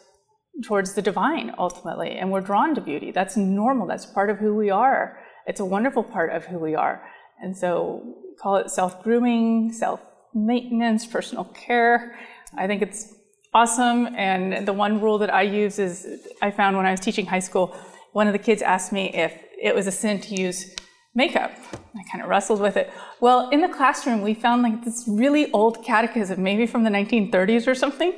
towards 0.65 0.95
the 0.95 1.03
divine 1.03 1.53
ultimately. 1.59 2.13
And 2.13 2.33
we're 2.33 2.41
drawn 2.41 2.75
to 2.75 2.81
beauty. 2.81 3.13
That's 3.13 3.37
normal. 3.37 3.87
That's 3.87 4.07
part 4.07 4.31
of 4.31 4.39
who 4.39 4.57
we 4.57 4.71
are. 4.71 5.21
It's 5.47 5.61
a 5.61 5.65
wonderful 5.65 6.03
part 6.03 6.33
of 6.33 6.47
who 6.47 6.59
we 6.59 6.75
are. 6.75 7.07
And 7.41 7.57
so 7.57 8.03
call 8.41 8.57
it 8.57 8.71
self-grooming 8.71 9.73
self 9.73 10.01
maintenance, 10.35 11.07
personal 11.07 11.45
care. 11.45 12.19
I 12.57 12.67
think 12.67 12.83
it's 12.83 13.15
awesome. 13.55 14.15
And 14.17 14.67
the 14.67 14.73
one 14.73 15.01
rule 15.01 15.19
that 15.19 15.33
I 15.33 15.43
use 15.43 15.79
is 15.79 16.29
I 16.43 16.51
found 16.51 16.77
when 16.77 16.87
I 16.87 16.91
was 16.91 17.01
teaching 17.01 17.27
high 17.27 17.39
school, 17.41 17.77
one 18.13 18.27
of 18.27 18.33
the 18.33 18.39
kids 18.39 18.63
asked 18.63 18.93
me 18.93 19.11
if 19.15 19.33
it 19.61 19.75
was 19.75 19.87
a 19.87 19.93
sin 19.93 20.21
to 20.21 20.35
use 20.41 20.75
makeup. 21.15 21.51
I 21.75 22.03
kind 22.11 22.23
of 22.23 22.29
wrestled 22.29 22.61
with 22.61 22.77
it. 22.77 22.91
Well, 23.21 23.51
in 23.51 23.61
the 23.61 23.69
classroom, 23.69 24.23
we 24.23 24.35
found 24.35 24.63
like 24.63 24.85
this 24.85 25.05
really 25.09 25.51
old 25.53 25.85
catechism, 25.85 26.43
maybe 26.43 26.67
from 26.67 26.85
the 26.85 26.91
1930s 26.91 27.67
or 27.67 27.75
something, 27.75 28.13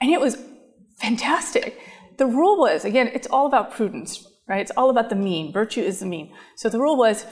and 0.00 0.10
it 0.10 0.20
was 0.20 0.36
fantastic. 1.00 1.80
The 2.18 2.26
rule 2.26 2.58
was, 2.58 2.84
again, 2.84 3.10
it's 3.14 3.26
all 3.28 3.46
about 3.46 3.72
prudence, 3.72 4.26
right? 4.48 4.60
It's 4.60 4.72
all 4.76 4.90
about 4.90 5.08
the 5.08 5.16
mean. 5.16 5.52
Virtue 5.52 5.80
is 5.80 6.00
the 6.00 6.06
mean. 6.06 6.34
So 6.56 6.68
the 6.68 6.78
rule 6.78 6.96
was 6.96 7.24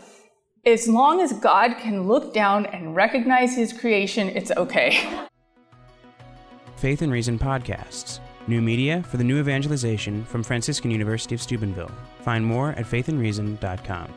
as 0.67 0.89
long 0.89 1.21
as 1.21 1.33
God 1.33 1.77
can 1.79 2.07
look 2.09 2.33
down 2.33 2.67
and 2.67 2.97
recognize 2.97 3.55
his 3.55 3.73
creation, 3.73 4.29
it's 4.31 4.51
okay. 4.53 4.99
Faith 6.77 7.03
and 7.03 7.13
Reason 7.13 7.39
podcasts. 7.39 8.21
New 8.47 8.61
media 8.61 9.03
for 9.05 9.17
the 9.17 9.25
new 9.25 9.39
evangelization 9.39 10.25
from 10.25 10.43
Franciscan 10.43 10.91
University 10.91 11.35
of 11.35 11.41
Steubenville. 11.41 11.91
Find 12.21 12.45
more 12.45 12.71
at 12.71 12.85
faithandreason.com. 12.85 14.13